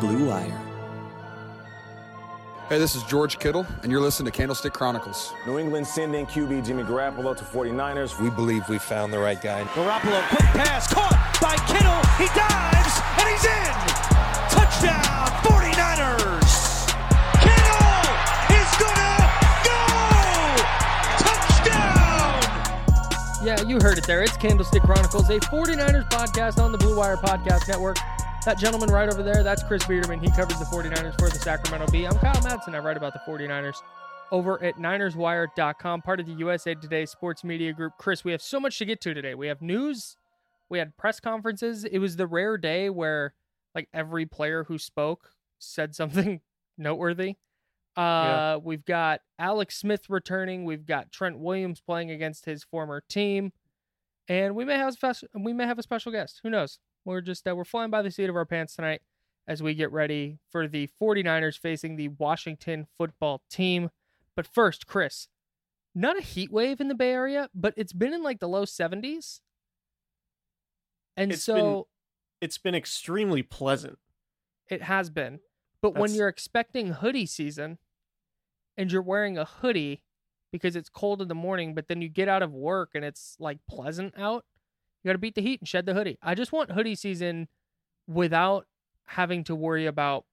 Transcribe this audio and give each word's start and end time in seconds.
Blue 0.00 0.28
Wire. 0.28 0.60
Hey, 2.68 2.78
this 2.78 2.94
is 2.94 3.02
George 3.04 3.38
Kittle, 3.38 3.66
and 3.82 3.92
you're 3.92 4.00
listening 4.00 4.32
to 4.32 4.36
Candlestick 4.36 4.72
Chronicles. 4.72 5.32
New 5.46 5.58
England 5.58 5.86
sending 5.86 6.24
QB 6.26 6.64
Jimmy 6.66 6.82
Garoppolo 6.82 7.36
to 7.36 7.44
49ers. 7.44 8.18
We 8.20 8.30
believe 8.30 8.66
we 8.68 8.78
found 8.78 9.12
the 9.12 9.18
right 9.18 9.40
guy. 9.40 9.62
Garoppolo, 9.64 10.26
quick 10.28 10.40
pass, 10.64 10.92
caught 10.92 11.38
by 11.40 11.56
Kittle. 11.68 12.00
He 12.16 12.26
dives, 12.32 13.00
and 13.20 13.28
he's 13.28 13.44
in. 13.44 13.74
Touchdown, 14.48 15.28
49ers. 15.44 16.88
Kittle 17.44 18.08
is 18.56 18.70
gonna 18.80 19.28
go. 19.68 19.78
Touchdown. 21.20 22.40
Yeah, 23.44 23.60
you 23.62 23.78
heard 23.78 23.98
it 23.98 24.06
there. 24.06 24.22
It's 24.22 24.36
Candlestick 24.38 24.82
Chronicles, 24.82 25.28
a 25.28 25.38
49ers 25.38 26.08
podcast 26.10 26.58
on 26.62 26.72
the 26.72 26.78
Blue 26.78 26.96
Wire 26.96 27.18
Podcast 27.18 27.68
Network. 27.68 27.98
That 28.44 28.58
gentleman 28.58 28.90
right 28.90 29.08
over 29.08 29.22
there, 29.22 29.42
that's 29.42 29.62
Chris 29.62 29.86
Biederman. 29.86 30.20
He 30.20 30.30
covers 30.30 30.58
the 30.58 30.66
49ers 30.66 31.18
for 31.18 31.30
the 31.30 31.38
Sacramento 31.38 31.90
Bee. 31.90 32.04
I'm 32.04 32.18
Kyle 32.18 32.34
Madsen. 32.42 32.74
I 32.74 32.78
write 32.78 32.98
about 32.98 33.14
the 33.14 33.20
49ers 33.26 33.76
over 34.30 34.62
at 34.62 34.76
NinersWire.com, 34.76 36.02
part 36.02 36.20
of 36.20 36.26
the 36.26 36.34
USA 36.34 36.74
Today 36.74 37.06
Sports 37.06 37.42
Media 37.42 37.72
Group. 37.72 37.94
Chris, 37.98 38.22
we 38.22 38.32
have 38.32 38.42
so 38.42 38.60
much 38.60 38.76
to 38.78 38.84
get 38.84 39.00
to 39.00 39.14
today. 39.14 39.34
We 39.34 39.46
have 39.46 39.62
news, 39.62 40.18
we 40.68 40.78
had 40.78 40.94
press 40.98 41.20
conferences. 41.20 41.84
It 41.84 42.00
was 42.00 42.16
the 42.16 42.26
rare 42.26 42.58
day 42.58 42.90
where 42.90 43.32
like 43.74 43.88
every 43.94 44.26
player 44.26 44.64
who 44.64 44.76
spoke 44.76 45.30
said 45.58 45.94
something 45.94 46.42
noteworthy. 46.76 47.36
Uh, 47.96 48.00
yeah. 48.00 48.56
We've 48.56 48.84
got 48.84 49.22
Alex 49.38 49.78
Smith 49.78 50.10
returning. 50.10 50.66
We've 50.66 50.84
got 50.84 51.10
Trent 51.10 51.38
Williams 51.38 51.80
playing 51.80 52.10
against 52.10 52.44
his 52.44 52.62
former 52.62 53.02
team, 53.08 53.52
and 54.28 54.54
we 54.54 54.66
may 54.66 54.76
have 54.76 54.88
a 54.88 54.92
special, 54.92 55.28
we 55.34 55.54
may 55.54 55.64
have 55.64 55.78
a 55.78 55.82
special 55.82 56.12
guest. 56.12 56.40
Who 56.42 56.50
knows? 56.50 56.78
We're 57.04 57.20
just 57.20 57.46
uh, 57.46 57.54
we're 57.54 57.64
flying 57.64 57.90
by 57.90 58.02
the 58.02 58.10
seat 58.10 58.30
of 58.30 58.36
our 58.36 58.46
pants 58.46 58.76
tonight 58.76 59.02
as 59.46 59.62
we 59.62 59.74
get 59.74 59.92
ready 59.92 60.38
for 60.50 60.66
the 60.66 60.88
49ers 61.00 61.58
facing 61.58 61.96
the 61.96 62.08
Washington 62.08 62.86
football 62.96 63.42
team. 63.50 63.90
But 64.36 64.46
first, 64.46 64.86
Chris, 64.86 65.28
not 65.94 66.18
a 66.18 66.22
heat 66.22 66.50
wave 66.50 66.80
in 66.80 66.88
the 66.88 66.94
Bay 66.94 67.12
Area, 67.12 67.48
but 67.54 67.74
it's 67.76 67.92
been 67.92 68.14
in 68.14 68.22
like 68.22 68.40
the 68.40 68.48
low 68.48 68.64
70s. 68.64 69.40
And 71.16 71.32
it's 71.32 71.44
so 71.44 71.54
been, 71.54 71.82
it's 72.40 72.58
been 72.58 72.74
extremely 72.74 73.42
pleasant. 73.42 73.98
It 74.68 74.82
has 74.82 75.10
been. 75.10 75.40
But 75.82 75.94
That's... 75.94 76.00
when 76.00 76.14
you're 76.14 76.28
expecting 76.28 76.88
hoodie 76.94 77.26
season 77.26 77.78
and 78.76 78.90
you're 78.90 79.02
wearing 79.02 79.38
a 79.38 79.44
hoodie 79.44 80.02
because 80.50 80.74
it's 80.74 80.88
cold 80.88 81.20
in 81.20 81.28
the 81.28 81.34
morning, 81.34 81.74
but 81.74 81.88
then 81.88 82.00
you 82.00 82.08
get 82.08 82.28
out 82.28 82.42
of 82.42 82.52
work 82.52 82.90
and 82.94 83.04
it's 83.04 83.36
like 83.38 83.58
pleasant 83.68 84.14
out, 84.16 84.44
you 85.04 85.08
got 85.10 85.12
to 85.12 85.18
beat 85.18 85.34
the 85.34 85.42
heat 85.42 85.60
and 85.60 85.68
shed 85.68 85.84
the 85.84 85.92
hoodie. 85.92 86.18
I 86.22 86.34
just 86.34 86.50
want 86.50 86.72
hoodie 86.72 86.94
season 86.94 87.48
without 88.06 88.66
having 89.06 89.44
to 89.44 89.54
worry 89.54 89.84
about 89.84 90.24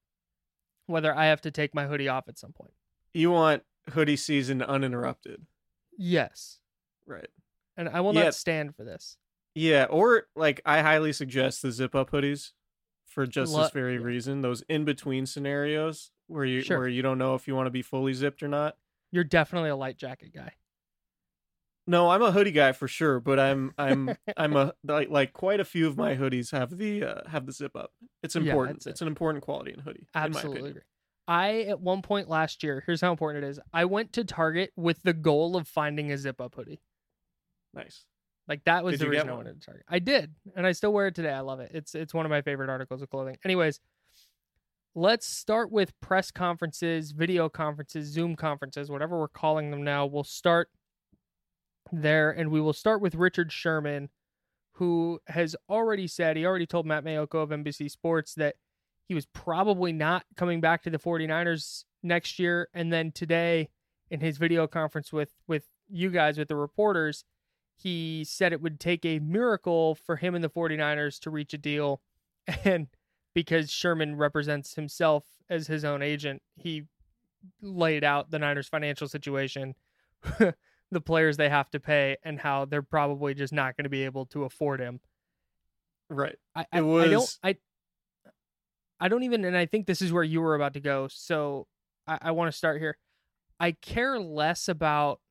whether 0.88 1.14
I 1.14 1.26
have 1.26 1.42
to 1.42 1.52
take 1.52 1.76
my 1.76 1.88
hoodie 1.88 2.08
off 2.08 2.30
at 2.30 2.40
some 2.40 2.54
point. 2.54 2.72
You 3.14 3.32
want 3.32 3.64
hoodie 3.90 4.16
season 4.16 4.62
uninterrupted. 4.62 5.46
Yes. 5.98 6.60
Right. 7.06 7.28
And 7.76 7.90
I 7.90 8.00
will 8.00 8.16
yeah. 8.16 8.24
not 8.24 8.36
stand 8.36 8.76
for 8.76 8.86
this. 8.86 9.18
Yeah, 9.54 9.86
or 9.90 10.28
like 10.34 10.62
I 10.66 10.82
highly 10.82 11.12
suggest 11.12 11.62
the 11.62 11.72
zip 11.72 11.94
up 11.94 12.12
hoodies 12.12 12.52
for 13.06 13.28
just 13.28 13.52
Lo- 13.52 13.64
this 13.64 13.72
very 13.72 13.96
yeah. 13.96 14.06
reason. 14.06 14.42
Those 14.42 14.64
in 14.70 14.86
between 14.86 15.26
scenarios 15.26 16.12
where 16.28 16.46
you 16.46 16.62
sure. 16.62 16.80
where 16.80 16.88
you 16.88 17.02
don't 17.02 17.18
know 17.18 17.36
if 17.36 17.50
you 17.50 17.56
want 17.56 17.68
to 17.68 17.72
be 17.72 17.82
fully 17.82 18.14
zipped 18.14 18.42
or 18.42 18.48
not. 18.48 18.78
You're 19.12 19.26
definitely 19.26 19.70
a 19.70 19.76
light 19.76 19.98
jacket 19.98 20.34
guy. 20.34 20.54
No, 21.88 22.10
I'm 22.10 22.22
a 22.22 22.32
hoodie 22.32 22.52
guy 22.52 22.74
for 22.74 22.88
sure, 22.88 23.20
but 23.20 23.40
I'm 23.40 23.74
I'm 23.78 24.16
I'm 24.38 24.56
a 24.56 24.74
like 24.84 25.10
like 25.10 25.34
quite 25.34 25.60
a 25.60 25.66
few 25.66 25.88
of 25.88 25.98
my 25.98 26.16
hoodies 26.16 26.52
have 26.52 26.78
the 26.78 27.04
uh, 27.04 27.30
have 27.30 27.46
the 27.46 27.52
zip 27.52 27.76
up. 27.76 27.92
It's 28.24 28.36
important. 28.36 28.84
Yeah, 28.86 28.92
it's, 28.92 29.02
an 29.02 29.08
important 29.08 29.44
quality 29.44 29.74
in 29.74 29.80
hoodie. 29.80 30.08
Absolutely 30.14 30.60
in 30.60 30.68
agree. 30.68 30.82
I 31.28 31.62
at 31.62 31.80
one 31.80 32.02
point 32.02 32.30
last 32.30 32.64
year, 32.64 32.84
here's 32.86 33.02
how 33.02 33.12
important 33.12 33.44
it 33.44 33.48
is. 33.50 33.60
I 33.74 33.86
went 33.86 34.14
to 34.14 34.24
Target 34.24 34.72
with 34.76 35.02
the 35.04 35.14
goal 35.14 35.56
of 35.56 35.68
finding 35.68 36.12
a 36.12 36.18
zip 36.18 36.40
up 36.40 36.56
hoodie. 36.56 36.82
Nice. 37.74 38.06
Like 38.48 38.64
that 38.66 38.84
was 38.84 38.94
did 38.94 39.06
the 39.06 39.10
reason 39.10 39.30
I 39.30 39.34
wanted 39.34 39.60
to 39.60 39.66
Target. 39.66 39.86
I 39.88 40.00
did, 40.00 40.36
and 40.56 40.68
I 40.68 40.74
still 40.74 40.94
wear 40.94 41.08
it 41.08 41.16
today. 41.16 41.32
I 41.32 41.40
love 41.40 41.60
it. 41.60 41.72
It's 41.74 41.96
it's 41.96 42.14
one 42.14 42.26
of 42.26 42.30
my 42.30 42.42
favorite 42.42 42.70
articles 42.70 43.02
of 43.02 43.10
clothing. 43.10 43.38
Anyways, 43.46 43.80
let's 44.94 45.26
start 45.26 45.72
with 45.72 45.98
press 46.00 46.32
conferences, 46.32 47.12
video 47.12 47.50
conferences, 47.50 48.08
Zoom 48.08 48.36
conferences, 48.36 48.92
whatever 48.92 49.20
we're 49.20 49.28
calling 49.28 49.72
them 49.72 49.84
now. 49.84 50.06
We'll 50.06 50.24
start 50.24 50.70
there. 51.92 52.32
And 52.32 52.52
we 52.52 52.62
will 52.62 52.74
start 52.74 53.02
with 53.02 53.16
Richard 53.16 53.52
Sherman, 53.52 54.10
who 54.74 55.20
has 55.28 55.56
already 55.70 56.08
said, 56.08 56.38
he 56.38 56.46
already 56.46 56.66
told 56.66 56.86
Matt 56.86 57.04
Maiocco 57.04 57.44
of 57.44 57.50
NBC 57.50 57.90
Sports 57.90 58.34
that 58.36 58.56
he 59.06 59.14
was 59.14 59.26
probably 59.28 59.92
not 59.92 60.24
coming 60.36 60.62
back 60.62 60.84
to 60.84 60.90
the 60.90 61.00
49ers 61.00 61.84
next 62.04 62.40
year. 62.40 62.70
And 62.74 62.92
then 62.92 63.12
today 63.12 63.70
in 64.10 64.20
his 64.20 64.38
video 64.38 64.68
conference 64.68 65.12
with 65.12 65.32
with 65.48 65.66
you 65.90 66.10
guys 66.10 66.38
with 66.38 66.48
the 66.48 66.56
reporters, 66.56 67.26
he 67.76 68.24
said 68.24 68.54
it 68.54 68.62
would 68.62 68.80
take 68.80 69.06
a 69.06 69.20
miracle 69.20 69.96
for 69.96 70.16
him 70.16 70.36
and 70.36 70.44
the 70.44 70.50
49ers 70.50 71.20
to 71.20 71.30
reach 71.30 71.54
a 71.54 71.58
deal 71.58 72.02
and 72.66 72.88
because 73.34 73.72
Sherman 73.72 74.16
represents 74.16 74.76
himself 74.76 75.24
as 75.50 75.68
his 75.68 75.86
own 75.86 76.02
agent, 76.02 76.42
he 76.56 76.84
laid 77.62 78.04
out 78.04 78.32
the 78.32 78.40
Niners 78.40 78.68
financial 78.68 79.08
situation, 79.08 79.76
the 80.92 81.02
players 81.02 81.38
they 81.38 81.50
have 81.50 81.70
to 81.72 81.80
pay 81.80 82.18
and 82.24 82.40
how 82.40 82.66
they're 82.66 82.82
probably 82.82 83.34
just 83.34 83.54
not 83.54 83.78
going 83.78 83.86
to 83.86 83.90
be 83.90 84.04
able 84.04 84.26
to 84.28 84.44
afford 84.44 84.80
him. 84.80 85.00
Right. 86.10 86.36
I, 86.56 86.66
I, 86.72 86.82
was... 86.82 87.06
I 87.06 87.10
don't 87.10 87.38
I 87.44 87.56
I 89.06 89.08
don't 89.08 89.24
even 89.24 89.46
and 89.46 89.58
I 89.58 89.66
think 89.66 89.88
this 89.88 90.02
is 90.02 90.12
where 90.12 90.24
you 90.24 90.42
were 90.42 90.56
about 90.56 90.74
to 90.74 90.80
go. 90.80 91.08
So 91.10 91.68
I, 92.06 92.20
I 92.22 92.32
want 92.32 92.52
to 92.52 92.58
start 92.58 92.80
here. 92.80 92.98
I 93.60 93.72
care 93.72 94.20
less 94.20 94.68
about 94.68 95.22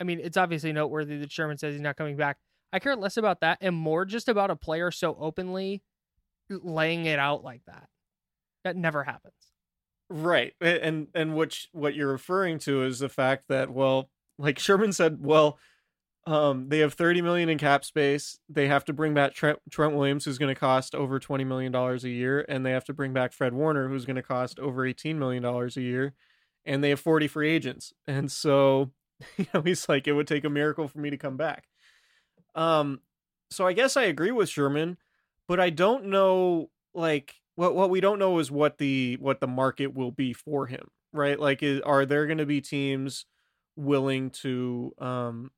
I 0.00 0.04
mean, 0.04 0.20
it's 0.22 0.36
obviously 0.36 0.72
noteworthy 0.72 1.18
that 1.18 1.32
Sherman 1.32 1.58
says 1.58 1.74
he's 1.74 1.80
not 1.80 1.96
coming 1.96 2.16
back. 2.16 2.36
I 2.72 2.78
care 2.78 2.94
less 2.94 3.16
about 3.16 3.40
that 3.40 3.58
and 3.60 3.74
more 3.74 4.04
just 4.04 4.28
about 4.28 4.50
a 4.50 4.56
player 4.56 4.90
so 4.90 5.16
openly 5.18 5.82
laying 6.50 7.06
it 7.06 7.18
out 7.18 7.42
like 7.42 7.62
that. 7.66 7.88
That 8.64 8.76
never 8.76 9.04
happens. 9.04 9.34
Right. 10.10 10.54
And 10.60 11.08
and 11.14 11.34
which 11.34 11.68
what 11.72 11.94
you're 11.94 12.12
referring 12.12 12.58
to 12.60 12.82
is 12.84 12.98
the 12.98 13.08
fact 13.08 13.44
that 13.48 13.70
well, 13.70 14.10
like 14.38 14.58
Sherman 14.58 14.92
said, 14.92 15.18
well, 15.20 15.58
um, 16.26 16.68
they 16.68 16.80
have 16.80 16.92
30 16.92 17.22
million 17.22 17.48
in 17.48 17.56
cap 17.56 17.84
space. 17.84 18.38
They 18.48 18.68
have 18.68 18.84
to 18.84 18.92
bring 18.92 19.14
back 19.14 19.34
Trent, 19.34 19.58
Trent 19.70 19.94
Williams, 19.94 20.24
who's 20.26 20.36
going 20.36 20.54
to 20.54 20.58
cost 20.58 20.94
over 20.94 21.18
20 21.18 21.44
million 21.44 21.72
dollars 21.72 22.04
a 22.04 22.10
year, 22.10 22.44
and 22.48 22.66
they 22.66 22.72
have 22.72 22.84
to 22.84 22.92
bring 22.92 23.14
back 23.14 23.32
Fred 23.32 23.54
Warner, 23.54 23.88
who's 23.88 24.04
going 24.04 24.16
to 24.16 24.22
cost 24.22 24.58
over 24.58 24.84
18 24.84 25.18
million 25.18 25.42
dollars 25.42 25.76
a 25.78 25.80
year, 25.80 26.12
and 26.66 26.84
they 26.84 26.90
have 26.90 27.00
40 27.00 27.28
free 27.28 27.50
agents. 27.50 27.94
And 28.06 28.30
so, 28.30 28.90
you 29.38 29.46
know, 29.54 29.62
he's 29.62 29.88
like, 29.88 30.06
it 30.06 30.12
would 30.12 30.26
take 30.26 30.44
a 30.44 30.50
miracle 30.50 30.86
for 30.86 30.98
me 30.98 31.08
to 31.10 31.16
come 31.16 31.38
back. 31.38 31.64
Um, 32.54 33.00
so 33.50 33.66
I 33.66 33.72
guess 33.72 33.96
I 33.96 34.02
agree 34.02 34.30
with 34.30 34.50
Sherman, 34.50 34.98
but 35.46 35.60
I 35.60 35.70
don't 35.70 36.06
know, 36.06 36.68
like, 36.94 37.36
what 37.54 37.74
what 37.74 37.88
we 37.88 38.00
don't 38.00 38.18
know 38.18 38.38
is 38.38 38.50
what 38.50 38.76
the 38.76 39.16
what 39.18 39.40
the 39.40 39.48
market 39.48 39.94
will 39.94 40.12
be 40.12 40.34
for 40.34 40.66
him, 40.66 40.88
right? 41.12 41.40
Like, 41.40 41.62
is, 41.62 41.80
are 41.80 42.04
there 42.04 42.26
going 42.26 42.38
to 42.38 42.46
be 42.46 42.60
teams 42.60 43.24
willing 43.78 44.30
to 44.30 44.92
um 44.98 45.50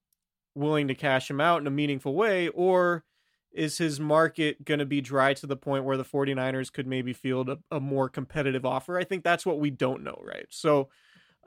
willing 0.54 0.88
to 0.88 0.94
cash 0.94 1.30
him 1.30 1.40
out 1.40 1.60
in 1.60 1.66
a 1.66 1.70
meaningful 1.70 2.14
way, 2.14 2.48
or 2.48 3.04
is 3.52 3.78
his 3.78 3.98
market 3.98 4.64
going 4.64 4.78
to 4.78 4.86
be 4.86 5.00
dry 5.00 5.34
to 5.34 5.46
the 5.46 5.56
point 5.56 5.84
where 5.84 5.96
the 5.96 6.04
49ers 6.04 6.72
could 6.72 6.86
maybe 6.86 7.12
field 7.12 7.48
a, 7.48 7.58
a 7.70 7.80
more 7.80 8.08
competitive 8.08 8.64
offer? 8.64 8.98
I 8.98 9.04
think 9.04 9.24
that's 9.24 9.46
what 9.46 9.58
we 9.58 9.70
don't 9.70 10.04
know, 10.04 10.20
right? 10.22 10.46
So 10.50 10.88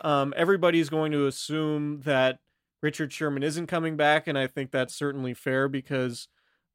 um, 0.01 0.33
everybody's 0.35 0.89
going 0.89 1.11
to 1.11 1.27
assume 1.27 2.01
that 2.01 2.39
Richard 2.81 3.13
Sherman 3.13 3.43
isn't 3.43 3.67
coming 3.67 3.95
back, 3.95 4.27
and 4.27 4.37
I 4.37 4.47
think 4.47 4.71
that's 4.71 4.95
certainly 4.95 5.33
fair 5.33 5.69
because 5.69 6.27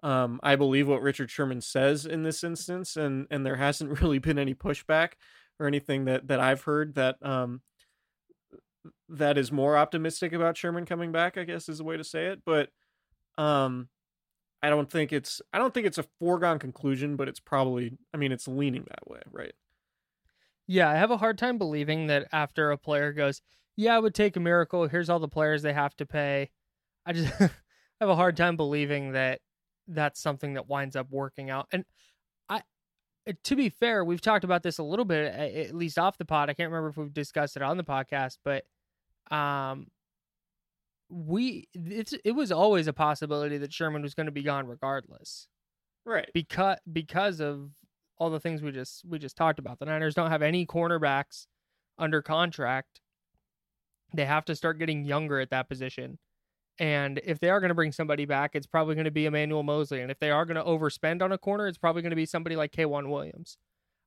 um, 0.03 0.41
I 0.43 0.57
believe 0.57 0.89
what 0.89 1.03
Richard 1.03 1.31
Sherman 1.31 1.61
says 1.61 2.07
in 2.07 2.23
this 2.23 2.45
instance, 2.45 2.97
and 2.97 3.27
and 3.31 3.45
there 3.45 3.57
hasn't 3.57 4.01
really 4.03 4.19
been 4.19 4.39
any 4.39 4.55
pushback 4.55 5.13
or 5.61 5.67
anything 5.67 6.05
that 6.07 6.29
that 6.29 6.41
I've 6.41 6.63
heard 6.63 6.95
that 6.95 7.17
um, 7.23 7.61
that 9.09 9.39
is 9.39 9.53
more 9.53 9.77
optimistic 9.77 10.33
about 10.33 10.57
Sherman 10.57 10.87
coming 10.87 11.13
back, 11.13 11.37
I 11.37 11.45
guess 11.45 11.69
is 11.69 11.79
the 11.79 11.85
way 11.85 11.97
to 11.97 12.05
say 12.05 12.27
it. 12.27 12.43
But 12.45 12.71
um 13.37 13.89
I 14.63 14.71
don't 14.71 14.91
think 14.91 15.13
it's 15.13 15.41
I 15.53 15.59
don't 15.59 15.73
think 15.73 15.87
it's 15.87 15.99
a 15.99 16.07
foregone 16.19 16.59
conclusion, 16.59 17.17
but 17.17 17.29
it's 17.29 17.41
probably 17.41 17.97
I 18.13 18.17
mean 18.17 18.33
it's 18.33 18.49
leaning 18.49 18.85
that 18.89 19.09
way, 19.09 19.21
right? 19.31 19.53
Yeah, 20.67 20.91
I 20.91 20.95
have 20.95 21.11
a 21.11 21.17
hard 21.17 21.39
time 21.39 21.59
believing 21.59 22.09
that 22.09 22.29
after 22.33 22.71
a 22.71 22.79
player 22.79 23.13
goes, 23.13 23.41
"Yeah, 23.77 23.97
I 23.97 23.99
would 23.99 24.15
take 24.15 24.37
a 24.37 24.41
miracle. 24.41 24.87
Here's 24.87 25.09
all 25.09 25.19
the 25.19 25.29
players 25.29 25.63
they 25.63 25.73
have 25.73 25.97
to 25.97 26.07
pay." 26.07 26.51
I 27.07 27.13
just 27.13 27.33
have 27.39 27.53
a 28.09 28.17
hard 28.17 28.37
time 28.37 28.57
believing 28.57 29.13
that 29.13 29.41
that's 29.87 30.21
something 30.21 30.55
that 30.55 30.69
winds 30.69 30.97
up 30.97 31.09
working 31.11 31.51
out. 31.51 31.69
And 31.73 31.85
I 32.49 32.63
to 33.45 33.57
be 33.57 33.69
fair, 33.69 34.05
we've 34.05 34.21
talked 34.21 34.45
about 34.45 34.63
this 34.63 34.79
a 34.79 34.83
little 34.83 35.05
bit 35.05 35.33
at 35.33 35.75
least 35.75 35.99
off 35.99 36.19
the 36.19 36.25
pod. 36.25 36.51
I 36.51 36.55
can't 36.55 36.71
remember 36.71 36.89
if 36.91 36.97
we've 36.97 37.13
discussed 37.13 37.57
it 37.57 37.63
on 37.63 37.77
the 37.77 37.85
podcast, 37.85 38.39
but 38.45 38.65
um, 39.31 39.89
we 41.11 41.69
it's 41.75 42.15
it 42.25 42.33
was 42.33 42.53
always 42.53 42.87
a 42.87 42.93
possibility 42.93 43.59
that 43.59 43.73
Sherman 43.73 44.03
was 44.03 44.15
going 44.15 44.27
to 44.27 44.33
be 44.33 44.43
gone 44.43 44.67
regardless. 44.67 45.49
Right. 46.05 46.29
Because 46.33 46.79
because 46.91 47.41
of 47.41 47.71
all 48.19 48.31
the 48.31 48.41
things 48.41 48.63
we 48.63 48.73
just 48.73 49.05
we 49.07 49.19
just 49.19 49.37
talked 49.37 49.59
about. 49.59 49.79
The 49.79 49.87
Niners 49.87 50.15
don't 50.15 50.31
have 50.31 50.43
any 50.43 50.67
cornerbacks 50.67 51.47
under 51.99 52.23
contract. 52.23 53.01
They 54.15 54.25
have 54.25 54.45
to 54.47 54.57
start 54.57 54.79
getting 54.79 55.05
younger 55.05 55.41
at 55.41 55.51
that 55.51 55.69
position. 55.69 56.19
And 56.81 57.21
if 57.25 57.41
they 57.41 57.51
are 57.51 57.61
going 57.61 57.71
to 57.71 57.75
bring 57.75 57.93
somebody 57.93 58.25
back, 58.25 58.53
it's 58.55 58.67
probably 58.67 58.95
going 58.95 59.05
to 59.05 59.11
be 59.11 59.27
Emmanuel 59.27 59.65
Moseley. 59.65 60.01
And 60.01 60.11
if 60.11 60.19
they 60.21 60.31
are 60.31 60.45
going 60.45 60.57
to 60.57 60.63
overspend 60.63 61.23
on 61.23 61.33
a 61.33 61.39
corner, 61.39 61.67
it's 61.67 61.79
probably 61.79 62.03
going 62.03 62.11
to 62.11 62.17
be 62.17 62.27
somebody 62.27 62.55
like 62.55 62.73
K'Waun 62.73 63.11
Williams. 63.11 63.59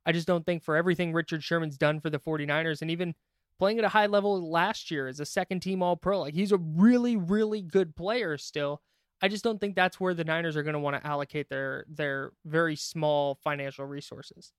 I 0.06 0.13
just 0.13 0.27
don't 0.27 0.45
think 0.45 0.63
for 0.63 0.75
everything 0.75 1.13
Richard 1.13 1.44
Sherman's 1.44 1.77
done 1.77 2.00
for 2.00 2.09
the 2.09 2.18
49ers 2.18 2.81
and 2.81 2.89
even 2.89 3.13
playing 3.62 3.78
at 3.78 3.86
a 3.86 3.90
high 3.90 4.08
level 4.08 4.50
last 4.50 4.90
year 4.90 5.08
as 5.08 5.19
a 5.19 5.25
second 5.25 5.60
team 5.60 5.84
all 5.84 5.96
pro. 5.96 6.19
Like 6.22 6.34
he's 6.34 6.52
a 6.52 6.58
really, 6.58 7.16
really 7.16 7.62
good 7.62 7.96
player 7.96 8.36
still. 8.40 8.81
I 9.22 9.28
just 9.28 9.44
don't 9.44 9.62
think 9.62 9.75
that's 9.75 10.00
where 10.00 10.16
the 10.16 10.24
Niners 10.24 10.58
are 10.58 10.63
going 10.63 10.74
to 10.74 10.80
want 10.80 11.00
to 11.00 11.08
allocate 11.08 11.48
their 11.48 11.86
their 11.88 12.31
very 12.44 12.75
small 12.75 13.36
financial 13.44 13.86
resources. 13.86 14.52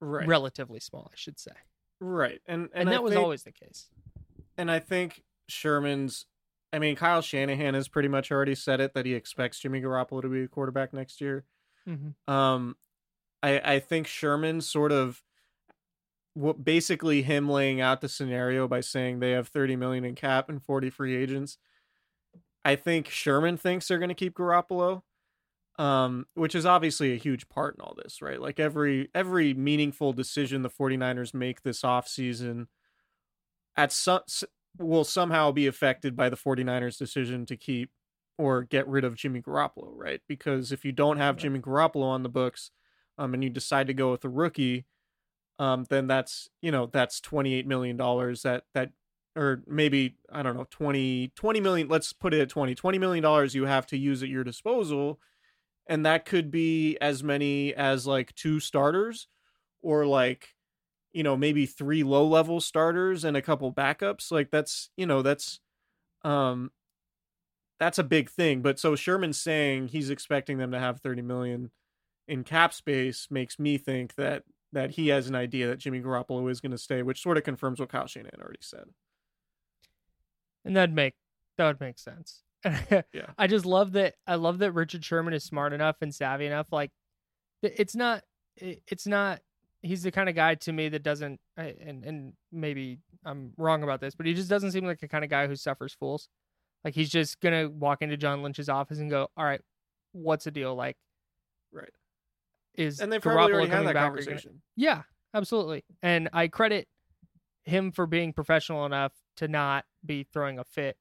Right. 0.00 0.26
Relatively 0.26 0.80
small, 0.80 1.08
I 1.12 1.14
should 1.14 1.38
say. 1.38 1.52
Right. 2.00 2.40
And 2.46 2.62
and, 2.74 2.88
and 2.88 2.88
that 2.88 3.04
was 3.04 3.14
always 3.14 3.44
the 3.44 3.52
case. 3.52 3.90
And 4.56 4.72
I 4.72 4.80
think 4.80 5.22
Sherman's 5.48 6.26
I 6.72 6.80
mean, 6.80 6.96
Kyle 6.96 7.22
Shanahan 7.22 7.74
has 7.74 7.86
pretty 7.86 8.08
much 8.08 8.32
already 8.32 8.56
said 8.56 8.80
it 8.80 8.92
that 8.94 9.06
he 9.06 9.14
expects 9.14 9.60
Jimmy 9.60 9.80
Garoppolo 9.80 10.20
to 10.20 10.28
be 10.28 10.42
a 10.42 10.48
quarterback 10.48 10.92
next 10.92 11.20
year. 11.20 11.44
Mm-hmm. 11.88 12.28
Um 12.28 12.74
I 13.40 13.60
I 13.74 13.78
think 13.78 14.08
Sherman 14.08 14.62
sort 14.62 14.90
of 14.90 15.22
what 16.38 16.64
basically 16.64 17.22
him 17.22 17.48
laying 17.48 17.80
out 17.80 18.00
the 18.00 18.08
scenario 18.08 18.68
by 18.68 18.80
saying 18.80 19.18
they 19.18 19.32
have 19.32 19.48
30 19.48 19.74
million 19.74 20.04
in 20.04 20.14
cap 20.14 20.48
and 20.48 20.62
40 20.62 20.88
free 20.88 21.16
agents. 21.16 21.58
I 22.64 22.76
think 22.76 23.08
Sherman 23.08 23.56
thinks 23.56 23.88
they're 23.88 23.98
going 23.98 24.08
to 24.08 24.14
keep 24.14 24.36
Garoppolo, 24.36 25.02
um, 25.80 26.26
which 26.34 26.54
is 26.54 26.64
obviously 26.64 27.12
a 27.12 27.16
huge 27.16 27.48
part 27.48 27.74
in 27.74 27.80
all 27.80 27.96
this, 28.00 28.22
right? 28.22 28.40
Like 28.40 28.60
every 28.60 29.08
every 29.16 29.52
meaningful 29.52 30.12
decision 30.12 30.62
the 30.62 30.70
49ers 30.70 31.34
make 31.34 31.62
this 31.62 31.82
offseason 31.82 32.68
at 33.76 33.90
some 33.90 34.20
will 34.78 35.04
somehow 35.04 35.50
be 35.50 35.66
affected 35.66 36.14
by 36.14 36.28
the 36.28 36.36
49ers 36.36 36.98
decision 36.98 37.46
to 37.46 37.56
keep 37.56 37.90
or 38.36 38.62
get 38.62 38.86
rid 38.86 39.04
of 39.04 39.16
Jimmy 39.16 39.42
Garoppolo, 39.42 39.90
right? 39.90 40.20
Because 40.28 40.70
if 40.70 40.84
you 40.84 40.92
don't 40.92 41.16
have 41.16 41.36
Jimmy 41.36 41.58
Garoppolo 41.58 42.04
on 42.04 42.22
the 42.22 42.28
books 42.28 42.70
um, 43.16 43.34
and 43.34 43.42
you 43.42 43.50
decide 43.50 43.88
to 43.88 43.94
go 43.94 44.12
with 44.12 44.24
a 44.24 44.28
rookie, 44.28 44.86
um, 45.58 45.84
then 45.88 46.06
that's 46.06 46.48
you 46.62 46.70
know 46.70 46.86
that's 46.86 47.20
28 47.20 47.66
million 47.66 47.96
dollars 47.96 48.42
that 48.42 48.64
that 48.74 48.90
or 49.36 49.62
maybe 49.66 50.16
I 50.32 50.42
don't 50.42 50.56
know 50.56 50.66
20 50.70 51.32
20 51.34 51.60
million 51.60 51.88
let's 51.88 52.12
put 52.12 52.34
it 52.34 52.40
at 52.40 52.48
20 52.48 52.74
20 52.74 52.98
million 52.98 53.22
dollars 53.22 53.54
you 53.54 53.66
have 53.66 53.86
to 53.88 53.98
use 53.98 54.22
at 54.22 54.28
your 54.28 54.44
disposal 54.44 55.20
and 55.86 56.04
that 56.04 56.24
could 56.24 56.50
be 56.50 56.96
as 57.00 57.22
many 57.22 57.74
as 57.74 58.06
like 58.06 58.34
two 58.34 58.60
starters 58.60 59.28
or 59.82 60.06
like 60.06 60.54
you 61.12 61.22
know 61.22 61.36
maybe 61.36 61.66
three 61.66 62.02
low 62.02 62.26
level 62.26 62.60
starters 62.60 63.24
and 63.24 63.36
a 63.36 63.42
couple 63.42 63.72
backups 63.72 64.30
like 64.30 64.50
that's 64.50 64.90
you 64.96 65.06
know 65.06 65.22
that's 65.22 65.60
um 66.24 66.70
that's 67.78 67.98
a 67.98 68.04
big 68.04 68.28
thing 68.28 68.60
but 68.60 68.78
so 68.78 68.94
Sherman's 68.94 69.40
saying 69.40 69.88
he's 69.88 70.10
expecting 70.10 70.58
them 70.58 70.72
to 70.72 70.78
have 70.78 71.00
30 71.00 71.22
million 71.22 71.70
in 72.26 72.44
cap 72.44 72.74
space 72.74 73.28
makes 73.30 73.58
me 73.58 73.78
think 73.78 74.14
that 74.16 74.42
that 74.72 74.92
he 74.92 75.08
has 75.08 75.28
an 75.28 75.34
idea 75.34 75.66
that 75.68 75.78
Jimmy 75.78 76.00
Garoppolo 76.00 76.50
is 76.50 76.60
going 76.60 76.72
to 76.72 76.78
stay, 76.78 77.02
which 77.02 77.22
sort 77.22 77.38
of 77.38 77.44
confirms 77.44 77.80
what 77.80 77.88
Kyle 77.88 78.06
Shanahan 78.06 78.40
already 78.40 78.58
said. 78.60 78.84
And 80.64 80.76
that'd 80.76 80.94
make 80.94 81.14
that 81.56 81.66
would 81.66 81.80
make 81.80 81.98
sense. 81.98 82.42
yeah. 82.64 83.26
I 83.36 83.46
just 83.46 83.66
love 83.66 83.92
that. 83.92 84.14
I 84.26 84.36
love 84.36 84.58
that 84.58 84.72
Richard 84.72 85.04
Sherman 85.04 85.34
is 85.34 85.44
smart 85.44 85.72
enough 85.72 85.96
and 86.00 86.14
savvy 86.14 86.46
enough. 86.46 86.72
Like, 86.72 86.90
it's 87.62 87.94
not. 87.94 88.22
It's 88.56 89.06
not. 89.06 89.40
He's 89.82 90.02
the 90.02 90.10
kind 90.10 90.28
of 90.28 90.34
guy 90.34 90.56
to 90.56 90.72
me 90.72 90.88
that 90.88 91.02
doesn't. 91.02 91.40
And 91.56 92.04
and 92.04 92.32
maybe 92.50 92.98
I'm 93.24 93.52
wrong 93.56 93.82
about 93.82 94.00
this, 94.00 94.14
but 94.14 94.26
he 94.26 94.34
just 94.34 94.48
doesn't 94.48 94.72
seem 94.72 94.84
like 94.84 95.00
the 95.00 95.08
kind 95.08 95.24
of 95.24 95.30
guy 95.30 95.46
who 95.46 95.56
suffers 95.56 95.94
fools. 95.94 96.28
Like 96.84 96.94
he's 96.94 97.10
just 97.10 97.40
gonna 97.40 97.68
walk 97.68 98.02
into 98.02 98.16
John 98.16 98.42
Lynch's 98.42 98.68
office 98.68 98.98
and 98.98 99.10
go, 99.10 99.28
"All 99.36 99.44
right, 99.44 99.60
what's 100.12 100.44
the 100.44 100.50
deal?" 100.50 100.74
Like, 100.74 100.96
right 101.72 101.90
is 102.78 103.00
and 103.00 103.12
they 103.12 103.18
probably 103.18 103.52
already 103.52 103.70
had 103.70 103.86
that 103.86 103.94
conversation. 103.94 104.62
Yeah, 104.76 105.02
absolutely. 105.34 105.84
And 106.02 106.28
I 106.32 106.48
credit 106.48 106.88
him 107.64 107.92
for 107.92 108.06
being 108.06 108.32
professional 108.32 108.86
enough 108.86 109.12
to 109.36 109.48
not 109.48 109.84
be 110.04 110.24
throwing 110.24 110.58
a 110.58 110.64
fit 110.64 110.96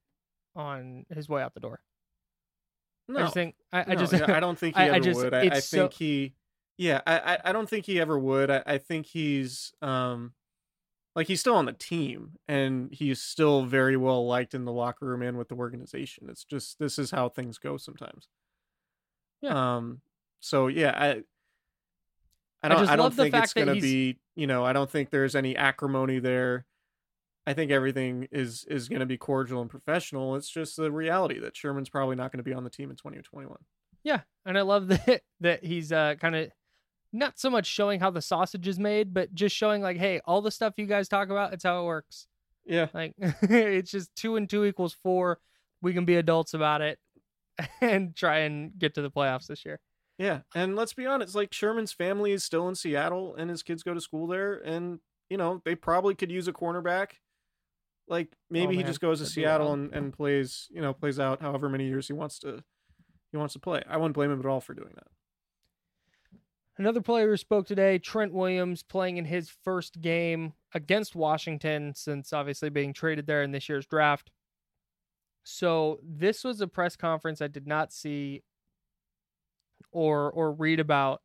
on 0.55 1.05
his 1.13 1.29
way 1.29 1.41
out 1.41 1.53
the 1.53 1.59
door. 1.59 1.81
No, 3.07 3.19
I 3.19 3.21
just 3.21 3.33
think 3.33 3.55
I, 3.71 3.83
no, 3.83 3.85
I 3.87 3.95
just 3.95 4.13
I 4.13 4.39
don't 4.39 4.59
think 4.59 4.75
he 4.77 4.81
I, 4.83 4.95
I 4.95 4.99
just, 4.99 5.19
would. 5.19 5.33
I, 5.33 5.41
I 5.41 5.49
think 5.49 5.61
so... 5.61 5.89
he, 5.89 6.33
yeah, 6.77 7.01
I 7.07 7.37
I 7.45 7.53
don't 7.53 7.69
think 7.69 7.85
he 7.85 8.01
ever 8.01 8.19
would. 8.19 8.51
I, 8.51 8.63
I 8.65 8.77
think 8.79 9.05
he's 9.05 9.71
um 9.81 10.33
like 11.15 11.27
he's 11.27 11.39
still 11.39 11.55
on 11.55 11.65
the 11.65 11.73
team 11.73 12.33
and 12.47 12.93
he's 12.93 13.19
still 13.21 13.65
very 13.65 13.97
well 13.97 14.27
liked 14.27 14.53
in 14.53 14.65
the 14.65 14.71
locker 14.71 15.05
room 15.05 15.23
and 15.23 15.35
with 15.37 15.49
the 15.49 15.55
organization. 15.55 16.27
It's 16.29 16.43
just 16.43 16.77
this 16.79 16.99
is 16.99 17.11
how 17.11 17.29
things 17.29 17.57
go 17.57 17.77
sometimes. 17.77 18.27
Yeah. 19.41 19.77
Um. 19.77 20.01
So 20.39 20.67
yeah, 20.67 20.93
I. 20.95 21.23
I 22.63 22.69
don't. 22.69 22.79
just 22.79 22.91
I, 22.91 22.95
don't 22.95 23.05
love 23.05 23.15
the 23.15 23.23
think 23.23 23.35
it's 23.35 23.53
gonna 23.53 23.75
be. 23.75 24.17
You 24.35 24.47
know, 24.47 24.65
I 24.65 24.73
don't 24.73 24.89
think 24.89 25.09
there's 25.09 25.35
any 25.35 25.55
acrimony 25.55 26.19
there. 26.19 26.65
I 27.47 27.53
think 27.53 27.71
everything 27.71 28.27
is 28.31 28.65
is 28.69 28.89
going 28.89 28.99
to 28.99 29.05
be 29.05 29.17
cordial 29.17 29.61
and 29.61 29.69
professional. 29.69 30.35
It's 30.35 30.49
just 30.49 30.75
the 30.75 30.91
reality 30.91 31.39
that 31.39 31.55
Sherman's 31.55 31.87
probably 31.87 32.17
not 32.17 32.33
going 32.33 32.39
to 32.39 32.43
be 32.43 32.53
on 32.53 32.65
the 32.65 32.69
team 32.69 32.89
in 32.89 32.97
2021. 32.97 33.55
Yeah, 34.03 34.19
and 34.45 34.57
I 34.57 34.61
love 34.61 34.87
that 34.89 35.21
that 35.39 35.63
he's 35.63 35.93
uh 35.93 36.15
kind 36.19 36.35
of 36.35 36.51
not 37.13 37.39
so 37.39 37.49
much 37.49 37.65
showing 37.65 38.01
how 38.01 38.09
the 38.09 38.21
sausage 38.21 38.67
is 38.67 38.77
made, 38.77 39.13
but 39.13 39.33
just 39.33 39.55
showing 39.55 39.81
like, 39.81 39.97
hey, 39.97 40.19
all 40.25 40.41
the 40.41 40.51
stuff 40.51 40.73
you 40.75 40.85
guys 40.85 41.07
talk 41.07 41.29
about, 41.29 41.53
it's 41.53 41.63
how 41.63 41.81
it 41.81 41.85
works. 41.85 42.27
Yeah. 42.65 42.87
Like 42.93 43.13
it's 43.19 43.91
just 43.91 44.13
two 44.15 44.35
and 44.35 44.49
two 44.49 44.65
equals 44.65 44.93
four. 44.93 45.39
We 45.81 45.93
can 45.93 46.05
be 46.05 46.17
adults 46.17 46.53
about 46.53 46.81
it 46.81 46.99
and 47.81 48.15
try 48.15 48.39
and 48.39 48.77
get 48.77 48.95
to 48.95 49.01
the 49.01 49.11
playoffs 49.11 49.47
this 49.47 49.65
year. 49.65 49.79
Yeah, 50.17 50.41
and 50.55 50.75
let's 50.75 50.93
be 50.93 51.05
honest, 51.05 51.35
like 51.35 51.53
Sherman's 51.53 51.93
family 51.93 52.31
is 52.31 52.43
still 52.43 52.67
in 52.67 52.75
Seattle 52.75 53.35
and 53.35 53.49
his 53.49 53.61
kids 53.61 53.83
go 53.83 53.93
to 53.93 54.01
school 54.01 54.27
there 54.27 54.55
and 54.55 54.99
you 55.29 55.37
know, 55.37 55.61
they 55.65 55.75
probably 55.75 56.15
could 56.15 56.31
use 56.31 56.47
a 56.47 56.53
cornerback. 56.53 57.11
Like 58.07 58.29
oh, 58.31 58.37
maybe 58.49 58.75
he 58.77 58.83
just 58.83 59.01
goes 59.01 59.19
to 59.19 59.23
that'd 59.23 59.33
Seattle 59.33 59.73
and, 59.73 59.93
and 59.93 60.13
plays, 60.13 60.67
you 60.71 60.81
know, 60.81 60.93
plays 60.93 61.19
out 61.19 61.41
however 61.41 61.67
many 61.67 61.87
years 61.87 62.07
he 62.07 62.13
wants 62.13 62.39
to 62.39 62.63
he 63.31 63.37
wants 63.37 63.53
to 63.53 63.59
play. 63.59 63.83
I 63.87 63.97
wouldn't 63.97 64.15
blame 64.15 64.31
him 64.31 64.39
at 64.39 64.45
all 64.45 64.61
for 64.61 64.73
doing 64.73 64.93
that. 64.95 65.07
Another 66.77 67.01
player 67.01 67.27
who 67.27 67.37
spoke 67.37 67.65
today, 67.65 67.97
Trent 67.97 68.33
Williams, 68.33 68.83
playing 68.83 69.17
in 69.17 69.25
his 69.25 69.49
first 69.49 69.99
game 69.99 70.53
against 70.73 71.15
Washington 71.15 71.93
since 71.95 72.31
obviously 72.31 72.69
being 72.69 72.93
traded 72.93 73.25
there 73.25 73.41
in 73.41 73.51
this 73.51 73.67
year's 73.67 73.87
draft. 73.87 74.31
So 75.43 75.99
this 76.03 76.43
was 76.43 76.61
a 76.61 76.67
press 76.67 76.95
conference 76.95 77.41
I 77.41 77.47
did 77.47 77.67
not 77.67 77.91
see 77.91 78.43
or 79.91 80.31
or 80.31 80.51
read 80.51 80.79
about, 80.79 81.21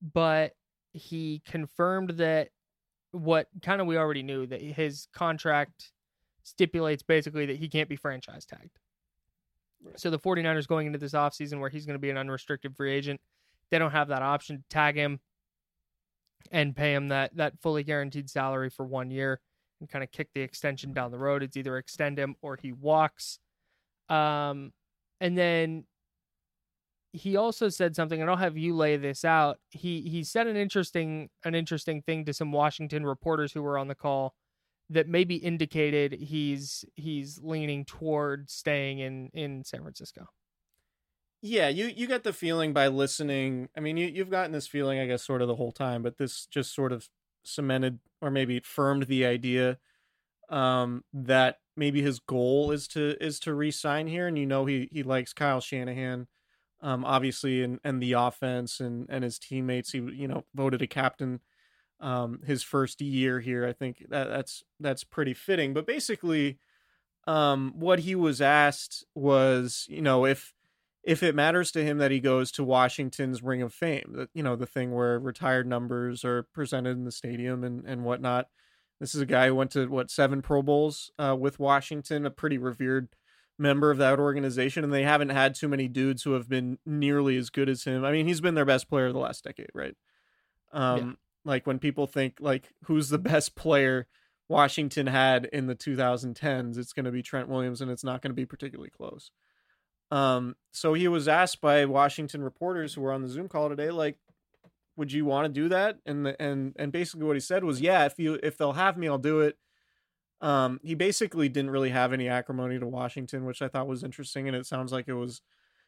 but 0.00 0.52
he 0.92 1.42
confirmed 1.46 2.10
that 2.10 2.48
what 3.12 3.48
kind 3.62 3.80
of 3.80 3.86
we 3.86 3.96
already 3.96 4.22
knew 4.22 4.46
that 4.46 4.60
his 4.60 5.06
contract 5.12 5.92
stipulates 6.42 7.02
basically 7.02 7.46
that 7.46 7.56
he 7.56 7.68
can't 7.68 7.88
be 7.88 7.96
franchise 7.96 8.46
tagged. 8.46 8.78
So 9.96 10.10
the 10.10 10.18
49ers 10.18 10.66
going 10.66 10.86
into 10.86 10.98
this 10.98 11.12
offseason 11.12 11.60
where 11.60 11.70
he's 11.70 11.86
going 11.86 11.94
to 11.94 12.00
be 12.00 12.10
an 12.10 12.16
unrestricted 12.16 12.76
free 12.76 12.92
agent, 12.92 13.20
they 13.70 13.78
don't 13.78 13.90
have 13.90 14.08
that 14.08 14.22
option 14.22 14.58
to 14.58 14.62
tag 14.68 14.96
him 14.96 15.20
and 16.50 16.74
pay 16.74 16.94
him 16.94 17.08
that 17.08 17.36
that 17.36 17.60
fully 17.60 17.84
guaranteed 17.84 18.28
salary 18.28 18.70
for 18.70 18.84
one 18.84 19.10
year 19.10 19.40
and 19.80 19.88
kind 19.88 20.04
of 20.04 20.10
kick 20.10 20.28
the 20.34 20.40
extension 20.40 20.92
down 20.92 21.10
the 21.10 21.18
road. 21.18 21.42
It's 21.42 21.56
either 21.56 21.76
extend 21.76 22.18
him 22.18 22.36
or 22.42 22.56
he 22.60 22.72
walks. 22.72 23.38
Um, 24.08 24.72
and 25.20 25.36
then 25.36 25.84
he 27.12 27.36
also 27.36 27.68
said 27.68 27.94
something, 27.94 28.20
and 28.20 28.30
I'll 28.30 28.36
have 28.36 28.56
you 28.56 28.74
lay 28.74 28.96
this 28.96 29.24
out. 29.24 29.60
He 29.70 30.02
he 30.02 30.24
said 30.24 30.46
an 30.46 30.56
interesting 30.56 31.30
an 31.44 31.54
interesting 31.54 32.02
thing 32.02 32.24
to 32.26 32.34
some 32.34 32.52
Washington 32.52 33.04
reporters 33.06 33.52
who 33.52 33.62
were 33.62 33.78
on 33.78 33.88
the 33.88 33.94
call 33.94 34.34
that 34.90 35.08
maybe 35.08 35.36
indicated 35.36 36.12
he's 36.14 36.84
he's 36.96 37.40
leaning 37.42 37.84
toward 37.84 38.50
staying 38.50 39.00
in 39.00 39.30
in 39.34 39.64
San 39.64 39.82
Francisco. 39.82 40.26
Yeah, 41.40 41.68
you 41.68 41.86
you 41.86 42.06
get 42.06 42.22
the 42.22 42.32
feeling 42.32 42.72
by 42.72 42.86
listening. 42.88 43.68
I 43.76 43.80
mean, 43.80 43.96
you 43.96 44.06
you've 44.06 44.30
gotten 44.30 44.52
this 44.52 44.68
feeling, 44.68 45.00
I 45.00 45.06
guess, 45.06 45.24
sort 45.24 45.42
of 45.42 45.48
the 45.48 45.56
whole 45.56 45.72
time, 45.72 46.02
but 46.02 46.16
this 46.16 46.46
just 46.46 46.74
sort 46.74 46.92
of 46.92 47.08
cemented 47.44 47.98
or 48.20 48.30
maybe 48.30 48.60
firmed 48.60 49.04
the 49.04 49.26
idea 49.26 49.78
um, 50.50 51.04
that 51.12 51.58
maybe 51.76 52.02
his 52.02 52.20
goal 52.20 52.72
is 52.72 52.88
to 52.88 53.16
is 53.24 53.40
to 53.40 53.54
re-sign 53.54 54.08
here, 54.08 54.26
and 54.28 54.38
you 54.38 54.46
know 54.46 54.66
he 54.66 54.88
he 54.92 55.02
likes 55.02 55.32
Kyle 55.32 55.60
Shanahan, 55.60 56.28
um, 56.82 57.04
obviously, 57.04 57.62
and 57.62 57.78
and 57.84 58.02
the 58.02 58.12
offense 58.12 58.80
and 58.80 59.06
and 59.08 59.24
his 59.24 59.38
teammates. 59.38 59.92
He 59.92 59.98
you 59.98 60.28
know 60.28 60.44
voted 60.54 60.82
a 60.82 60.86
captain 60.86 61.40
um, 62.00 62.40
his 62.44 62.62
first 62.62 63.00
year 63.00 63.40
here. 63.40 63.66
I 63.66 63.72
think 63.72 64.04
that 64.10 64.28
that's 64.28 64.64
that's 64.80 65.04
pretty 65.04 65.34
fitting. 65.34 65.72
But 65.72 65.86
basically, 65.86 66.58
um, 67.26 67.72
what 67.76 68.00
he 68.00 68.14
was 68.14 68.40
asked 68.40 69.06
was, 69.14 69.86
you 69.88 70.02
know, 70.02 70.26
if 70.26 70.52
if 71.04 71.22
it 71.22 71.34
matters 71.34 71.70
to 71.72 71.84
him 71.84 71.98
that 71.98 72.10
he 72.10 72.20
goes 72.20 72.52
to 72.52 72.64
Washington's 72.64 73.42
Ring 73.42 73.62
of 73.62 73.72
Fame, 73.72 74.12
that 74.16 74.30
you 74.34 74.42
know 74.42 74.56
the 74.56 74.66
thing 74.66 74.92
where 74.92 75.18
retired 75.18 75.66
numbers 75.66 76.24
are 76.24 76.42
presented 76.52 76.96
in 76.96 77.04
the 77.04 77.12
stadium 77.12 77.64
and 77.64 77.84
and 77.86 78.04
whatnot. 78.04 78.48
This 79.00 79.14
is 79.14 79.20
a 79.20 79.26
guy 79.26 79.48
who 79.48 79.54
went 79.54 79.72
to 79.72 79.86
what 79.86 80.10
seven 80.10 80.42
Pro 80.42 80.62
Bowls 80.62 81.10
uh, 81.18 81.36
with 81.38 81.58
Washington, 81.58 82.26
a 82.26 82.30
pretty 82.30 82.58
revered 82.58 83.08
member 83.58 83.90
of 83.90 83.98
that 83.98 84.18
organization, 84.18 84.84
and 84.84 84.92
they 84.92 85.02
haven't 85.02 85.30
had 85.30 85.54
too 85.54 85.68
many 85.68 85.88
dudes 85.88 86.22
who 86.22 86.32
have 86.32 86.48
been 86.48 86.78
nearly 86.84 87.36
as 87.36 87.50
good 87.50 87.68
as 87.68 87.84
him. 87.84 88.04
I 88.04 88.12
mean, 88.12 88.26
he's 88.26 88.40
been 88.40 88.54
their 88.54 88.64
best 88.64 88.88
player 88.88 89.12
the 89.12 89.18
last 89.18 89.44
decade, 89.44 89.70
right? 89.74 89.94
Um, 90.72 91.18
like 91.44 91.66
when 91.66 91.78
people 91.78 92.06
think 92.06 92.38
like 92.40 92.72
who's 92.84 93.08
the 93.08 93.18
best 93.18 93.54
player 93.54 94.06
Washington 94.48 95.06
had 95.06 95.46
in 95.46 95.66
the 95.66 95.74
2010s, 95.74 96.78
it's 96.78 96.92
going 96.92 97.04
to 97.04 97.12
be 97.12 97.22
Trent 97.22 97.48
Williams, 97.48 97.80
and 97.80 97.90
it's 97.90 98.04
not 98.04 98.22
going 98.22 98.30
to 98.30 98.34
be 98.34 98.46
particularly 98.46 98.90
close. 98.90 99.30
Um, 100.10 100.56
so 100.72 100.92
he 100.92 101.08
was 101.08 101.26
asked 101.26 101.60
by 101.60 101.86
Washington 101.86 102.42
reporters 102.42 102.94
who 102.94 103.00
were 103.00 103.12
on 103.12 103.22
the 103.22 103.28
Zoom 103.28 103.48
call 103.48 103.70
today, 103.70 103.90
like, 103.90 104.18
would 104.94 105.10
you 105.10 105.24
want 105.24 105.46
to 105.46 105.60
do 105.60 105.70
that? 105.70 105.98
And 106.04 106.26
the, 106.26 106.40
and 106.40 106.76
and 106.78 106.92
basically 106.92 107.24
what 107.24 107.36
he 107.36 107.40
said 107.40 107.64
was, 107.64 107.80
yeah, 107.80 108.04
if 108.04 108.18
you 108.18 108.38
if 108.42 108.58
they'll 108.58 108.74
have 108.74 108.98
me, 108.98 109.08
I'll 109.08 109.16
do 109.18 109.40
it. 109.40 109.56
Um, 110.42 110.80
he 110.84 110.94
basically 110.96 111.48
didn't 111.48 111.70
really 111.70 111.90
have 111.90 112.12
any 112.12 112.28
acrimony 112.28 112.78
to 112.78 112.86
Washington, 112.86 113.46
which 113.46 113.62
I 113.62 113.68
thought 113.68 113.88
was 113.88 114.04
interesting, 114.04 114.48
and 114.48 114.56
it 114.56 114.66
sounds 114.66 114.92
like 114.92 115.08
it 115.08 115.14
was 115.14 115.42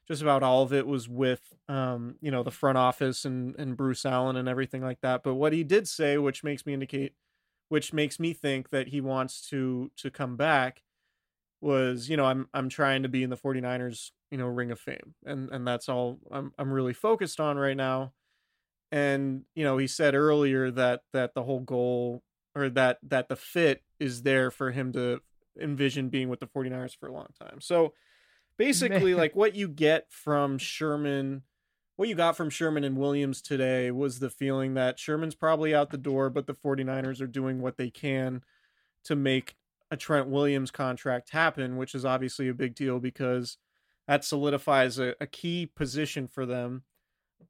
just 0.08 0.22
about 0.22 0.42
all 0.42 0.62
of 0.62 0.72
it 0.72 0.86
was 0.86 1.08
with 1.08 1.54
um, 1.68 2.16
you 2.20 2.30
know, 2.30 2.42
the 2.44 2.50
front 2.52 2.78
office 2.78 3.24
and 3.24 3.56
and 3.58 3.76
Bruce 3.76 4.06
Allen 4.06 4.36
and 4.36 4.48
everything 4.48 4.82
like 4.82 5.00
that. 5.02 5.22
But 5.24 5.34
what 5.34 5.52
he 5.52 5.64
did 5.64 5.88
say, 5.88 6.18
which 6.18 6.44
makes 6.44 6.66
me 6.66 6.74
indicate, 6.74 7.14
which 7.68 7.92
makes 7.92 8.20
me 8.20 8.32
think 8.34 8.70
that 8.70 8.88
he 8.88 9.00
wants 9.00 9.48
to 9.50 9.90
to 9.98 10.10
come 10.10 10.36
back, 10.36 10.82
was 11.60 12.08
you 12.08 12.16
know 12.16 12.24
I'm 12.26 12.48
I'm 12.54 12.68
trying 12.68 13.02
to 13.04 13.08
be 13.08 13.22
in 13.22 13.30
the 13.30 13.36
49ers 13.36 14.12
you 14.30 14.38
know 14.38 14.46
ring 14.46 14.70
of 14.70 14.80
fame 14.80 15.14
and 15.24 15.50
and 15.50 15.66
that's 15.66 15.88
all 15.88 16.18
I'm 16.30 16.52
I'm 16.58 16.72
really 16.72 16.92
focused 16.92 17.40
on 17.40 17.56
right 17.56 17.76
now 17.76 18.12
and 18.92 19.44
you 19.54 19.64
know 19.64 19.78
he 19.78 19.86
said 19.86 20.14
earlier 20.14 20.70
that 20.72 21.02
that 21.12 21.34
the 21.34 21.42
whole 21.42 21.60
goal 21.60 22.22
or 22.54 22.68
that 22.70 22.98
that 23.02 23.28
the 23.28 23.36
fit 23.36 23.82
is 23.98 24.22
there 24.22 24.50
for 24.50 24.70
him 24.70 24.92
to 24.92 25.20
envision 25.60 26.08
being 26.08 26.28
with 26.28 26.40
the 26.40 26.46
49ers 26.46 26.96
for 26.96 27.08
a 27.08 27.12
long 27.12 27.28
time 27.40 27.60
so 27.60 27.92
basically 28.56 29.12
Man. 29.12 29.16
like 29.16 29.36
what 29.36 29.54
you 29.54 29.68
get 29.68 30.06
from 30.10 30.58
Sherman 30.58 31.42
what 31.96 32.08
you 32.08 32.16
got 32.16 32.36
from 32.36 32.50
Sherman 32.50 32.82
and 32.82 32.96
Williams 32.96 33.40
today 33.40 33.92
was 33.92 34.18
the 34.18 34.30
feeling 34.30 34.74
that 34.74 34.98
Sherman's 34.98 35.36
probably 35.36 35.74
out 35.74 35.90
the 35.90 35.98
door 35.98 36.30
but 36.30 36.46
the 36.46 36.54
49ers 36.54 37.20
are 37.20 37.26
doing 37.26 37.60
what 37.60 37.76
they 37.76 37.90
can 37.90 38.42
to 39.04 39.14
make 39.14 39.56
a 39.90 39.96
Trent 39.96 40.28
Williams 40.28 40.70
contract 40.70 41.30
happen 41.30 41.76
which 41.76 41.94
is 41.94 42.04
obviously 42.04 42.48
a 42.48 42.54
big 42.54 42.74
deal 42.74 42.98
because 42.98 43.58
that 44.08 44.24
solidifies 44.24 44.98
a, 44.98 45.14
a 45.20 45.26
key 45.26 45.66
position 45.66 46.26
for 46.26 46.44
them 46.44 46.82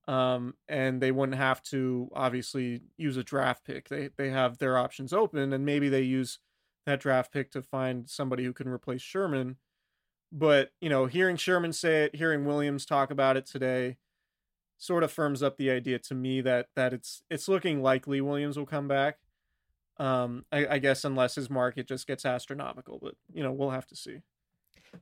um 0.09 0.55
and 0.69 1.01
they 1.01 1.13
wouldn't 1.13 1.39
have 1.39 1.63
to 1.63 2.09
obviously 2.15 2.83
use 2.97 3.17
a 3.17 3.25
draft 3.25 3.65
pick. 3.65 3.89
They 3.89 4.11
they 4.17 4.31
have 4.31 4.59
their 4.59 4.79
options 4.79 5.13
open 5.13 5.53
and 5.53 5.65
maybe 5.65 5.89
they 5.89 6.03
use 6.03 6.39
that 6.87 7.01
draft 7.01 7.33
pick 7.33 7.51
to 7.53 7.63
find 7.63 8.09
somebody 8.09 8.45
who 8.45 8.53
can 8.53 8.69
replace 8.69 9.03
Sherman. 9.03 9.57
But 10.33 10.73
you 10.81 10.89
know 10.89 11.07
hearing 11.07 11.37
Sherman 11.37 11.73
say 11.73 12.05
it 12.05 12.17
hearing 12.17 12.45
Williams 12.45 12.87
talk 12.87 13.11
about 13.11 13.37
it 13.37 13.47
today 13.47 13.97
sort 14.79 15.05
of 15.05 15.13
firms 15.13 15.43
up 15.43 15.57
the 15.57 15.71
idea 15.71 15.99
to 16.01 16.15
me 16.15 16.41
that 16.43 16.69
that 16.77 16.93
it's 16.93 17.23
it's 17.31 17.49
looking 17.49 17.83
likely 17.83 18.21
Williams 18.21 18.57
will 18.59 18.67
come 18.67 18.89
back. 18.89 19.19
Um 19.99 20.45
I, 20.53 20.67
I 20.67 20.79
guess 20.79 21.05
unless 21.05 21.37
his 21.37 21.51
market 21.51 21.87
just 21.89 22.07
gets 22.07 22.25
astronomical 22.25 22.99
but 23.01 23.15
you 23.33 23.43
know 23.43 23.53
we'll 23.53 23.71
have 23.71 23.87
to 23.89 23.97
see 23.97 24.21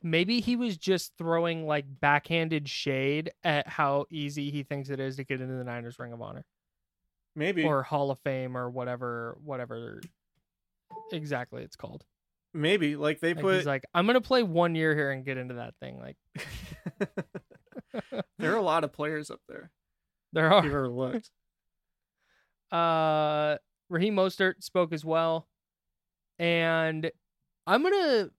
Maybe 0.02 0.40
he 0.40 0.56
was 0.56 0.76
just 0.76 1.12
throwing 1.18 1.66
like 1.66 1.84
backhanded 2.00 2.68
shade 2.68 3.32
at 3.44 3.66
how 3.68 4.06
easy 4.10 4.50
he 4.50 4.62
thinks 4.62 4.90
it 4.90 5.00
is 5.00 5.16
to 5.16 5.24
get 5.24 5.40
into 5.40 5.54
the 5.54 5.64
Niners 5.64 5.98
Ring 5.98 6.12
of 6.12 6.20
Honor 6.22 6.44
maybe 7.34 7.64
or 7.64 7.82
Hall 7.82 8.10
of 8.10 8.18
Fame 8.20 8.56
or 8.56 8.68
whatever 8.70 9.38
whatever 9.42 10.00
exactly 11.12 11.62
it's 11.62 11.76
called. 11.76 12.04
maybe 12.52 12.96
like 12.96 13.20
they 13.20 13.32
Like 13.34 13.42
put 13.42 13.56
he's 13.56 13.66
like, 13.66 13.84
I'm 13.94 14.06
gonna 14.06 14.20
play 14.20 14.42
one 14.42 14.74
year 14.74 14.94
here 14.94 15.10
and 15.10 15.24
get 15.24 15.38
into 15.38 15.54
that 15.54 15.74
thing. 15.80 15.98
Like 15.98 16.16
there 18.38 18.52
are 18.52 18.56
a 18.56 18.62
lot 18.62 18.84
of 18.84 18.92
players 18.92 19.30
up 19.30 19.40
there 19.48 19.70
there 20.32 20.46
if 20.46 20.52
are. 20.52 20.66
ever 20.66 20.88
looked 20.88 21.30
Uh, 22.70 23.58
Raheem 23.90 24.16
Mostert 24.16 24.62
spoke 24.62 24.94
as 24.94 25.04
well, 25.04 25.46
and 26.38 27.10
I'm 27.66 27.82
gonna. 27.82 28.30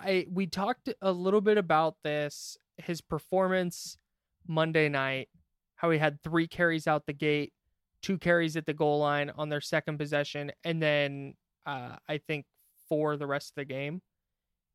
I 0.00 0.26
we 0.30 0.46
talked 0.46 0.88
a 1.00 1.12
little 1.12 1.40
bit 1.40 1.58
about 1.58 1.96
this 2.02 2.56
his 2.76 3.00
performance 3.00 3.96
Monday 4.46 4.88
night, 4.88 5.28
how 5.76 5.90
he 5.90 5.98
had 5.98 6.22
three 6.22 6.48
carries 6.48 6.86
out 6.86 7.06
the 7.06 7.12
gate, 7.12 7.52
two 8.02 8.18
carries 8.18 8.56
at 8.56 8.66
the 8.66 8.74
goal 8.74 8.98
line 9.00 9.30
on 9.36 9.48
their 9.48 9.60
second 9.60 9.98
possession, 9.98 10.52
and 10.64 10.82
then 10.82 11.34
uh, 11.66 11.96
I 12.08 12.18
think 12.18 12.46
for 12.88 13.16
the 13.16 13.26
rest 13.26 13.50
of 13.50 13.54
the 13.56 13.64
game. 13.64 14.02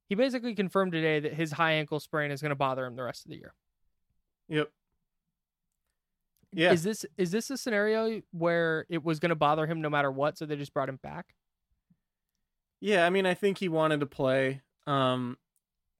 He 0.07 0.13
basically 0.13 0.53
confirmed 0.53 0.91
today 0.91 1.19
that 1.19 1.33
his 1.33 1.51
high 1.51 1.73
ankle 1.73 1.99
sprain 1.99 2.29
is 2.29 2.39
going 2.41 2.51
to 2.51 2.55
bother 2.55 2.85
him 2.85 2.95
the 2.95 3.03
rest 3.03 3.25
of 3.25 3.31
the 3.31 3.37
year. 3.37 3.55
Yep. 4.49 4.69
Yeah. 6.53 6.71
Is 6.71 6.83
this 6.83 7.05
is 7.17 7.31
this 7.31 7.49
a 7.49 7.57
scenario 7.57 8.21
where 8.31 8.85
it 8.89 9.03
was 9.03 9.19
going 9.19 9.29
to 9.29 9.35
bother 9.35 9.65
him 9.65 9.81
no 9.81 9.89
matter 9.89 10.11
what, 10.11 10.37
so 10.37 10.45
they 10.45 10.55
just 10.55 10.73
brought 10.73 10.87
him 10.87 10.99
back? 11.01 11.35
Yeah, 12.79 13.05
I 13.05 13.09
mean, 13.09 13.25
I 13.25 13.33
think 13.33 13.57
he 13.57 13.67
wanted 13.67 13.99
to 14.01 14.05
play. 14.05 14.61
Um, 14.87 15.37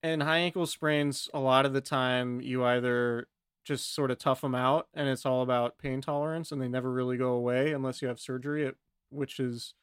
and 0.04 0.22
high 0.22 0.40
ankle 0.40 0.66
sprains, 0.68 1.30
a 1.34 1.40
lot 1.40 1.66
of 1.66 1.74
the 1.74 1.82
time, 1.82 2.42
you 2.42 2.64
either 2.64 3.28
just 3.64 3.94
sort 3.96 4.12
of 4.12 4.20
tough 4.20 4.42
them 4.42 4.56
out, 4.56 4.88
and 4.94 5.10
it's 5.10 5.26
all 5.26 5.42
about 5.42 5.80
pain 5.80 6.02
tolerance, 6.02 6.52
and 6.52 6.62
they 6.62 6.68
never 6.68 6.92
really 6.92 7.18
go 7.18 7.30
away 7.34 7.74
unless 7.74 8.02
you 8.02 8.08
have 8.08 8.20
surgery, 8.20 8.72
which 9.10 9.40
is 9.40 9.74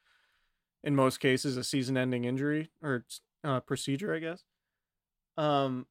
in 0.85 0.95
most 0.95 1.19
cases 1.19 1.57
a 1.57 1.65
season-ending 1.65 2.25
injury 2.25 2.71
or 2.83 3.05
uh, 3.45 3.61
procedure, 3.61 4.15
I 4.15 4.19
guess. 4.21 4.45
Um, 5.37 5.87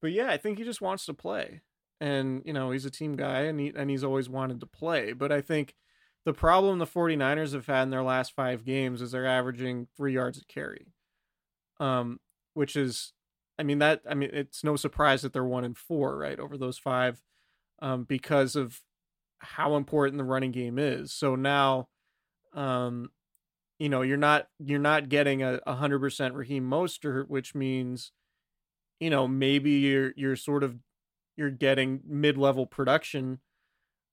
but 0.00 0.12
yeah, 0.12 0.30
I 0.30 0.36
think 0.36 0.58
he 0.58 0.64
just 0.64 0.80
wants 0.80 1.06
to 1.06 1.14
play, 1.14 1.62
and 2.00 2.42
you 2.44 2.52
know 2.52 2.70
he's 2.70 2.84
a 2.84 2.90
team 2.90 3.16
guy, 3.16 3.42
and 3.42 3.58
he 3.58 3.72
and 3.74 3.88
he's 3.88 4.04
always 4.04 4.28
wanted 4.28 4.60
to 4.60 4.66
play. 4.66 5.12
But 5.12 5.32
I 5.32 5.40
think 5.40 5.74
the 6.24 6.32
problem 6.32 6.78
the 6.78 6.86
49ers 6.86 7.52
have 7.52 7.66
had 7.66 7.84
in 7.84 7.90
their 7.90 8.02
last 8.02 8.34
five 8.34 8.64
games 8.64 9.00
is 9.00 9.12
they're 9.12 9.26
averaging 9.26 9.88
three 9.96 10.14
yards 10.14 10.38
a 10.38 10.44
carry, 10.44 10.88
um, 11.82 12.20
which 12.54 12.76
is, 12.76 13.12
I 13.58 13.64
mean 13.64 13.80
that 13.80 14.02
I 14.08 14.14
mean 14.14 14.30
it's 14.32 14.62
no 14.62 14.76
surprise 14.76 15.22
that 15.22 15.32
they're 15.32 15.44
one 15.44 15.64
and 15.64 15.76
four 15.76 16.16
right 16.16 16.38
over 16.38 16.56
those 16.56 16.78
five, 16.78 17.20
um, 17.80 18.04
because 18.04 18.56
of 18.56 18.80
how 19.40 19.74
important 19.76 20.18
the 20.18 20.24
running 20.24 20.52
game 20.52 20.78
is. 20.78 21.12
So 21.12 21.34
now, 21.34 21.88
um, 22.54 23.10
you 23.80 23.88
know 23.88 24.02
you're 24.02 24.16
not 24.16 24.46
you're 24.60 24.78
not 24.78 25.08
getting 25.08 25.42
a 25.42 25.60
hundred 25.66 25.98
percent 25.98 26.34
Raheem 26.34 26.70
Mostert, 26.70 27.28
which 27.28 27.54
means, 27.54 28.12
you 29.00 29.10
know 29.10 29.26
maybe 29.26 29.72
you're 29.72 30.12
you're 30.16 30.36
sort 30.36 30.62
of 30.62 30.78
you're 31.36 31.50
getting 31.50 32.00
mid 32.06 32.38
level 32.38 32.64
production, 32.64 33.40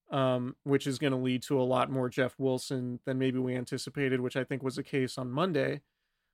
um, 0.09 0.55
which 0.63 0.87
is 0.87 0.97
going 0.97 1.13
to 1.13 1.17
lead 1.17 1.43
to 1.43 1.61
a 1.61 1.63
lot 1.63 1.91
more 1.91 2.09
Jeff 2.09 2.33
Wilson 2.39 2.99
than 3.05 3.19
maybe 3.19 3.37
we 3.37 3.55
anticipated, 3.55 4.21
which 4.21 4.35
I 4.35 4.43
think 4.43 4.63
was 4.63 4.77
the 4.77 4.83
case 4.83 5.19
on 5.19 5.29
Monday 5.29 5.81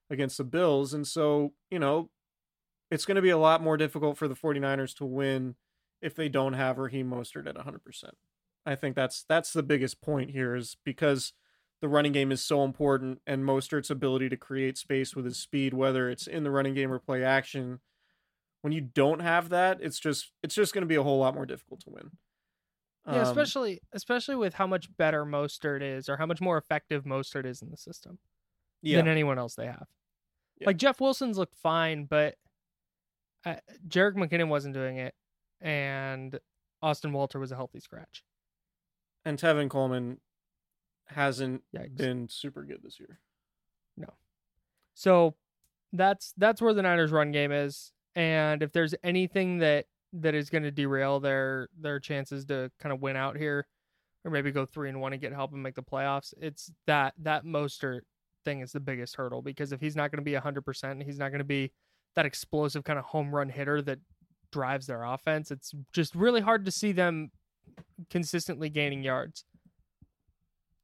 against 0.09 0.37
the 0.37 0.43
Bills, 0.43 0.93
and 0.93 1.07
so 1.07 1.53
you 1.69 1.79
know 1.79 2.09
it's 2.91 3.05
going 3.05 3.15
to 3.15 3.21
be 3.21 3.29
a 3.29 3.37
lot 3.37 3.63
more 3.63 3.77
difficult 3.77 4.17
for 4.17 4.27
the 4.27 4.35
49ers 4.35 4.95
to 4.95 5.05
win 5.05 5.55
if 6.01 6.15
they 6.15 6.29
don't 6.29 6.53
have 6.53 6.77
Raheem 6.77 7.09
Mostert 7.09 7.47
at 7.47 7.55
100%. 7.55 7.79
I 8.65 8.75
think 8.75 8.95
that's 8.95 9.25
that's 9.27 9.53
the 9.53 9.63
biggest 9.63 10.01
point 10.01 10.31
here 10.31 10.55
is 10.55 10.77
because 10.83 11.33
the 11.81 11.87
running 11.87 12.11
game 12.11 12.31
is 12.31 12.43
so 12.43 12.63
important 12.63 13.21
and 13.27 13.43
Mostert's 13.43 13.91
ability 13.91 14.29
to 14.29 14.37
create 14.37 14.77
space 14.77 15.15
with 15.15 15.25
his 15.25 15.37
speed, 15.37 15.73
whether 15.73 16.09
it's 16.09 16.25
in 16.25 16.43
the 16.43 16.51
running 16.51 16.73
game 16.73 16.91
or 16.91 16.99
play 16.99 17.23
action. 17.23 17.79
When 18.61 18.73
you 18.73 18.81
don't 18.81 19.19
have 19.19 19.49
that, 19.49 19.79
it's 19.81 19.99
just 19.99 20.31
it's 20.41 20.55
just 20.55 20.73
going 20.73 20.81
to 20.81 20.87
be 20.87 20.95
a 20.95 21.03
whole 21.03 21.19
lot 21.19 21.35
more 21.35 21.45
difficult 21.45 21.81
to 21.81 21.91
win. 21.91 22.11
Yeah, 23.05 23.21
um, 23.21 23.27
especially 23.27 23.81
especially 23.93 24.35
with 24.35 24.55
how 24.55 24.65
much 24.65 24.89
better 24.97 25.25
Mostert 25.25 25.83
is, 25.83 26.09
or 26.09 26.17
how 26.17 26.25
much 26.25 26.41
more 26.41 26.57
effective 26.57 27.03
Mostert 27.03 27.45
is 27.45 27.61
in 27.61 27.69
the 27.69 27.77
system 27.77 28.17
yeah. 28.85 28.97
than 28.97 29.07
anyone 29.07 29.37
else 29.37 29.55
they 29.55 29.65
have. 29.65 29.87
Yeah. 30.59 30.67
Like 30.67 30.77
Jeff 30.77 31.01
Wilson's 31.01 31.37
looked 31.37 31.55
fine, 31.55 32.05
but 32.05 32.35
uh, 33.45 33.55
Jerick 33.87 34.15
McKinnon 34.15 34.47
wasn't 34.47 34.73
doing 34.73 34.97
it, 34.97 35.13
and 35.61 36.39
Austin 36.81 37.13
Walter 37.13 37.39
was 37.39 37.51
a 37.51 37.55
healthy 37.55 37.79
scratch. 37.79 38.23
And 39.25 39.37
Tevin 39.39 39.69
Coleman 39.69 40.19
hasn't 41.07 41.63
Yikes. 41.75 41.97
been 41.97 42.29
super 42.29 42.63
good 42.63 42.79
this 42.83 42.99
year. 42.99 43.19
No. 43.97 44.13
So 44.93 45.35
that's 45.93 46.33
that's 46.37 46.61
where 46.61 46.73
the 46.73 46.81
Niners 46.81 47.11
run 47.11 47.31
game 47.31 47.51
is. 47.51 47.91
And 48.15 48.63
if 48.63 48.71
there's 48.71 48.95
anything 49.03 49.59
that 49.59 49.85
that 50.13 50.33
is 50.33 50.49
going 50.49 50.63
to 50.63 50.71
derail 50.71 51.19
their 51.19 51.69
their 51.79 51.99
chances 51.99 52.45
to 52.45 52.71
kind 52.79 52.93
of 52.93 53.01
win 53.01 53.15
out 53.15 53.35
here 53.35 53.67
or 54.23 54.31
maybe 54.31 54.51
go 54.51 54.65
3 54.65 54.89
and 54.89 55.01
1 55.01 55.13
and 55.13 55.21
get 55.21 55.33
help 55.33 55.53
and 55.53 55.61
make 55.61 55.75
the 55.75 55.83
playoffs, 55.83 56.33
it's 56.39 56.71
that 56.87 57.13
that 57.19 57.45
Mostert 57.45 58.01
thing 58.45 58.61
is 58.61 58.71
the 58.71 58.79
biggest 58.79 59.15
hurdle 59.15 59.41
because 59.41 59.71
if 59.71 59.81
he's 59.81 59.95
not 59.95 60.11
going 60.11 60.23
to 60.23 60.23
be 60.23 60.37
100% 60.37 61.03
he's 61.03 61.19
not 61.19 61.29
going 61.29 61.39
to 61.39 61.43
be 61.43 61.71
that 62.15 62.25
explosive 62.25 62.83
kind 62.83 62.97
of 62.97 63.05
home 63.05 63.33
run 63.33 63.49
hitter 63.49 63.81
that 63.81 63.99
drives 64.51 64.87
their 64.87 65.03
offense, 65.03 65.51
it's 65.51 65.73
just 65.91 66.15
really 66.15 66.41
hard 66.41 66.65
to 66.65 66.71
see 66.71 66.93
them 66.93 67.31
consistently 68.09 68.69
gaining 68.69 69.03
yards. 69.03 69.43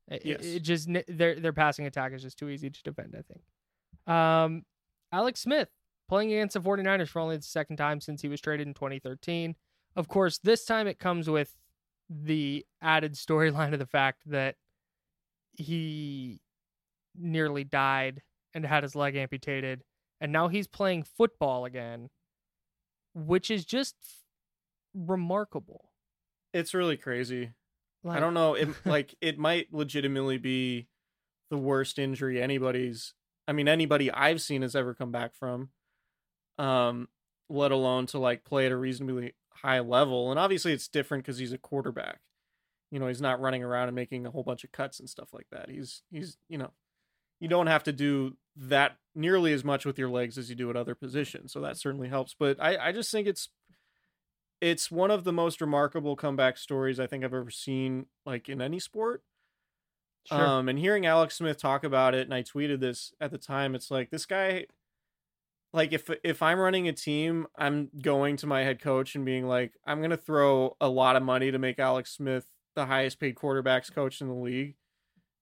Yes. 0.10 0.42
It, 0.42 0.46
it 0.46 0.60
just 0.64 0.90
their 1.08 1.40
their 1.40 1.54
passing 1.54 1.86
attack 1.86 2.12
is 2.12 2.22
just 2.22 2.38
too 2.38 2.50
easy 2.50 2.70
to 2.70 2.84
defend, 2.84 3.16
I 3.18 3.22
think. 3.22 4.14
Um, 4.14 4.64
Alex 5.14 5.42
Smith 5.42 5.70
playing 6.10 6.34
against 6.34 6.54
the 6.54 6.60
49ers 6.60 7.08
for 7.08 7.20
only 7.20 7.38
the 7.38 7.44
second 7.44 7.78
time 7.78 8.02
since 8.02 8.22
he 8.22 8.28
was 8.28 8.42
traded 8.42 8.68
in 8.68 8.74
2013. 8.74 9.56
Of 9.96 10.10
course, 10.10 10.38
this 10.40 10.66
time 10.66 10.88
it 10.88 11.00
comes 11.00 11.30
with 11.30 11.56
the 12.10 12.66
added 12.82 13.14
storyline 13.14 13.72
of 13.72 13.80
the 13.80 13.86
fact 13.86 14.24
that 14.26 14.56
he 15.54 16.42
nearly 17.18 17.64
died 17.64 18.22
and 18.54 18.66
had 18.66 18.84
his 18.84 18.96
leg 18.96 19.16
amputated 19.16 19.84
and 20.22 20.32
now 20.32 20.48
he's 20.48 20.68
playing 20.68 21.04
football 21.04 21.66
again, 21.66 22.10
which 23.16 23.50
is 23.50 23.66
just 23.66 23.96
remarkable. 24.94 25.90
It's 26.54 26.76
really 26.76 26.96
crazy. 26.96 27.52
Like, 28.04 28.18
I 28.18 28.20
don't 28.20 28.36
know. 28.36 28.54
It 28.54 28.70
like 28.86 29.16
it 29.20 29.40
might 29.40 29.74
legitimately 29.74 30.38
be 30.38 30.88
the 31.50 31.58
worst 31.58 31.98
injury 31.98 32.40
anybody's. 32.42 33.16
I 33.48 33.54
mean, 33.54 33.68
anybody 33.68 34.12
I've 34.12 34.42
seen 34.42 34.62
has 34.62 34.76
ever 34.76 34.94
come 34.94 35.12
back 35.12 35.34
from. 35.34 35.70
Um, 36.60 37.08
let 37.50 37.72
alone 37.72 38.06
to 38.08 38.20
like 38.20 38.46
play 38.46 38.68
at 38.68 38.72
a 38.72 38.78
reasonably 38.78 39.34
high 39.50 39.80
level. 39.80 40.30
And 40.30 40.40
obviously, 40.40 40.72
it's 40.72 40.88
different 40.88 41.24
because 41.24 41.40
he's 41.40 41.52
a 41.52 41.58
quarterback. 41.58 42.20
You 42.92 43.00
know, 43.00 43.08
he's 43.08 43.22
not 43.22 43.42
running 43.42 43.64
around 43.64 43.88
and 43.88 43.96
making 43.96 44.28
a 44.28 44.32
whole 44.32 44.44
bunch 44.44 44.64
of 44.64 44.72
cuts 44.72 45.00
and 45.00 45.10
stuff 45.10 45.34
like 45.34 45.48
that. 45.52 45.70
He's 45.70 46.04
he's 46.12 46.38
you 46.48 46.60
know, 46.60 46.72
you 47.42 47.50
don't 47.50 47.68
have 47.68 47.84
to 47.84 47.92
do 47.92 48.38
that 48.56 48.96
nearly 49.14 49.52
as 49.52 49.66
much 49.66 49.86
with 49.86 50.00
your 50.00 50.10
legs 50.10 50.38
as 50.38 50.50
you 50.50 50.56
do 50.56 50.70
at 50.70 50.78
other 50.78 50.96
positions. 50.96 51.52
So 51.52 51.60
that 51.62 51.76
certainly 51.76 52.08
helps. 52.08 52.34
But 52.38 52.62
I 52.62 52.78
I 52.78 52.92
just 52.94 53.12
think 53.12 53.28
it's 53.28 53.50
it's 54.62 54.92
one 54.92 55.12
of 55.12 55.24
the 55.26 55.34
most 55.34 55.60
remarkable 55.60 56.16
comeback 56.16 56.58
stories 56.58 57.00
I 57.00 57.08
think 57.08 57.26
I've 57.26 57.34
ever 57.34 57.50
seen, 57.50 58.06
like 58.26 58.48
in 58.48 58.62
any 58.62 58.80
sport. 58.80 59.24
Sure. 60.26 60.40
Um, 60.40 60.70
and 60.70 60.78
hearing 60.78 61.08
Alex 61.08 61.36
Smith 61.36 61.58
talk 61.58 61.84
about 61.84 62.14
it, 62.14 62.28
and 62.28 62.34
I 62.34 62.44
tweeted 62.44 62.80
this 62.80 63.12
at 63.20 63.32
the 63.32 63.40
time. 63.40 63.74
It's 63.74 63.90
like 63.90 64.12
this 64.12 64.28
guy, 64.28 64.68
like 65.74 65.94
if 65.94 66.12
if 66.24 66.44
I'm 66.44 66.60
running 66.60 66.88
a 66.88 66.94
team, 66.94 67.48
I'm 67.58 67.90
going 68.00 68.38
to 68.38 68.48
my 68.48 68.64
head 68.64 68.80
coach 68.80 69.16
and 69.16 69.26
being 69.26 69.48
like, 69.48 69.74
I'm 69.84 70.00
gonna 70.00 70.16
throw 70.16 70.78
a 70.80 70.88
lot 70.88 71.16
of 71.16 71.24
money 71.24 71.52
to 71.52 71.58
make 71.58 71.80
Alex 71.80 72.12
Smith 72.12 72.46
the 72.76 72.86
highest 72.86 73.20
paid 73.20 73.34
quarterbacks 73.34 73.92
coach 73.92 74.22
in 74.22 74.28
the 74.28 74.36
league, 74.36 74.76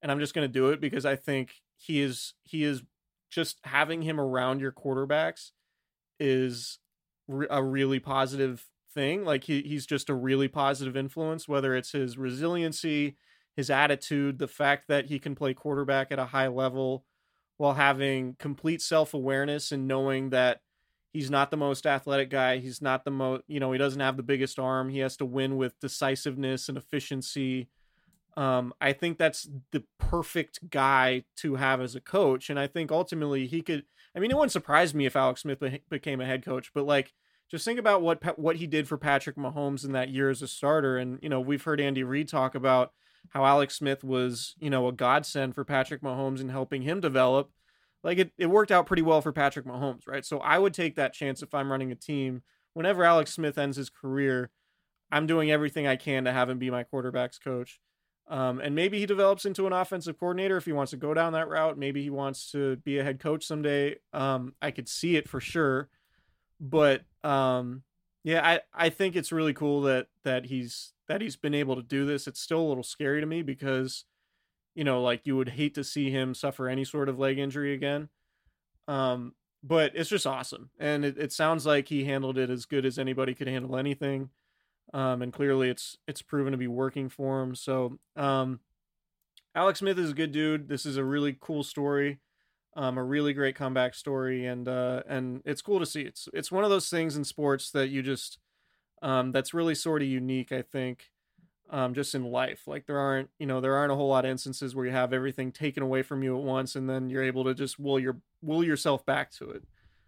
and 0.02 0.10
I'm 0.10 0.20
just 0.20 0.34
gonna 0.34 0.48
do 0.48 0.70
it 0.70 0.80
because 0.80 1.06
I 1.06 1.18
think 1.18 1.56
he 1.80 2.02
is 2.02 2.34
he 2.44 2.64
is 2.64 2.84
just 3.30 3.60
having 3.64 4.02
him 4.02 4.20
around 4.20 4.60
your 4.60 4.72
quarterbacks 4.72 5.52
is 6.20 6.80
a 7.50 7.64
really 7.64 8.00
positive 8.00 8.68
thing. 8.94 9.24
Like 9.24 9.46
he, 9.46 9.62
he's 9.62 9.86
just 9.86 10.10
a 10.10 10.16
really 10.16 10.48
positive 10.48 10.98
influence, 10.98 11.48
whether 11.48 11.76
it's 11.76 11.92
his 11.92 12.18
resiliency, 12.18 13.18
his 13.56 13.70
attitude, 13.70 14.40
the 14.40 14.48
fact 14.48 14.88
that 14.88 15.06
he 15.06 15.20
can 15.20 15.36
play 15.36 15.54
quarterback 15.54 16.12
at 16.12 16.20
a 16.20 16.26
high 16.26 16.48
level 16.48 17.06
while 17.58 17.74
having 17.74 18.36
complete 18.40 18.82
self 18.82 19.14
awareness 19.14 19.72
and 19.72 19.88
knowing 19.88 20.32
that 20.32 20.62
he's 21.14 21.30
not 21.30 21.52
the 21.52 21.58
most 21.58 21.86
athletic 21.86 22.30
guy. 22.30 22.58
He's 22.58 22.82
not 22.82 23.06
the 23.06 23.12
most, 23.12 23.44
you 23.48 23.60
know, 23.60 23.72
he 23.72 23.78
doesn't 23.78 24.02
have 24.02 24.18
the 24.18 24.24
biggest 24.24 24.60
arm. 24.60 24.90
He 24.90 25.00
has 25.00 25.18
to 25.18 25.26
win 25.26 25.58
with 25.58 25.80
decisiveness 25.80 26.70
and 26.70 26.78
efficiency. 26.78 27.70
Um, 28.40 28.74
I 28.80 28.94
think 28.94 29.18
that's 29.18 29.50
the 29.72 29.84
perfect 29.98 30.70
guy 30.70 31.26
to 31.38 31.56
have 31.56 31.82
as 31.82 31.94
a 31.94 32.00
coach. 32.00 32.50
And 32.50 32.58
I 32.58 32.68
think 32.68 32.90
ultimately 32.90 33.48
he 33.48 33.62
could, 33.62 33.84
I 34.16 34.20
mean, 34.20 34.32
it 34.32 34.38
wouldn't 34.38 34.54
surprise 34.54 34.94
me 34.94 35.06
if 35.06 35.18
Alex 35.18 35.42
Smith 35.42 35.62
became 35.90 36.22
a 36.22 36.26
head 36.26 36.46
coach, 36.46 36.72
but 36.74 36.86
like, 36.86 37.12
just 37.52 37.66
think 37.66 37.80
about 37.80 38.02
what 38.02 38.40
what 38.40 38.58
he 38.58 38.68
did 38.68 38.88
for 38.88 38.98
Patrick 38.98 39.36
Mahomes 39.36 39.84
in 39.84 39.92
that 39.92 40.10
year 40.10 40.30
as 40.30 40.42
a 40.42 40.48
starter. 40.48 40.98
And 40.98 41.20
you 41.22 41.28
know, 41.28 41.42
we've 41.42 41.64
heard 41.64 41.82
Andy 41.82 42.04
Reid 42.04 42.30
talk 42.30 42.56
about 42.56 42.94
how 43.30 43.44
Alex 43.44 43.76
Smith 43.76 44.04
was, 44.04 44.56
you 44.60 44.70
know, 44.70 44.88
a 44.88 44.94
godsend 44.94 45.56
for 45.56 45.66
Patrick 45.66 46.02
Mahomes 46.02 46.40
and 46.40 46.52
helping 46.52 46.84
him 46.84 47.02
develop. 47.02 47.50
Like 48.04 48.20
it, 48.20 48.32
it 48.38 48.46
worked 48.46 48.72
out 48.72 48.86
pretty 48.86 49.02
well 49.02 49.20
for 49.22 49.34
Patrick 49.34 49.66
Mahomes, 49.66 50.08
right? 50.08 50.24
So 50.24 50.38
I 50.40 50.60
would 50.60 50.74
take 50.74 50.96
that 50.96 51.12
chance 51.12 51.42
if 51.42 51.54
I'm 51.54 51.72
running 51.72 51.92
a 51.92 51.96
team. 51.96 52.44
Whenever 52.74 53.04
Alex 53.04 53.34
Smith 53.34 53.58
ends 53.58 53.76
his 53.76 53.90
career, 53.90 54.52
I'm 55.12 55.28
doing 55.28 55.52
everything 55.52 55.88
I 55.88 55.98
can 55.98 56.24
to 56.26 56.32
have 56.32 56.50
him 56.50 56.60
be 56.60 56.70
my 56.70 56.84
quarterback's 56.84 57.40
coach. 57.40 57.80
Um, 58.30 58.60
and 58.62 58.76
maybe 58.76 59.00
he 59.00 59.08
develops 59.08 59.46
into 59.46 59.66
an 59.68 59.74
offensive 59.74 60.20
coordinator 60.20 60.58
if 60.58 60.66
he 60.66 60.72
wants 60.72 60.92
to 60.92 60.98
go 60.98 61.14
down 61.16 61.34
that 61.34 61.50
route. 61.50 61.78
Maybe 61.80 62.04
he 62.04 62.12
wants 62.12 62.52
to 62.52 62.76
be 62.78 63.00
a 63.00 63.04
head 63.04 63.20
coach 63.20 63.44
someday. 63.46 63.96
Um, 64.14 64.54
I 64.62 64.72
could 64.72 64.88
see 64.88 65.16
it 65.16 65.28
for 65.28 65.40
sure 65.42 65.90
but 66.60 67.04
um 67.24 67.84
Yeah, 68.24 68.46
I 68.46 68.62
I 68.74 68.90
think 68.90 69.16
it's 69.16 69.32
really 69.32 69.54
cool 69.54 69.82
that 69.82 70.08
that 70.24 70.46
he's 70.46 70.94
that 71.08 71.22
he's 71.22 71.36
been 71.36 71.54
able 71.56 71.76
to 71.76 71.82
do 71.84 72.06
this. 72.06 72.28
It's 72.28 72.42
still 72.42 72.60
a 72.62 72.68
little 72.70 72.84
scary 72.84 73.22
to 73.22 73.28
me 73.28 73.42
because 73.42 74.06
you 74.76 74.84
know, 74.84 75.02
like 75.04 75.26
you 75.26 75.36
would 75.38 75.50
hate 75.50 75.76
to 75.76 75.84
see 75.84 76.12
him 76.12 76.34
suffer 76.34 76.70
any 76.70 76.86
sort 76.86 77.10
of 77.10 77.20
leg 77.20 77.40
injury 77.40 77.74
again. 77.74 78.10
Um 78.88 79.36
but 79.64 79.94
it's 79.96 80.10
just 80.10 80.28
awesome. 80.28 80.72
And 80.80 81.06
it, 81.06 81.18
it 81.18 81.34
sounds 81.34 81.66
like 81.66 81.90
he 81.90 82.06
handled 82.06 82.38
it 82.38 82.50
as 82.50 82.66
good 82.66 82.86
as 82.86 83.00
anybody 83.00 83.34
could 83.36 83.48
handle 83.48 83.78
anything. 83.78 84.30
Um 84.94 85.22
and 85.22 85.34
clearly 85.34 85.70
it's 85.70 85.98
it's 86.08 86.22
proven 86.22 86.52
to 86.52 86.58
be 86.58 86.68
working 86.68 87.10
for 87.10 87.42
him. 87.42 87.56
So, 87.56 88.00
um 88.16 88.60
Alex 89.56 89.80
Smith 89.80 89.98
is 89.98 90.12
a 90.12 90.14
good 90.14 90.32
dude. 90.32 90.70
This 90.70 90.86
is 90.86 90.96
a 90.96 91.04
really 91.04 91.36
cool 91.40 91.64
story 91.64 92.20
um, 92.76 92.98
a 92.98 93.04
really 93.04 93.34
great 93.34 93.56
comeback 93.56 93.94
story, 93.96 94.46
and 94.46 94.68
uh, 94.68 95.04
and 95.08 95.42
it's 95.46 95.62
cool 95.62 95.80
to 95.80 95.86
see. 95.86 96.02
It's 96.02 96.30
it's 96.34 96.52
one 96.52 96.64
of 96.64 96.70
those 96.70 96.90
things 96.90 97.18
in 97.18 97.24
sports 97.24 97.72
that 97.72 97.90
you 97.90 98.02
just 98.02 98.38
um, 99.02 99.32
that's 99.32 99.54
really 99.54 99.76
sort 99.76 100.02
of 100.02 100.08
unique, 100.08 100.52
I 100.52 100.62
think, 100.62 101.12
um, 101.70 101.94
just 101.94 102.14
in 102.14 102.24
life. 102.24 102.68
Like 102.68 102.86
there 102.86 103.00
aren't 103.00 103.30
you 103.40 103.48
know 103.48 103.60
there 103.60 103.76
aren't 103.76 103.92
a 103.92 103.96
whole 103.96 104.08
lot 104.08 104.26
of 104.26 104.32
instances 104.32 104.76
where 104.76 104.86
you 104.86 104.92
have 104.92 105.14
everything 105.14 105.52
taken 105.52 105.82
away 105.84 106.04
from 106.04 106.24
you 106.24 106.38
at 106.38 106.44
once, 106.44 106.76
and 106.76 106.90
then 106.90 107.10
you're 107.10 107.24
able 107.24 107.44
to 107.46 107.54
just 107.54 107.80
will 107.80 108.00
your 108.00 108.18
will 108.42 108.64
yourself 108.64 109.06
back 109.06 109.32
to 109.32 109.50
it. 109.50 109.64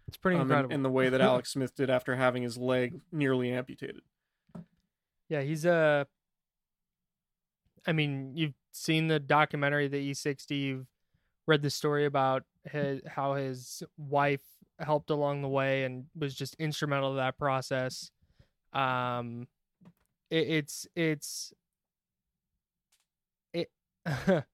It's 0.06 0.16
pretty 0.16 0.36
um, 0.36 0.42
incredible 0.42 0.70
in, 0.70 0.76
in 0.76 0.82
the 0.82 0.90
way 0.90 1.08
that 1.08 1.20
Alex 1.20 1.50
Smith 1.52 1.74
did 1.74 1.90
after 1.90 2.16
having 2.16 2.42
his 2.42 2.56
leg 2.56 3.00
nearly 3.10 3.52
amputated. 3.52 4.02
Yeah, 5.32 5.40
he's 5.40 5.64
a. 5.64 6.06
Uh, 7.86 7.92
mean, 7.94 8.32
you've 8.34 8.52
seen 8.72 9.08
the 9.08 9.18
documentary, 9.18 9.88
the 9.88 10.10
E60. 10.10 10.50
You've 10.50 10.86
read 11.46 11.62
the 11.62 11.70
story 11.70 12.04
about 12.04 12.44
his, 12.70 13.00
how 13.06 13.32
his 13.32 13.82
wife 13.96 14.42
helped 14.78 15.08
along 15.08 15.40
the 15.40 15.48
way 15.48 15.84
and 15.84 16.04
was 16.14 16.34
just 16.34 16.54
instrumental 16.56 17.12
to 17.12 17.16
that 17.16 17.38
process. 17.38 18.10
Um, 18.74 19.48
it, 20.30 20.48
it's 20.48 20.86
it's 20.94 21.54
it. 23.54 23.70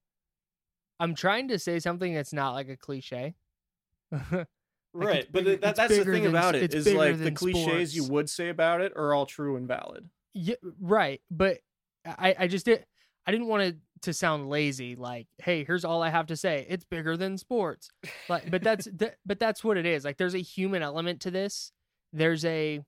I'm 1.01 1.17
trying 1.17 1.49
to 1.49 1.59
say 1.59 1.81
something 1.81 2.15
that's 2.15 2.33
not 2.33 2.53
like 2.53 2.69
a 2.69 2.77
cliche. 2.77 3.35
like 4.13 4.47
right, 4.95 5.27
but 5.33 5.43
bigger, 5.43 5.57
that, 5.57 5.75
that's 5.75 5.99
the 5.99 6.05
thing 6.05 6.27
about 6.27 6.55
it 6.55 6.73
is 6.73 6.87
like 6.87 7.19
the 7.19 7.33
cliches 7.33 7.65
sports. 7.65 7.95
you 7.97 8.05
would 8.05 8.31
say 8.31 8.49
about 8.49 8.81
it 8.81 8.93
are 8.95 9.13
all 9.13 9.27
true 9.27 9.57
and 9.57 9.67
valid. 9.67 10.09
Yeah, 10.41 10.55
right. 10.81 11.21
But 11.31 11.59
I, 12.07 12.35
I 12.39 12.47
just 12.47 12.65
did. 12.65 12.85
I 13.27 13.33
didn't 13.33 13.49
want 13.49 13.63
to 13.65 13.77
to 14.03 14.13
sound 14.13 14.49
lazy 14.49 14.95
like 14.95 15.27
hey 15.39 15.65
here's 15.65 15.85
all 15.85 16.05
i 16.05 16.09
have 16.09 16.27
to 16.27 16.37
say 16.37 16.65
it's 16.69 16.85
bigger 16.85 17.17
than 17.17 17.37
sports 17.37 17.91
but 18.29 18.49
but 18.49 18.63
that's 18.63 18.87
th- 18.99 19.15
but 19.27 19.41
that's 19.41 19.65
what 19.65 19.77
it 19.77 19.85
is 19.85 20.05
like 20.05 20.17
there's 20.17 20.37
a 20.37 20.39
human 20.39 20.83
element 20.83 21.21
to 21.21 21.29
this 21.33 21.73
there's 22.13 22.45
a 22.45 22.81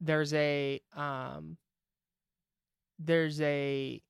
there's 0.00 0.32
a 0.34 0.80
um 0.96 1.56
there's 3.00 3.40
a 3.40 4.00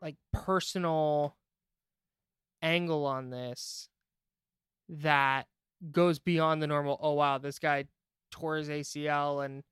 like 0.00 0.16
personal 0.32 1.36
angle 2.62 3.04
on 3.04 3.28
this 3.30 3.88
that 4.88 5.46
goes 5.92 6.18
beyond 6.18 6.62
the 6.62 6.66
normal 6.66 6.98
oh 7.02 7.12
wow 7.12 7.38
this 7.38 7.58
guy 7.58 7.84
tore 8.30 8.56
his 8.56 8.68
acl 8.68 9.44
and 9.44 9.62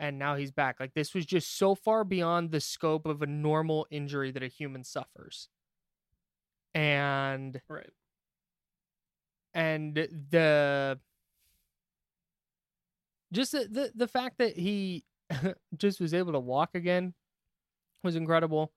and 0.00 0.18
now 0.18 0.34
he's 0.34 0.50
back. 0.50 0.80
Like 0.80 0.94
this 0.94 1.14
was 1.14 1.26
just 1.26 1.58
so 1.58 1.74
far 1.74 2.02
beyond 2.04 2.50
the 2.50 2.60
scope 2.60 3.06
of 3.06 3.20
a 3.20 3.26
normal 3.26 3.86
injury 3.90 4.32
that 4.32 4.42
a 4.42 4.48
human 4.48 4.82
suffers. 4.82 5.48
And 6.74 7.60
right. 7.68 7.90
And 9.52 9.94
the 9.94 10.98
just 13.30 13.52
the 13.52 13.68
the, 13.70 13.92
the 13.94 14.08
fact 14.08 14.38
that 14.38 14.56
he 14.56 15.04
just 15.76 16.00
was 16.00 16.14
able 16.14 16.32
to 16.32 16.40
walk 16.40 16.70
again 16.74 17.12
was 18.02 18.16
incredible. 18.16 18.72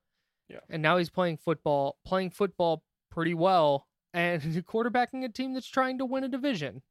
Yeah. 0.50 0.60
And 0.70 0.82
now 0.82 0.98
he's 0.98 1.10
playing 1.10 1.38
football, 1.38 1.98
playing 2.06 2.32
football 2.32 2.84
pretty 3.10 3.34
well 3.34 3.88
and 4.14 4.42
quarterbacking 4.68 5.24
a 5.24 5.30
team 5.30 5.54
that's 5.54 5.68
trying 5.68 6.00
to 6.00 6.06
win 6.06 6.26
a 6.26 6.28
division. 6.28 6.82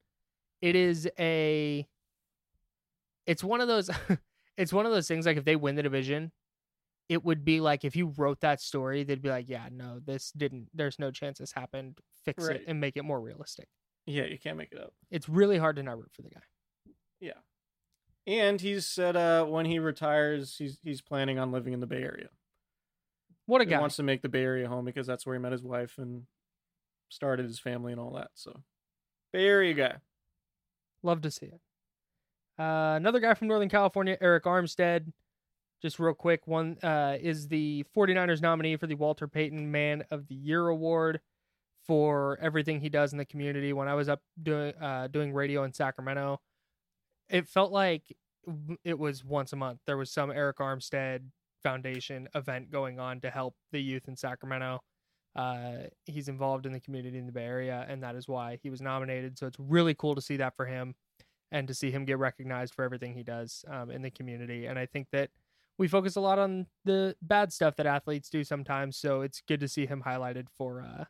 It 0.63 0.75
is 0.75 1.07
a 1.19 1.87
it's 3.27 3.45
one 3.45 3.61
of 3.61 3.69
those 3.69 3.91
it's 4.57 4.73
one 4.73 4.87
of 4.87 4.93
those 4.93 5.09
things 5.09 5.27
like 5.27 5.37
if 5.37 5.45
they 5.45 5.57
win 5.57 5.75
the 5.75 5.83
division 5.83 6.33
it 7.09 7.25
would 7.25 7.45
be 7.45 7.61
like 7.61 7.85
if 7.85 7.97
you 7.97 8.13
wrote 8.17 8.41
that 8.41 8.61
story 8.61 9.05
they'd 9.05 9.23
be 9.23 9.29
like 9.29 9.49
yeah 9.49 9.69
no 9.71 9.99
this 10.05 10.33
didn't 10.37 10.69
there's 10.73 10.99
no 10.99 11.11
chance 11.11 11.39
this 11.39 11.53
happened. 11.53 11.99
Fix 12.25 12.47
right. 12.47 12.57
it 12.57 12.65
and 12.67 12.81
make 12.81 12.97
it 12.97 13.03
more 13.03 13.21
realistic. 13.21 13.69
Yeah 14.07 14.25
you 14.25 14.39
can't 14.39 14.57
make 14.57 14.73
it 14.73 14.81
up. 14.81 14.93
It's 15.11 15.29
really 15.29 15.59
hard 15.59 15.77
to 15.77 15.83
not 15.83 15.99
root 15.99 16.13
for 16.13 16.23
the 16.23 16.31
guy. 16.31 16.41
Yeah. 17.21 17.33
And 18.27 18.61
he's 18.61 18.87
said 18.87 19.17
uh 19.17 19.45
when 19.45 19.67
he 19.67 19.79
retires 19.79 20.57
he's 20.57 20.79
he's 20.83 21.03
planning 21.03 21.39
on 21.39 21.53
living 21.53 21.73
in 21.73 21.81
the 21.81 21.87
bay 21.87 22.03
area. 22.03 22.29
What 23.47 23.61
a 23.61 23.65
he 23.65 23.71
guy. 23.71 23.81
wants 23.81 23.97
to 23.97 24.03
make 24.03 24.23
the 24.23 24.29
bay 24.29 24.43
area 24.43 24.69
home 24.69 24.85
because 24.85 25.07
that's 25.07 25.27
where 25.27 25.35
he 25.35 25.41
met 25.41 25.53
his 25.53 25.65
wife 25.65 25.99
and 25.99 26.23
started 27.09 27.47
his 27.47 27.59
family 27.59 27.93
and 27.93 28.01
all 28.01 28.15
that 28.15 28.31
so. 28.35 28.63
Bay 29.33 29.47
area 29.47 29.75
guy. 29.75 29.95
Love 31.03 31.21
to 31.23 31.31
see 31.31 31.47
it 31.47 31.61
uh, 32.59 32.95
another 32.97 33.21
guy 33.21 33.35
from 33.35 33.49
Northern 33.49 33.69
California, 33.69 34.17
Arik 34.21 34.43
Armstead. 34.43 35.13
Just 35.81 35.99
real 35.99 36.15
quick, 36.15 36.47
one 36.47 36.79
uh, 36.83 37.17
is 37.21 37.49
the 37.49 37.85
49ers 37.97 38.41
nominee 38.41 38.77
for 38.77 38.87
the 38.87 38.95
Walter 38.95 39.27
Payton 39.27 39.71
Man 39.71 40.05
of 40.11 40.29
the 40.29 40.35
Year 40.35 40.69
award 40.69 41.21
for 41.87 42.39
everything 42.41 42.81
he 42.81 42.89
does 42.89 43.13
in 43.13 43.19
the 43.19 43.25
community. 43.25 43.73
When 43.73 43.89
I 43.89 43.95
was 43.95 44.09
up 44.09 44.23
doing 44.41 44.75
uh, 44.81 45.09
doing 45.09 45.33
radio 45.33 45.65
in 45.65 45.73
Sacramento, 45.73 46.41
it 47.29 47.49
felt 47.49 47.73
like 47.73 48.17
it 48.85 48.99
was 48.99 49.25
once 49.25 49.53
a 49.53 49.57
month. 49.57 49.81
There 49.87 49.97
was 49.97 50.13
some 50.13 50.31
Arik 50.31 50.55
Armstead 50.55 51.23
Foundation 51.63 52.29
event 52.35 52.71
going 52.71 53.01
on 53.01 53.21
to 53.21 53.31
help 53.31 53.57
the 53.73 53.81
youth 53.81 54.07
in 54.07 54.17
Sacramento. 54.17 54.81
Uh, 55.35 55.89
he's 56.05 56.29
involved 56.29 56.67
in 56.67 56.73
the 56.73 56.81
community 56.81 57.19
in 57.19 57.27
the 57.27 57.33
Bay 57.33 57.45
Area, 57.45 57.87
and 57.89 58.03
that 58.03 58.15
is 58.15 58.29
why 58.29 58.59
he 58.63 58.71
was 58.71 58.81
nominated. 58.81 59.39
So 59.39 59.47
it's 59.47 59.59
really 59.59 59.95
cool 59.95 60.15
to 60.15 60.21
see 60.21 60.37
that 60.37 60.55
for 60.57 60.67
him 60.67 60.95
and 61.53 61.69
to 61.69 61.75
see 61.75 61.91
him 61.91 62.05
get 62.05 62.19
recognized 62.19 62.75
for 62.75 62.83
everything 62.83 63.15
he 63.15 63.23
does 63.23 63.65
um, 63.71 63.91
in 63.91 64.03
the 64.03 64.11
community. 64.11 64.67
And 64.67 64.79
I 64.79 64.87
think 64.87 65.09
that 65.13 65.31
we 65.79 65.87
focus 65.87 66.17
a 66.17 66.21
lot 66.21 66.39
on 66.39 66.67
the 66.85 67.15
bad 67.23 67.53
stuff 67.53 67.77
that 67.77 67.87
athletes 67.87 68.29
do 68.31 68.43
sometimes. 68.43 68.97
So 68.97 69.21
it's 69.21 69.43
good 69.47 69.61
to 69.61 69.69
see 69.69 69.87
him 69.87 70.03
highlighted 70.05 70.47
for 70.57 70.83
uh, 70.83 71.05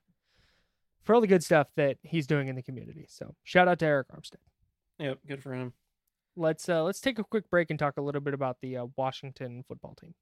for 1.03 1.15
all 1.15 1.21
the 1.21 1.27
good 1.27 1.45
stuff 1.45 1.69
that 1.77 1.97
he's 2.03 2.27
doing 2.27 2.49
in 2.49 2.57
the 2.57 2.63
community. 2.63 3.07
So 3.09 3.35
shout 3.45 3.69
out 3.69 3.79
to 3.79 3.87
Arik 3.87 4.05
Armstead. 4.15 4.37
Yep, 4.99 5.19
good 5.27 5.43
for 5.43 5.55
him. 5.55 5.73
Let's 6.37 6.69
uh, 6.69 6.83
let's 6.83 7.01
take 7.01 7.19
a 7.19 7.25
quick 7.25 7.49
break 7.49 7.71
and 7.71 7.79
talk 7.79 7.97
a 7.97 8.03
little 8.03 8.21
bit 8.21 8.35
about 8.35 8.59
the 8.61 8.77
uh, 8.77 8.87
Washington 8.97 9.65
football 9.67 9.95
team. 9.95 10.15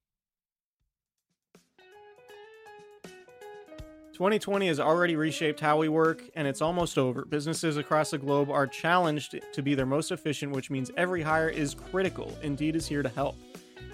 2020 4.21 4.67
has 4.67 4.79
already 4.79 5.17
reshaped 5.17 5.61
how 5.61 5.79
we 5.79 5.89
work, 5.89 6.23
and 6.35 6.47
it's 6.47 6.61
almost 6.61 6.99
over. 6.99 7.25
Businesses 7.25 7.79
across 7.79 8.11
the 8.11 8.19
globe 8.19 8.51
are 8.51 8.67
challenged 8.67 9.41
to 9.51 9.63
be 9.63 9.75
their 9.75 9.87
most 9.87 10.13
efficient, 10.13 10.53
which 10.53 10.69
means 10.69 10.91
every 10.99 11.23
hire 11.23 11.49
is 11.49 11.73
critical. 11.73 12.37
Indeed 12.43 12.77
is 12.77 12.87
here 12.87 13.03
to 13.03 13.09
help. 13.09 13.37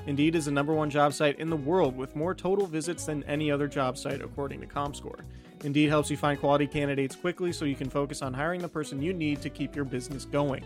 Indeed 0.08 0.34
is 0.34 0.46
the 0.46 0.50
number 0.50 0.74
one 0.74 0.90
job 0.90 1.14
site 1.14 1.38
in 1.38 1.48
the 1.48 1.54
world 1.54 1.96
with 1.96 2.16
more 2.16 2.34
total 2.34 2.66
visits 2.66 3.04
than 3.04 3.22
any 3.22 3.52
other 3.52 3.68
job 3.68 3.96
site, 3.96 4.20
according 4.20 4.60
to 4.62 4.66
ComScore. 4.66 5.20
Indeed 5.62 5.90
helps 5.90 6.10
you 6.10 6.16
find 6.16 6.40
quality 6.40 6.66
candidates 6.66 7.14
quickly 7.14 7.52
so 7.52 7.64
you 7.64 7.76
can 7.76 7.88
focus 7.88 8.20
on 8.20 8.34
hiring 8.34 8.60
the 8.60 8.68
person 8.68 9.00
you 9.00 9.12
need 9.12 9.40
to 9.42 9.48
keep 9.48 9.76
your 9.76 9.84
business 9.84 10.24
going. 10.24 10.64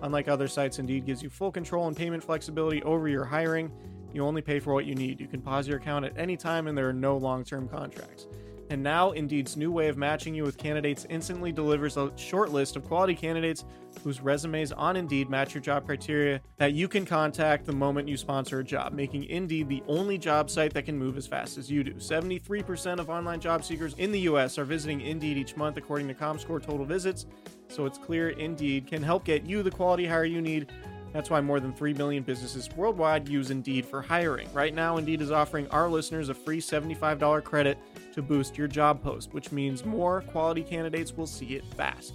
Unlike 0.00 0.28
other 0.28 0.48
sites, 0.48 0.78
Indeed 0.78 1.04
gives 1.04 1.22
you 1.22 1.28
full 1.28 1.52
control 1.52 1.86
and 1.86 1.94
payment 1.94 2.24
flexibility 2.24 2.82
over 2.82 3.08
your 3.08 3.26
hiring. 3.26 3.70
You 4.14 4.24
only 4.24 4.40
pay 4.40 4.58
for 4.58 4.72
what 4.72 4.86
you 4.86 4.94
need. 4.94 5.20
You 5.20 5.26
can 5.26 5.42
pause 5.42 5.68
your 5.68 5.76
account 5.76 6.06
at 6.06 6.16
any 6.16 6.38
time, 6.38 6.66
and 6.66 6.78
there 6.78 6.88
are 6.88 6.94
no 6.94 7.18
long 7.18 7.44
term 7.44 7.68
contracts. 7.68 8.26
And 8.72 8.82
now, 8.82 9.10
Indeed's 9.10 9.54
new 9.54 9.70
way 9.70 9.88
of 9.88 9.98
matching 9.98 10.34
you 10.34 10.44
with 10.44 10.56
candidates 10.56 11.06
instantly 11.10 11.52
delivers 11.52 11.98
a 11.98 12.10
short 12.16 12.52
list 12.52 12.74
of 12.74 12.86
quality 12.86 13.14
candidates 13.14 13.66
whose 14.02 14.22
resumes 14.22 14.72
on 14.72 14.96
Indeed 14.96 15.28
match 15.28 15.52
your 15.52 15.60
job 15.60 15.84
criteria 15.84 16.40
that 16.56 16.72
you 16.72 16.88
can 16.88 17.04
contact 17.04 17.66
the 17.66 17.72
moment 17.72 18.08
you 18.08 18.16
sponsor 18.16 18.60
a 18.60 18.64
job, 18.64 18.94
making 18.94 19.24
Indeed 19.24 19.68
the 19.68 19.82
only 19.88 20.16
job 20.16 20.48
site 20.48 20.72
that 20.72 20.86
can 20.86 20.96
move 20.96 21.18
as 21.18 21.26
fast 21.26 21.58
as 21.58 21.70
you 21.70 21.84
do. 21.84 21.92
73% 21.96 22.98
of 22.98 23.10
online 23.10 23.40
job 23.40 23.62
seekers 23.62 23.92
in 23.98 24.10
the 24.10 24.20
US 24.20 24.56
are 24.56 24.64
visiting 24.64 25.02
Indeed 25.02 25.36
each 25.36 25.54
month, 25.54 25.76
according 25.76 26.08
to 26.08 26.14
ComScore 26.14 26.62
total 26.62 26.86
visits. 26.86 27.26
So 27.68 27.84
it's 27.84 27.98
clear 27.98 28.30
Indeed 28.30 28.86
can 28.86 29.02
help 29.02 29.26
get 29.26 29.44
you 29.44 29.62
the 29.62 29.70
quality 29.70 30.06
hire 30.06 30.24
you 30.24 30.40
need 30.40 30.72
that's 31.12 31.30
why 31.30 31.40
more 31.40 31.60
than 31.60 31.72
3 31.72 31.94
million 31.94 32.22
businesses 32.22 32.68
worldwide 32.76 33.28
use 33.28 33.50
Indeed 33.50 33.84
for 33.84 34.02
hiring. 34.02 34.48
Right 34.52 34.74
now, 34.74 34.96
Indeed 34.96 35.20
is 35.20 35.30
offering 35.30 35.68
our 35.68 35.88
listeners 35.88 36.28
a 36.28 36.34
free 36.34 36.60
$75 36.60 37.44
credit 37.44 37.78
to 38.14 38.22
boost 38.22 38.56
your 38.56 38.68
job 38.68 39.02
post, 39.02 39.32
which 39.32 39.52
means 39.52 39.84
more 39.84 40.22
quality 40.22 40.62
candidates 40.62 41.12
will 41.12 41.26
see 41.26 41.56
it 41.56 41.64
fast. 41.74 42.14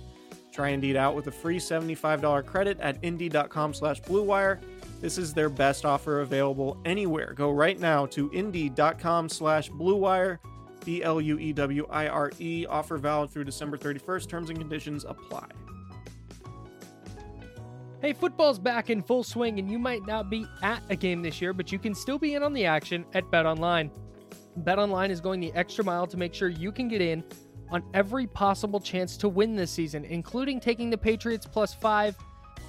Try 0.52 0.70
Indeed 0.70 0.96
out 0.96 1.16
with 1.16 1.28
a 1.28 1.32
free 1.32 1.60
$75 1.60 2.46
credit 2.46 2.80
at 2.80 2.98
indeed.com 3.04 3.74
slash 3.74 4.02
bluewire. 4.02 4.60
This 5.00 5.20
is 5.20 5.34
their 5.34 5.50
best 5.50 5.86
offer 5.86 6.22
available 6.22 6.78
anywhere. 6.86 7.34
Go 7.34 7.52
right 7.52 7.80
now 7.80 8.08
to 8.08 8.30
indeed.com 8.32 9.30
slash 9.30 9.70
bluewire, 9.70 10.40
B-L-U-E-W-I-R-E. 10.86 12.66
Offer 12.66 12.98
valid 12.98 13.30
through 13.30 13.44
December 13.44 13.78
31st. 13.78 14.28
Terms 14.28 14.50
and 14.50 14.58
conditions 14.58 15.06
apply. 15.08 15.48
Hey, 18.00 18.14
football's 18.14 18.60
back 18.60 18.92
in 18.92 19.02
full 19.02 19.24
swing, 19.24 19.58
and 19.58 19.72
you 19.72 19.80
might 19.80 20.06
not 20.06 20.30
be 20.30 20.46
at 20.62 20.84
a 20.92 20.96
game 20.96 21.24
this 21.24 21.42
year, 21.42 21.52
but 21.52 21.72
you 21.72 21.80
can 21.80 21.96
still 21.96 22.20
be 22.20 22.36
in 22.36 22.44
on 22.44 22.54
the 22.54 22.64
action 22.64 23.04
at 23.16 23.30
Bet 23.32 23.48
Online. 23.48 23.90
Bet 24.58 24.78
Online 24.78 25.10
is 25.10 25.20
going 25.20 25.40
the 25.40 25.52
extra 25.56 25.84
mile 25.84 26.06
to 26.06 26.16
make 26.16 26.32
sure 26.32 26.48
you 26.48 26.72
can 26.72 26.88
get 26.88 27.02
in 27.02 27.24
on 27.72 27.84
every 27.96 28.28
possible 28.28 28.80
chance 28.80 29.18
to 29.18 29.28
win 29.28 29.56
this 29.56 29.72
season, 29.72 30.06
including 30.06 30.60
taking 30.60 30.92
the 30.92 30.98
Patriots 30.98 31.48
plus 31.48 31.74
five 31.74 32.16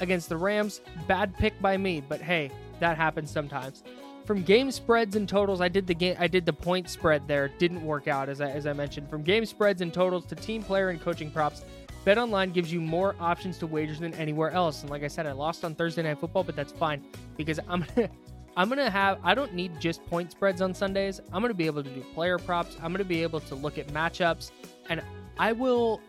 against 0.00 0.30
the 0.30 0.36
Rams. 0.36 0.80
Bad 1.06 1.36
pick 1.36 1.60
by 1.60 1.76
me, 1.76 2.00
but 2.00 2.22
hey, 2.22 2.50
that 2.80 2.96
happens 2.96 3.30
sometimes. 3.30 3.82
From 4.24 4.42
game 4.42 4.70
spreads 4.70 5.14
and 5.14 5.28
totals, 5.28 5.60
I 5.60 5.68
did 5.68 5.86
the 5.86 5.94
game, 5.94 6.16
I 6.18 6.26
did 6.26 6.46
the 6.46 6.54
point 6.54 6.88
spread 6.88 7.28
there. 7.28 7.48
Didn't 7.58 7.84
work 7.84 8.08
out 8.08 8.30
as 8.30 8.40
I, 8.40 8.50
as 8.50 8.66
I 8.66 8.72
mentioned. 8.72 9.10
From 9.10 9.22
game 9.22 9.44
spreads 9.44 9.82
and 9.82 9.92
totals 9.92 10.24
to 10.26 10.34
team 10.34 10.62
player 10.62 10.88
and 10.88 10.98
coaching 10.98 11.30
props. 11.30 11.64
BetOnline 12.04 12.52
gives 12.52 12.72
you 12.72 12.80
more 12.80 13.14
options 13.20 13.58
to 13.58 13.66
wager 13.66 13.94
than 13.94 14.14
anywhere 14.14 14.50
else. 14.50 14.82
And 14.82 14.90
like 14.90 15.02
I 15.02 15.08
said, 15.08 15.26
I 15.26 15.32
lost 15.32 15.64
on 15.64 15.74
Thursday 15.74 16.02
Night 16.02 16.18
Football, 16.18 16.44
but 16.44 16.56
that's 16.56 16.72
fine 16.72 17.04
because 17.36 17.60
I'm 17.68 17.84
gonna, 17.94 18.08
I'm 18.56 18.68
gonna 18.68 18.90
have. 18.90 19.18
I 19.22 19.34
don't 19.34 19.54
need 19.54 19.78
just 19.80 20.04
point 20.06 20.30
spreads 20.30 20.60
on 20.60 20.74
Sundays. 20.74 21.20
I'm 21.32 21.42
gonna 21.42 21.54
be 21.54 21.66
able 21.66 21.82
to 21.84 21.90
do 21.90 22.00
player 22.14 22.38
props. 22.38 22.76
I'm 22.82 22.92
gonna 22.92 23.04
be 23.04 23.22
able 23.22 23.40
to 23.40 23.54
look 23.54 23.78
at 23.78 23.88
matchups, 23.88 24.50
and 24.88 25.02
I 25.38 25.52
will 25.52 26.00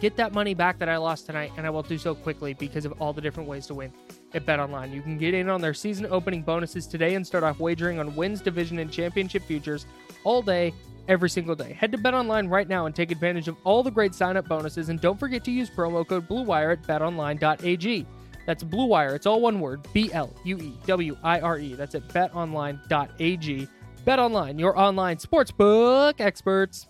get 0.00 0.16
that 0.16 0.32
money 0.32 0.54
back 0.54 0.78
that 0.78 0.88
I 0.88 0.96
lost 0.96 1.26
tonight, 1.26 1.52
and 1.56 1.66
I 1.66 1.70
will 1.70 1.82
do 1.82 1.98
so 1.98 2.14
quickly 2.14 2.54
because 2.54 2.84
of 2.84 2.92
all 3.00 3.12
the 3.12 3.20
different 3.20 3.48
ways 3.48 3.66
to 3.68 3.74
win 3.74 3.92
at 4.34 4.44
BetOnline. 4.44 4.92
You 4.92 5.02
can 5.02 5.18
get 5.18 5.34
in 5.34 5.48
on 5.48 5.60
their 5.60 5.74
season 5.74 6.06
opening 6.10 6.42
bonuses 6.42 6.86
today 6.86 7.14
and 7.14 7.26
start 7.26 7.44
off 7.44 7.60
wagering 7.60 7.98
on 7.98 8.14
wins, 8.16 8.40
division, 8.40 8.78
and 8.78 8.90
championship 8.90 9.44
futures 9.44 9.86
all 10.24 10.42
day 10.42 10.74
every 11.08 11.30
single 11.30 11.54
day. 11.54 11.72
Head 11.72 11.92
to 11.92 11.98
BetOnline 11.98 12.50
right 12.50 12.68
now 12.68 12.86
and 12.86 12.94
take 12.94 13.10
advantage 13.10 13.48
of 13.48 13.56
all 13.64 13.82
the 13.82 13.90
great 13.90 14.14
sign-up 14.14 14.48
bonuses 14.48 14.88
and 14.88 15.00
don't 15.00 15.18
forget 15.18 15.44
to 15.44 15.50
use 15.50 15.70
promo 15.70 16.06
code 16.06 16.28
BLUEWIRE 16.28 16.72
at 16.72 16.82
betonline.ag. 16.82 18.06
That's 18.46 18.62
Blue 18.62 18.86
Wire. 18.86 19.14
It's 19.14 19.26
all 19.26 19.40
one 19.40 19.60
word. 19.60 19.86
B 19.92 20.12
L 20.12 20.34
U 20.44 20.58
E 20.58 20.74
W 20.86 21.16
I 21.22 21.40
R 21.40 21.58
E. 21.58 21.74
That's 21.74 21.94
at 21.94 22.06
betonline.ag. 22.08 23.68
BetOnline, 24.06 24.60
your 24.60 24.78
online 24.78 25.16
sportsbook 25.16 26.20
experts. 26.20 26.88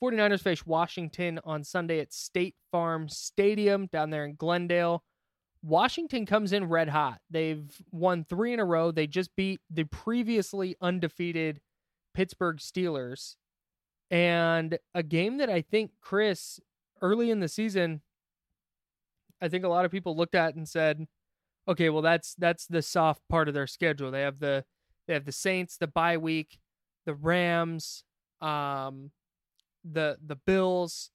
Forty-niners 0.00 0.42
face 0.42 0.66
Washington 0.66 1.38
on 1.44 1.62
Sunday 1.62 2.00
at 2.00 2.12
State 2.12 2.56
Farm 2.72 3.08
Stadium 3.08 3.86
down 3.86 4.10
there 4.10 4.24
in 4.24 4.34
Glendale. 4.34 5.04
Washington 5.62 6.26
comes 6.26 6.52
in 6.52 6.68
red 6.68 6.88
hot. 6.88 7.20
They've 7.30 7.64
won 7.90 8.24
three 8.24 8.52
in 8.52 8.60
a 8.60 8.64
row. 8.64 8.90
They 8.90 9.06
just 9.06 9.34
beat 9.36 9.60
the 9.70 9.84
previously 9.84 10.76
undefeated 10.80 11.60
Pittsburgh 12.14 12.56
Steelers. 12.56 13.36
And 14.10 14.78
a 14.94 15.02
game 15.02 15.38
that 15.38 15.48
I 15.48 15.62
think, 15.62 15.92
Chris, 16.00 16.60
early 17.00 17.30
in 17.30 17.40
the 17.40 17.48
season, 17.48 18.02
I 19.40 19.48
think 19.48 19.64
a 19.64 19.68
lot 19.68 19.84
of 19.84 19.90
people 19.90 20.16
looked 20.16 20.34
at 20.34 20.54
and 20.54 20.68
said, 20.68 21.06
okay, 21.66 21.88
well 21.88 22.02
that's 22.02 22.34
that's 22.34 22.66
the 22.66 22.82
soft 22.82 23.22
part 23.28 23.48
of 23.48 23.54
their 23.54 23.66
schedule. 23.66 24.10
They 24.10 24.22
have 24.22 24.38
the 24.38 24.64
they 25.06 25.14
have 25.14 25.24
the 25.24 25.32
Saints, 25.32 25.76
the 25.76 25.86
bye 25.86 26.16
week, 26.16 26.58
the 27.06 27.14
Rams, 27.14 28.04
um, 28.40 29.10
the 29.84 30.18
the 30.24 30.36
Bills, 30.36 31.10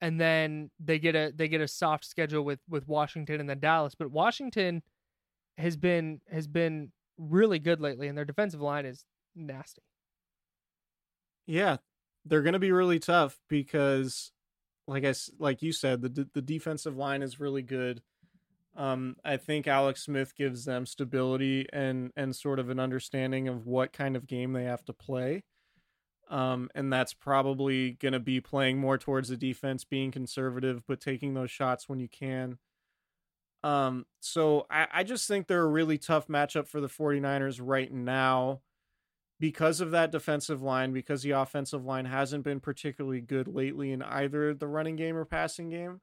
and 0.00 0.20
then 0.20 0.70
they 0.78 0.98
get 0.98 1.14
a 1.14 1.32
they 1.34 1.48
get 1.48 1.60
a 1.60 1.68
soft 1.68 2.04
schedule 2.04 2.42
with 2.42 2.60
with 2.68 2.88
Washington 2.88 3.40
and 3.40 3.48
then 3.48 3.60
Dallas. 3.60 3.94
But 3.94 4.10
Washington 4.10 4.82
has 5.58 5.76
been 5.76 6.20
has 6.30 6.46
been 6.46 6.92
really 7.18 7.58
good 7.58 7.80
lately, 7.80 8.08
and 8.08 8.16
their 8.16 8.24
defensive 8.24 8.60
line 8.60 8.86
is 8.86 9.04
nasty. 9.34 9.82
Yeah, 11.46 11.78
they're 12.24 12.42
going 12.42 12.54
to 12.54 12.58
be 12.58 12.72
really 12.72 12.98
tough 12.98 13.38
because, 13.48 14.32
like 14.86 15.04
I 15.04 15.14
like 15.38 15.62
you 15.62 15.72
said, 15.72 16.02
the 16.02 16.28
the 16.32 16.42
defensive 16.42 16.96
line 16.96 17.22
is 17.22 17.40
really 17.40 17.62
good. 17.62 18.02
Um, 18.76 19.16
I 19.24 19.36
think 19.36 19.66
Alex 19.66 20.04
Smith 20.04 20.34
gives 20.36 20.64
them 20.64 20.86
stability 20.86 21.66
and 21.72 22.12
and 22.16 22.34
sort 22.34 22.58
of 22.58 22.70
an 22.70 22.80
understanding 22.80 23.48
of 23.48 23.66
what 23.66 23.92
kind 23.92 24.16
of 24.16 24.26
game 24.26 24.52
they 24.52 24.64
have 24.64 24.84
to 24.86 24.92
play. 24.92 25.42
Um, 26.30 26.70
and 26.76 26.92
that's 26.92 27.12
probably 27.12 27.92
going 27.92 28.12
to 28.12 28.20
be 28.20 28.40
playing 28.40 28.78
more 28.78 28.96
towards 28.96 29.28
the 29.28 29.36
defense, 29.36 29.84
being 29.84 30.12
conservative, 30.12 30.86
but 30.86 31.00
taking 31.00 31.34
those 31.34 31.50
shots 31.50 31.88
when 31.88 31.98
you 31.98 32.08
can. 32.08 32.58
Um, 33.64 34.06
so 34.20 34.66
I, 34.70 34.86
I 34.92 35.04
just 35.04 35.26
think 35.26 35.46
they're 35.48 35.62
a 35.62 35.66
really 35.66 35.98
tough 35.98 36.28
matchup 36.28 36.68
for 36.68 36.80
the 36.80 36.88
49ers 36.88 37.60
right 37.60 37.92
now 37.92 38.60
because 39.40 39.80
of 39.80 39.90
that 39.90 40.12
defensive 40.12 40.62
line, 40.62 40.92
because 40.92 41.22
the 41.22 41.32
offensive 41.32 41.84
line 41.84 42.04
hasn't 42.04 42.44
been 42.44 42.60
particularly 42.60 43.20
good 43.20 43.48
lately 43.48 43.90
in 43.90 44.02
either 44.02 44.54
the 44.54 44.68
running 44.68 44.96
game 44.96 45.16
or 45.16 45.24
passing 45.24 45.68
game. 45.68 46.00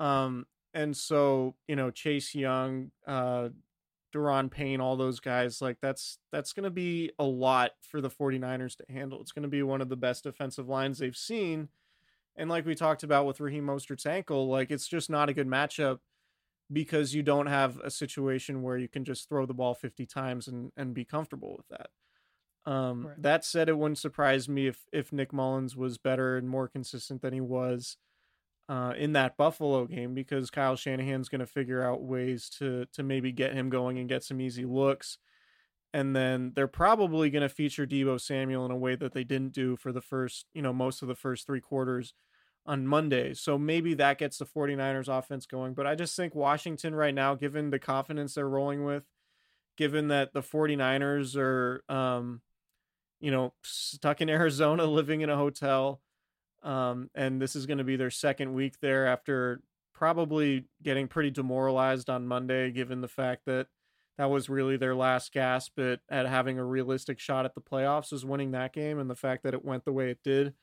Um, 0.00 0.46
and 0.72 0.96
so, 0.96 1.54
you 1.68 1.76
know, 1.76 1.90
Chase 1.90 2.34
Young, 2.34 2.92
uh, 3.06 3.50
Daron 4.14 4.50
Payne, 4.50 4.80
all 4.80 4.96
those 4.96 5.20
guys, 5.20 5.60
like 5.60 5.78
that's 5.80 6.18
that's 6.32 6.52
going 6.52 6.64
to 6.64 6.70
be 6.70 7.10
a 7.18 7.24
lot 7.24 7.72
for 7.82 8.00
the 8.00 8.10
49ers 8.10 8.76
to 8.76 8.84
handle. 8.88 9.20
It's 9.20 9.32
going 9.32 9.42
to 9.42 9.48
be 9.48 9.62
one 9.62 9.80
of 9.80 9.88
the 9.88 9.96
best 9.96 10.24
defensive 10.24 10.68
lines 10.68 10.98
they've 10.98 11.16
seen. 11.16 11.68
And 12.36 12.48
like 12.48 12.66
we 12.66 12.74
talked 12.74 13.02
about 13.02 13.26
with 13.26 13.40
Raheem 13.40 13.66
Mostert's 13.66 14.06
ankle, 14.06 14.48
like 14.48 14.70
it's 14.70 14.88
just 14.88 15.10
not 15.10 15.28
a 15.28 15.34
good 15.34 15.46
matchup 15.46 15.98
because 16.72 17.14
you 17.14 17.22
don't 17.22 17.46
have 17.46 17.78
a 17.80 17.90
situation 17.90 18.62
where 18.62 18.78
you 18.78 18.88
can 18.88 19.04
just 19.04 19.28
throw 19.28 19.46
the 19.46 19.54
ball 19.54 19.74
50 19.74 20.06
times 20.06 20.48
and, 20.48 20.72
and 20.76 20.94
be 20.94 21.04
comfortable 21.04 21.54
with 21.56 21.68
that. 21.68 21.90
Um, 22.70 23.06
right. 23.06 23.22
That 23.22 23.44
said, 23.44 23.68
it 23.68 23.76
wouldn't 23.76 23.98
surprise 23.98 24.48
me 24.48 24.68
if 24.68 24.86
if 24.92 25.12
Nick 25.12 25.32
Mullens 25.32 25.76
was 25.76 25.98
better 25.98 26.36
and 26.36 26.48
more 26.48 26.66
consistent 26.68 27.20
than 27.20 27.34
he 27.34 27.40
was 27.40 27.98
uh, 28.68 28.94
in 28.96 29.12
that 29.12 29.36
Buffalo 29.36 29.86
game 29.86 30.14
because 30.14 30.50
Kyle 30.50 30.76
Shanahan's 30.76 31.28
going 31.28 31.40
to 31.40 31.46
figure 31.46 31.82
out 31.82 32.02
ways 32.02 32.48
to 32.58 32.86
to 32.92 33.02
maybe 33.02 33.32
get 33.32 33.54
him 33.54 33.68
going 33.68 33.98
and 33.98 34.08
get 34.08 34.24
some 34.24 34.40
easy 34.40 34.64
looks. 34.64 35.18
And 35.92 36.14
then 36.16 36.52
they're 36.56 36.66
probably 36.66 37.30
going 37.30 37.42
to 37.42 37.48
feature 37.48 37.86
Deebo 37.86 38.20
Samuel 38.20 38.64
in 38.64 38.72
a 38.72 38.76
way 38.76 38.96
that 38.96 39.12
they 39.12 39.22
didn't 39.22 39.52
do 39.52 39.76
for 39.76 39.92
the 39.92 40.00
first, 40.00 40.46
you 40.52 40.60
know, 40.60 40.72
most 40.72 41.02
of 41.02 41.08
the 41.08 41.14
first 41.14 41.46
three 41.46 41.60
quarters 41.60 42.14
on 42.66 42.86
Monday. 42.86 43.32
So 43.34 43.58
maybe 43.58 43.94
that 43.94 44.18
gets 44.18 44.38
the 44.38 44.46
49ers 44.46 45.06
offense 45.06 45.46
going. 45.46 45.74
But 45.74 45.86
I 45.86 45.94
just 45.94 46.16
think 46.16 46.34
Washington 46.34 46.96
right 46.96 47.14
now, 47.14 47.36
given 47.36 47.70
the 47.70 47.78
confidence 47.78 48.34
they're 48.34 48.48
rolling 48.48 48.84
with, 48.84 49.04
given 49.76 50.08
that 50.08 50.32
the 50.32 50.42
49ers 50.42 51.36
are, 51.36 51.84
um, 51.88 52.40
you 53.20 53.30
know, 53.30 53.52
stuck 53.62 54.20
in 54.20 54.28
Arizona, 54.30 54.86
living 54.86 55.20
in 55.20 55.30
a 55.30 55.36
hotel, 55.36 56.00
um, 56.64 57.10
and 57.14 57.40
this 57.40 57.54
is 57.54 57.66
going 57.66 57.78
to 57.78 57.84
be 57.84 57.96
their 57.96 58.10
second 58.10 58.54
week 58.54 58.80
there 58.80 59.06
after 59.06 59.60
probably 59.92 60.64
getting 60.82 61.06
pretty 61.06 61.30
demoralized 61.30 62.10
on 62.10 62.26
Monday, 62.26 62.70
given 62.70 63.02
the 63.02 63.08
fact 63.08 63.42
that 63.46 63.68
that 64.16 64.30
was 64.30 64.48
really 64.48 64.76
their 64.76 64.94
last 64.94 65.32
gasp 65.32 65.78
at, 65.78 66.00
at 66.08 66.26
having 66.26 66.58
a 66.58 66.64
realistic 66.64 67.20
shot 67.20 67.44
at 67.44 67.54
the 67.54 67.60
playoffs, 67.60 68.12
was 68.12 68.24
winning 68.24 68.52
that 68.52 68.72
game, 68.72 68.98
and 68.98 69.10
the 69.10 69.14
fact 69.14 69.42
that 69.42 69.54
it 69.54 69.64
went 69.64 69.84
the 69.84 69.92
way 69.92 70.10
it 70.10 70.20
did 70.24 70.54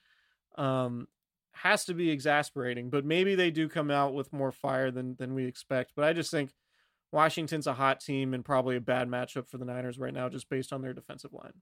um, 0.58 1.08
has 1.52 1.86
to 1.86 1.94
be 1.94 2.10
exasperating. 2.10 2.90
But 2.90 3.06
maybe 3.06 3.36
they 3.36 3.52
do 3.52 3.70
come 3.70 3.92
out 3.92 4.14
with 4.14 4.34
more 4.34 4.52
fire 4.52 4.90
than 4.90 5.16
than 5.18 5.36
we 5.36 5.46
expect. 5.46 5.92
But 5.96 6.06
I 6.06 6.14
just 6.14 6.32
think 6.32 6.52
Washington's 7.12 7.68
a 7.68 7.74
hot 7.74 8.00
team 8.00 8.34
and 8.34 8.44
probably 8.44 8.76
a 8.76 8.82
bad 8.82 9.08
matchup 9.08 9.50
for 9.50 9.58
the 9.58 9.66
Niners 9.66 10.00
right 10.00 10.14
now, 10.14 10.30
just 10.30 10.50
based 10.50 10.74
on 10.74 10.82
their 10.82 10.94
defensive 10.94 11.34
line. 11.34 11.62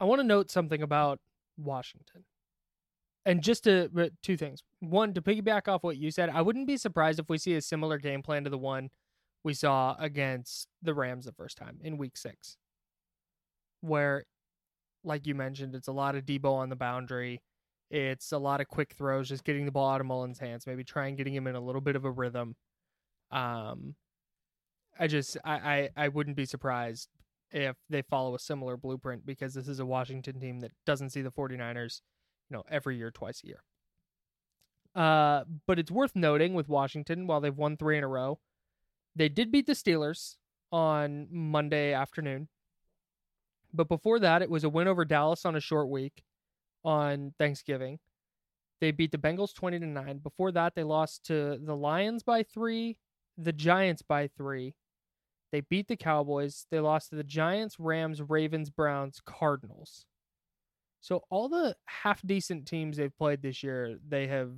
I 0.00 0.06
want 0.06 0.20
to 0.20 0.26
note 0.26 0.50
something 0.50 0.82
about 0.82 1.20
Washington 1.56 2.24
and 3.24 3.42
just 3.42 3.64
to 3.64 4.10
two 4.22 4.36
things. 4.36 4.62
One, 4.80 5.12
to 5.14 5.22
piggyback 5.22 5.68
off 5.68 5.82
what 5.82 5.96
you 5.96 6.10
said, 6.10 6.30
I 6.30 6.42
wouldn't 6.42 6.66
be 6.66 6.76
surprised 6.76 7.18
if 7.18 7.28
we 7.28 7.38
see 7.38 7.54
a 7.54 7.62
similar 7.62 7.98
game 7.98 8.22
plan 8.22 8.44
to 8.44 8.50
the 8.50 8.58
one 8.58 8.90
we 9.44 9.54
saw 9.54 9.96
against 9.98 10.68
the 10.82 10.94
Rams 10.94 11.24
the 11.24 11.32
first 11.32 11.56
time 11.56 11.78
in 11.82 11.98
week 11.98 12.16
six. 12.16 12.56
Where, 13.80 14.24
like 15.04 15.26
you 15.26 15.34
mentioned, 15.34 15.74
it's 15.74 15.88
a 15.88 15.92
lot 15.92 16.14
of 16.14 16.24
Deebo 16.24 16.52
on 16.52 16.68
the 16.68 16.76
boundary. 16.76 17.40
It's 17.90 18.32
a 18.32 18.38
lot 18.38 18.60
of 18.60 18.68
quick 18.68 18.92
throws, 18.96 19.28
just 19.28 19.44
getting 19.44 19.64
the 19.64 19.72
ball 19.72 19.90
out 19.90 20.00
of 20.00 20.06
Mullens' 20.06 20.38
hands, 20.38 20.66
maybe 20.66 20.84
trying 20.84 21.16
getting 21.16 21.34
him 21.34 21.46
in 21.46 21.54
a 21.54 21.60
little 21.60 21.80
bit 21.80 21.96
of 21.96 22.04
a 22.04 22.10
rhythm. 22.10 22.54
Um, 23.30 23.94
I 24.98 25.06
just 25.06 25.38
I, 25.44 25.54
I 25.54 26.04
I 26.04 26.08
wouldn't 26.08 26.36
be 26.36 26.44
surprised 26.44 27.08
if 27.50 27.76
they 27.88 28.02
follow 28.02 28.34
a 28.34 28.38
similar 28.38 28.76
blueprint 28.76 29.24
because 29.24 29.54
this 29.54 29.68
is 29.68 29.80
a 29.80 29.86
Washington 29.86 30.40
team 30.40 30.60
that 30.60 30.72
doesn't 30.84 31.10
see 31.10 31.22
the 31.22 31.30
49ers 31.30 32.00
you 32.50 32.56
know, 32.56 32.64
every 32.70 32.96
year, 32.96 33.10
twice 33.10 33.42
a 33.44 33.46
year. 33.46 33.62
Uh, 34.94 35.44
but 35.66 35.78
it's 35.78 35.90
worth 35.90 36.16
noting 36.16 36.54
with 36.54 36.68
Washington, 36.68 37.26
while 37.26 37.40
they've 37.40 37.56
won 37.56 37.76
three 37.76 37.98
in 37.98 38.04
a 38.04 38.08
row, 38.08 38.38
they 39.14 39.28
did 39.28 39.52
beat 39.52 39.66
the 39.66 39.72
Steelers 39.72 40.36
on 40.72 41.28
Monday 41.30 41.92
afternoon. 41.92 42.48
But 43.72 43.88
before 43.88 44.18
that, 44.20 44.42
it 44.42 44.50
was 44.50 44.64
a 44.64 44.68
win 44.68 44.88
over 44.88 45.04
Dallas 45.04 45.44
on 45.44 45.54
a 45.56 45.60
short 45.60 45.88
week 45.88 46.24
on 46.84 47.34
Thanksgiving. 47.38 47.98
They 48.80 48.92
beat 48.92 49.12
the 49.12 49.18
Bengals 49.18 49.54
20 49.54 49.80
to 49.80 49.86
9. 49.86 50.18
Before 50.18 50.52
that, 50.52 50.74
they 50.74 50.84
lost 50.84 51.24
to 51.26 51.58
the 51.62 51.74
Lions 51.76 52.22
by 52.22 52.42
3, 52.42 52.96
the 53.36 53.52
Giants 53.52 54.02
by 54.02 54.28
3. 54.28 54.74
They 55.50 55.60
beat 55.60 55.88
the 55.88 55.96
Cowboys. 55.96 56.66
They 56.70 56.80
lost 56.80 57.10
to 57.10 57.16
the 57.16 57.24
Giants, 57.24 57.78
Rams, 57.78 58.22
Ravens, 58.22 58.70
Browns, 58.70 59.20
Cardinals. 59.24 60.06
So 61.08 61.22
all 61.30 61.48
the 61.48 61.74
half 61.86 62.20
decent 62.20 62.66
teams 62.66 62.98
they've 62.98 63.16
played 63.16 63.40
this 63.40 63.62
year, 63.62 63.96
they 64.06 64.26
have 64.26 64.50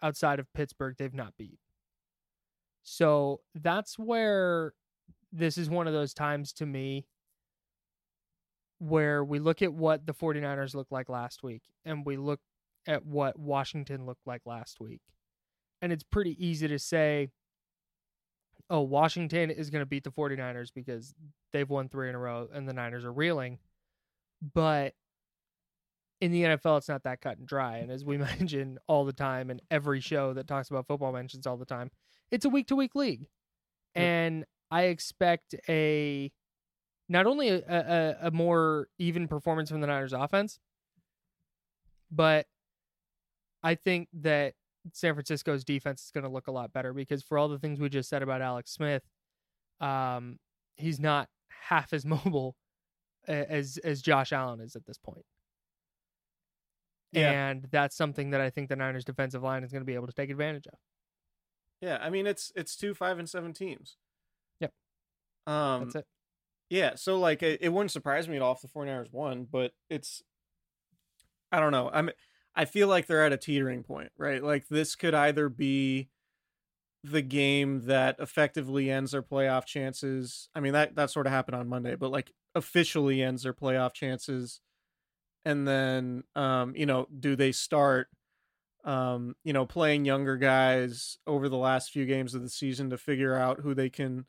outside 0.00 0.38
of 0.38 0.50
Pittsburgh, 0.54 0.94
they've 0.98 1.12
not 1.12 1.34
beat. 1.36 1.58
So 2.84 3.42
that's 3.54 3.98
where 3.98 4.72
this 5.30 5.58
is 5.58 5.68
one 5.68 5.86
of 5.86 5.92
those 5.92 6.14
times 6.14 6.54
to 6.54 6.64
me 6.64 7.04
where 8.78 9.22
we 9.22 9.38
look 9.38 9.60
at 9.60 9.74
what 9.74 10.06
the 10.06 10.14
49ers 10.14 10.74
looked 10.74 10.90
like 10.90 11.10
last 11.10 11.42
week 11.42 11.60
and 11.84 12.06
we 12.06 12.16
look 12.16 12.40
at 12.86 13.04
what 13.04 13.38
Washington 13.38 14.06
looked 14.06 14.26
like 14.26 14.40
last 14.46 14.80
week. 14.80 15.02
And 15.82 15.92
it's 15.92 16.02
pretty 16.02 16.34
easy 16.42 16.66
to 16.66 16.78
say, 16.78 17.28
oh, 18.70 18.80
Washington 18.80 19.50
is 19.50 19.68
going 19.68 19.82
to 19.82 19.86
beat 19.86 20.04
the 20.04 20.10
49ers 20.10 20.70
because 20.74 21.14
they've 21.52 21.68
won 21.68 21.90
three 21.90 22.08
in 22.08 22.14
a 22.14 22.18
row 22.18 22.48
and 22.54 22.66
the 22.66 22.72
Niners 22.72 23.04
are 23.04 23.12
reeling. 23.12 23.58
But 24.54 24.94
in 26.20 26.32
the 26.32 26.42
NFL, 26.42 26.78
it's 26.78 26.88
not 26.88 27.02
that 27.04 27.20
cut 27.20 27.38
and 27.38 27.46
dry. 27.46 27.78
And 27.78 27.90
as 27.90 28.04
we 28.04 28.16
mention 28.40 28.78
all 28.86 29.04
the 29.04 29.12
time, 29.12 29.50
and 29.50 29.60
every 29.70 30.00
show 30.00 30.32
that 30.34 30.46
talks 30.46 30.70
about 30.70 30.86
football 30.86 31.12
mentions 31.12 31.46
all 31.46 31.56
the 31.56 31.64
time, 31.64 31.90
it's 32.30 32.44
a 32.44 32.48
week 32.48 32.68
to 32.68 32.76
week 32.76 32.94
league. 32.94 33.26
Yep. 33.94 34.04
And 34.04 34.44
I 34.70 34.84
expect 34.84 35.54
a 35.68 36.32
not 37.08 37.26
only 37.26 37.48
a, 37.48 37.62
a, 37.68 38.28
a 38.28 38.30
more 38.30 38.88
even 38.98 39.28
performance 39.28 39.70
from 39.70 39.80
the 39.80 39.86
Niners 39.86 40.12
offense, 40.12 40.58
but 42.10 42.46
I 43.62 43.74
think 43.74 44.08
that 44.14 44.54
San 44.92 45.14
Francisco's 45.14 45.64
defense 45.64 46.04
is 46.04 46.10
going 46.10 46.24
to 46.24 46.30
look 46.30 46.46
a 46.46 46.52
lot 46.52 46.72
better 46.72 46.92
because 46.92 47.22
for 47.22 47.38
all 47.38 47.48
the 47.48 47.58
things 47.58 47.80
we 47.80 47.88
just 47.88 48.08
said 48.08 48.22
about 48.22 48.42
Alex 48.42 48.72
Smith, 48.72 49.02
um, 49.80 50.38
he's 50.76 51.00
not 51.00 51.28
half 51.68 51.92
as 51.92 52.04
mobile 52.06 52.56
as 53.26 53.78
as 53.78 54.02
Josh 54.02 54.32
Allen 54.32 54.60
is 54.60 54.76
at 54.76 54.84
this 54.86 54.98
point. 54.98 55.24
Yeah. 57.14 57.48
And 57.48 57.66
that's 57.70 57.96
something 57.96 58.30
that 58.30 58.40
I 58.40 58.50
think 58.50 58.68
the 58.68 58.76
Niners 58.76 59.04
defensive 59.04 59.42
line 59.42 59.64
is 59.64 59.72
going 59.72 59.82
to 59.82 59.86
be 59.86 59.94
able 59.94 60.06
to 60.06 60.12
take 60.12 60.30
advantage 60.30 60.66
of. 60.66 60.78
Yeah, 61.80 61.98
I 62.00 62.08
mean 62.08 62.26
it's 62.26 62.50
it's 62.56 62.76
two 62.76 62.94
five 62.94 63.18
and 63.18 63.28
seven 63.28 63.52
teams. 63.52 63.96
Yep. 64.60 64.72
Um 65.46 65.84
that's 65.84 65.96
it. 65.96 66.06
Yeah, 66.70 66.94
so 66.94 67.18
like 67.18 67.42
it, 67.42 67.60
it 67.60 67.68
wouldn't 67.68 67.90
surprise 67.90 68.26
me 68.26 68.36
at 68.36 68.42
all 68.42 68.52
if 68.52 68.60
the 68.60 68.68
49ers 68.68 69.12
won, 69.12 69.46
but 69.50 69.72
it's 69.90 70.22
I 71.52 71.60
don't 71.60 71.72
know. 71.72 71.90
I'm 71.92 72.10
I 72.56 72.64
feel 72.64 72.88
like 72.88 73.06
they're 73.06 73.24
at 73.24 73.32
a 73.32 73.36
teetering 73.36 73.82
point, 73.82 74.12
right? 74.16 74.42
Like 74.42 74.68
this 74.68 74.94
could 74.94 75.14
either 75.14 75.48
be 75.48 76.08
the 77.02 77.22
game 77.22 77.82
that 77.82 78.16
effectively 78.18 78.90
ends 78.90 79.12
their 79.12 79.22
playoff 79.22 79.66
chances. 79.66 80.48
I 80.54 80.60
mean 80.60 80.72
that 80.72 80.94
that 80.96 81.10
sort 81.10 81.26
of 81.26 81.32
happened 81.32 81.56
on 81.56 81.68
Monday, 81.68 81.96
but 81.96 82.10
like 82.10 82.32
officially 82.54 83.22
ends 83.22 83.42
their 83.42 83.52
playoff 83.52 83.92
chances. 83.92 84.60
And 85.44 85.66
then 85.68 86.24
um, 86.34 86.74
you 86.76 86.86
know, 86.86 87.06
do 87.20 87.36
they 87.36 87.52
start 87.52 88.08
um, 88.84 89.34
you 89.44 89.52
know, 89.52 89.64
playing 89.64 90.04
younger 90.04 90.36
guys 90.36 91.18
over 91.26 91.48
the 91.48 91.56
last 91.56 91.90
few 91.90 92.04
games 92.04 92.34
of 92.34 92.42
the 92.42 92.50
season 92.50 92.90
to 92.90 92.98
figure 92.98 93.34
out 93.34 93.60
who 93.60 93.74
they 93.74 93.88
can 93.88 94.26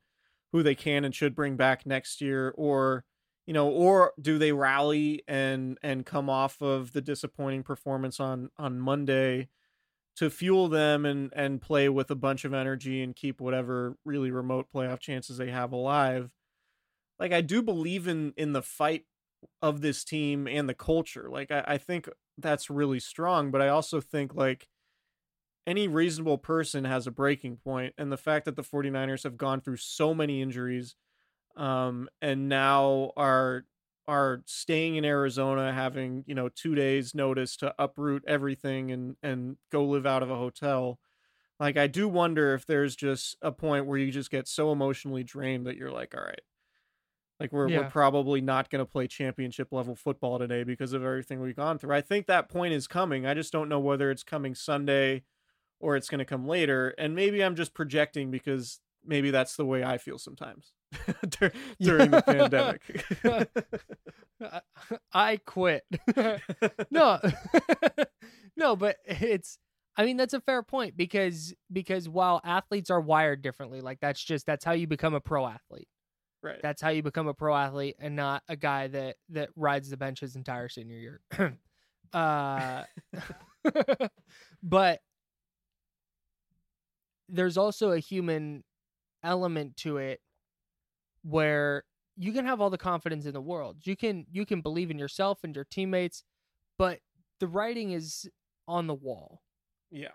who 0.54 0.64
they 0.64 0.76
can 0.76 1.04
and 1.04 1.14
should 1.14 1.36
bring 1.36 1.58
back 1.58 1.86
next 1.86 2.22
year? 2.22 2.54
Or 2.58 3.04
you 3.46 3.54
know 3.54 3.70
or 3.70 4.14
do 4.20 4.38
they 4.38 4.54
rally 4.54 5.24
and 5.28 5.78
and 5.84 6.06
come 6.06 6.30
off 6.30 6.62
of 6.62 6.94
the 6.94 7.02
disappointing 7.02 7.64
performance 7.64 8.20
on 8.20 8.50
on 8.58 8.80
Monday 8.80 9.50
to 10.16 10.30
fuel 10.30 10.70
them 10.70 11.06
and 11.06 11.32
and 11.36 11.62
play 11.62 11.90
with 11.90 12.10
a 12.10 12.16
bunch 12.16 12.46
of 12.46 12.54
energy 12.54 13.04
and 13.04 13.16
keep 13.16 13.42
whatever 13.42 13.98
really 14.06 14.32
remote 14.32 14.68
playoff 14.74 15.00
chances 15.00 15.38
they 15.38 15.52
have 15.52 15.74
alive? 15.74 16.32
Like 17.20 17.34
I 17.34 17.42
do 17.42 17.62
believe 17.62 18.08
in 18.08 18.34
in 18.38 18.54
the 18.54 18.62
fight 18.62 19.04
of 19.62 19.82
this 19.82 20.04
team 20.04 20.48
and 20.48 20.68
the 20.70 20.74
culture 20.74 21.30
like 21.30 21.52
I, 21.52 21.64
I 21.68 21.78
think 21.78 22.10
that's 22.38 22.70
really 22.70 23.00
strong 23.00 23.52
but 23.52 23.62
I 23.62 23.70
also 23.70 24.02
think 24.02 24.34
like 24.34 24.68
any 25.68 25.88
reasonable 25.88 26.38
person 26.38 26.84
has 26.86 27.08
a 27.08 27.12
breaking 27.12 27.58
point 27.58 27.94
and 27.98 28.12
the 28.12 28.18
fact 28.18 28.46
that 28.46 28.56
the 28.56 28.64
49ers 28.64 29.24
have 29.24 29.38
gone 29.38 29.62
through 29.62 29.78
so 29.78 30.14
many 30.14 30.42
injuries 30.42 30.96
um, 31.58 32.10
and 32.22 32.50
now 32.50 33.12
are 33.18 33.66
are 34.08 34.44
staying 34.46 34.98
in 34.98 35.06
Arizona 35.06 35.74
having, 35.74 36.24
you 36.28 36.36
know, 36.36 36.48
2 36.48 36.76
days 36.76 37.16
notice 37.16 37.58
to 37.58 37.74
uproot 37.80 38.24
everything 38.28 38.92
and 38.92 39.16
and 39.24 39.58
go 39.72 39.84
live 39.86 40.06
out 40.06 40.24
of 40.24 40.30
a 40.30 40.36
hotel. 40.36 41.00
Like 41.60 41.78
I 41.78 41.88
do 41.88 42.08
wonder 42.08 42.54
if 42.54 42.66
there's 42.66 42.96
just 42.96 43.38
a 43.42 43.52
point 43.52 43.86
where 43.88 43.98
you 43.98 44.12
just 44.12 44.32
get 44.32 44.48
so 44.48 44.72
emotionally 44.72 45.24
drained 45.24 45.66
that 45.68 45.78
you're 45.78 45.92
like, 45.92 46.16
all 46.16 46.24
right. 46.24 46.42
Like 47.40 47.52
we're 47.52 47.70
yeah. 47.70 47.80
we're 47.80 47.90
probably 47.90 48.42
not 48.42 48.70
going 48.70 48.80
to 48.80 48.90
play 48.90 49.08
championship 49.08 49.70
level 49.72 49.96
football 49.96 50.40
today 50.40 50.64
because 50.64 50.94
of 50.94 51.04
everything 51.04 51.42
we've 51.42 51.56
gone 51.56 51.78
through. 51.78 51.94
I 51.94 52.02
think 52.02 52.28
that 52.28 52.50
point 52.50 52.74
is 52.74 52.88
coming. 52.88 53.26
I 53.26 53.34
just 53.34 53.52
don't 53.52 53.68
know 53.68 53.80
whether 53.80 54.10
it's 54.10 54.24
coming 54.24 54.56
Sunday 54.56 55.24
or 55.80 55.96
it's 55.96 56.10
going 56.10 56.20
to 56.20 56.26
come 56.26 56.48
later. 56.48 56.96
And 56.98 57.16
maybe 57.16 57.44
I'm 57.44 57.56
just 57.56 57.74
projecting 57.74 58.32
because 58.32 58.80
maybe 59.06 59.32
that's 59.32 59.56
the 59.56 59.66
way 59.66 59.84
I 59.84 59.98
feel 59.98 60.18
sometimes 60.18 60.74
during 61.80 62.12
the 62.12 62.22
pandemic. 62.22 63.06
I 65.14 65.38
quit. 65.46 65.84
no, 66.92 67.20
no, 68.56 68.76
but 68.76 68.98
it's. 69.06 69.60
I 69.98 70.04
mean, 70.04 70.18
that's 70.18 70.34
a 70.34 70.42
fair 70.42 70.62
point 70.62 70.98
because 70.98 71.54
because 71.72 72.10
while 72.10 72.42
athletes 72.44 72.90
are 72.90 73.00
wired 73.00 73.42
differently, 73.42 73.80
like 73.80 74.00
that's 74.02 74.22
just 74.22 74.46
that's 74.46 74.66
how 74.66 74.74
you 74.74 74.88
become 74.88 75.14
a 75.14 75.22
pro 75.22 75.48
athlete. 75.48 75.88
Right. 76.46 76.62
That's 76.62 76.80
how 76.80 76.90
you 76.90 77.02
become 77.02 77.28
a 77.28 77.34
pro 77.34 77.56
athlete 77.56 77.96
and 78.00 78.16
not 78.16 78.44
a 78.48 78.56
guy 78.56 78.88
that 78.90 79.16
that 79.30 79.50
rides 79.56 79.90
the 79.90 79.98
bench 79.98 80.20
his 80.20 80.36
entire 80.36 80.70
senior 80.70 80.98
year. 80.98 81.22
uh, 82.14 82.84
but 84.64 85.00
there's 87.28 87.58
also 87.58 87.94
a 87.94 88.00
human 88.00 88.64
element 89.24 89.76
to 89.78 89.98
it 89.98 90.22
where 91.24 91.84
you 92.16 92.32
can 92.32 92.46
have 92.46 92.62
all 92.62 92.70
the 92.70 92.78
confidence 92.78 93.26
in 93.26 93.34
the 93.34 93.42
world. 93.42 93.78
You 93.82 93.96
can 93.96 94.28
you 94.32 94.46
can 94.46 94.62
believe 94.62 94.92
in 94.92 95.00
yourself 95.00 95.40
and 95.44 95.56
your 95.56 95.66
teammates, 95.66 96.24
but 96.78 97.00
the 97.40 97.48
writing 97.48 97.92
is 97.94 98.30
on 98.68 98.86
the 98.86 98.94
wall. 98.94 99.42
Yeah. 99.90 100.10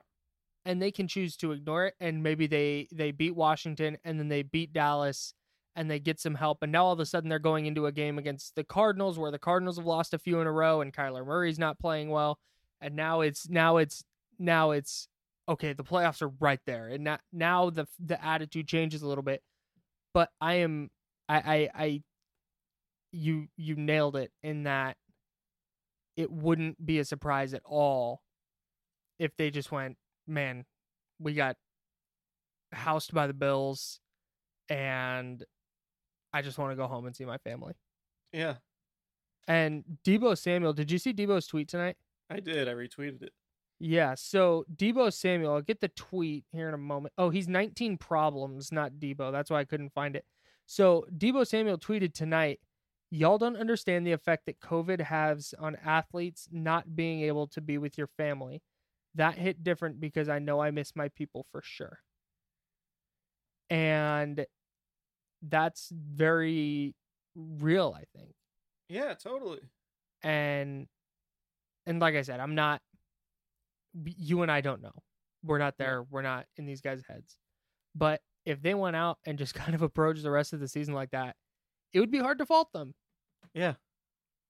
And 0.65 0.81
they 0.81 0.93
can 0.93 1.09
choose 1.09 1.37
to 1.39 1.51
ignore 1.51 1.87
it 1.87 1.95
and 1.99 2.23
maybe 2.23 2.47
they 2.47 2.87
they 2.93 3.11
beat 3.11 3.35
Washington 3.35 3.99
and 4.05 4.17
then 4.21 4.29
they 4.29 4.43
beat 4.43 4.73
Dallas 4.73 5.35
and 5.77 5.91
they 5.91 5.99
get 5.99 6.21
some 6.21 6.35
help 6.35 6.59
and 6.63 6.73
now 6.73 6.87
all 6.87 6.93
of 6.93 7.01
a 7.01 7.07
sudden 7.07 7.29
they're 7.29 7.39
going 7.39 7.67
into 7.67 7.87
a 7.87 7.93
game 7.93 8.19
against 8.19 8.55
the 8.57 8.65
Cardinals 8.65 9.19
where 9.19 9.31
the 9.31 9.39
Cardinals 9.39 9.77
have 9.77 9.87
lost 9.87 10.13
a 10.15 10.19
few 10.19 10.41
in 10.41 10.47
a 10.47 10.53
row 10.53 10.81
and 10.81 10.93
Kyler 10.93 11.25
Murray's 11.25 11.59
not 11.59 11.79
playing 11.79 12.11
well 12.11 12.39
and 12.81 12.97
now 12.97 13.21
it's 13.21 13.49
now 13.49 13.77
it's 13.77 14.05
now 14.39 14.71
it's 14.71 15.09
okay, 15.49 15.73
the 15.73 15.85
playoffs 15.85 16.23
are 16.23 16.33
right 16.41 16.61
there, 16.65 16.89
and 16.89 17.05
now 17.05 17.19
now 17.33 17.71
the 17.71 17.87
the 17.99 18.25
attitude 18.25 18.69
changes 18.69 19.03
a 19.03 19.09
little 19.09 19.25
bit. 19.25 19.43
But 20.15 20.31
I 20.41 20.55
am, 20.55 20.91
I, 21.29 21.37
I, 21.37 21.69
I, 21.75 22.03
you 23.13 23.49
you 23.57 23.77
nailed 23.77 24.17
it 24.17 24.31
in 24.43 24.65
that 24.65 24.97
it 26.17 26.31
wouldn't 26.31 26.85
be 26.85 26.99
a 26.99 27.05
surprise 27.05 27.55
at 27.55 27.63
all 27.65 28.23
if 29.19 29.37
they 29.37 29.51
just 29.51 29.71
went, 29.71 29.97
man, 30.27 30.65
we 31.19 31.35
got 31.35 31.57
housed 32.73 33.13
by 33.13 33.27
the 33.27 33.35
Bills, 33.35 34.01
and 34.69 35.45
I 36.33 36.43
just 36.43 36.59
want 36.59 36.73
to 36.73 36.77
go 36.77 36.87
home 36.87 37.07
and 37.07 37.15
see 37.15 37.25
my 37.25 37.39
family. 37.39 37.75
Yeah. 38.33 38.57
And 39.49 39.85
Deebo 40.05 40.39
Samuel, 40.39 40.73
did 40.73 40.91
you 40.91 40.99
see 40.99 41.13
Deebo's 41.13 41.47
tweet 41.47 41.69
tonight? 41.69 41.97
I 42.31 42.41
did. 42.41 42.69
I 42.69 42.73
retweeted 42.73 43.23
it. 43.23 43.33
Yeah, 43.83 44.15
so 44.15 44.67
Deebo 44.77 45.11
Samuel, 45.13 45.55
I'll 45.55 45.63
get 45.63 45.81
the 45.81 45.89
tweet 45.89 46.45
here 46.53 46.69
in 46.69 46.75
a 46.75 46.79
moment. 46.79 47.15
Oh, 47.17 47.31
he's 47.31 47.49
19 47.49 47.97
problems, 47.97 48.71
not 48.71 48.93
Deebo. 49.01 49.33
That's 49.33 49.51
why 49.51 49.61
I 49.61 49.65
couldn't 49.65 49.95
find 49.95 50.15
it. 50.15 50.27
So 50.67 51.07
Deebo 51.17 51.47
Samuel 51.47 51.79
tweeted 51.79 52.13
tonight, 52.13 52.61
y'all 53.11 53.39
don't 53.39 53.57
understand 53.57 54.07
the 54.07 54.13
effect 54.13 54.47
that 54.47 54.61
COVID 54.61 55.01
has 55.01 55.55
on 55.59 55.77
athletes 55.85 56.47
not 56.53 56.95
being 56.95 57.23
able 57.23 57.47
to 57.49 57.61
be 57.63 57.79
with 57.79 57.97
your 57.97 58.07
family. 58.19 58.63
That 59.15 59.39
hit 59.39 59.65
different 59.65 59.99
because 59.99 60.29
I 60.29 60.39
know 60.39 60.61
I 60.61 60.71
miss 60.71 60.95
my 60.95 61.09
people 61.09 61.47
for 61.51 61.63
sure. 61.65 62.01
And 63.71 64.45
that's 65.43 65.91
very 65.93 66.95
real, 67.35 67.97
I 67.97 68.05
think. 68.17 68.35
Yeah, 68.89 69.15
totally. 69.15 69.61
And 70.23 70.87
and 71.87 72.01
like 72.01 72.15
I 72.15 72.23
said, 72.23 72.41
I'm 72.41 72.55
not 72.55 72.83
you 74.05 74.43
and 74.43 74.51
I 74.51 74.61
don't 74.61 74.83
know. 74.83 74.93
We're 75.45 75.59
not 75.59 75.79
there. 75.79 76.05
We're 76.11 76.23
not 76.23 76.47
in 76.57 76.67
these 76.67 76.81
guys' 76.81 77.03
heads. 77.09 77.39
But 77.95 78.21
if 78.45 78.63
they 78.63 78.75
went 78.75 78.97
out 78.97 79.19
and 79.27 79.39
just 79.39 79.55
kind 79.55 79.75
of 79.75 79.83
approached 79.83 80.23
the 80.23 80.31
rest 80.31 80.53
of 80.53 80.61
the 80.61 80.69
season 80.69 80.95
like 80.95 81.11
that, 81.11 81.37
it 81.93 82.01
would 82.01 82.11
be 82.11 82.19
hard 82.19 82.39
to 82.39 82.47
fault 82.47 82.73
them. 82.73 82.95
Yeah. 83.55 83.75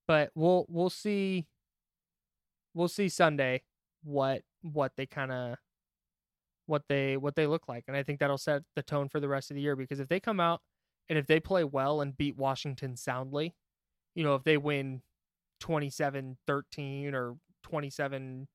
But 0.09 0.31
we'll 0.35 0.67
we'll 0.69 0.91
see 0.91 1.47
we'll 2.75 2.89
see 2.89 3.09
Sunday 3.09 3.63
what 4.03 4.43
what 4.63 4.93
they 4.97 5.07
kind 5.07 5.31
of 5.31 5.57
what 6.67 6.83
they 6.89 7.17
what 7.17 7.35
they 7.35 7.47
look 7.47 7.69
like 7.69 7.85
and 7.89 7.97
I 7.97 8.03
think 8.03 8.21
that'll 8.21 8.39
set 8.39 8.63
the 8.77 8.83
tone 8.83 9.09
for 9.09 9.21
the 9.21 9.29
rest 9.29 9.51
of 9.51 9.57
the 9.57 9.61
year 9.61 9.75
because 9.75 9.99
if 9.99 10.09
they 10.09 10.21
come 10.21 10.39
out 10.39 10.61
and 11.09 11.19
if 11.19 11.27
they 11.27 11.41
play 11.41 11.65
well 11.65 12.01
and 12.01 12.17
beat 12.17 12.37
Washington 12.37 12.97
soundly, 12.97 13.55
you 14.15 14.25
know, 14.25 14.35
if 14.35 14.45
they 14.45 14.57
win 14.57 15.03
27 15.61 16.39
13 16.47 17.15
or 17.15 17.37
27 17.65 18.49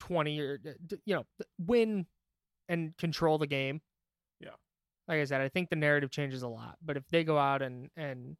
20 0.00 0.40
or 0.40 0.60
you 1.06 1.14
know 1.14 1.24
win 1.58 2.06
and 2.68 2.94
control 2.98 3.38
the 3.38 3.46
game 3.46 3.80
yeah. 4.38 4.50
like 5.08 5.18
i 5.18 5.24
said 5.24 5.40
i 5.40 5.48
think 5.48 5.70
the 5.70 5.76
narrative 5.76 6.10
changes 6.10 6.42
a 6.42 6.48
lot 6.48 6.76
but 6.84 6.98
if 6.98 7.02
they 7.08 7.24
go 7.24 7.38
out 7.38 7.62
and 7.62 7.88
and 7.96 8.36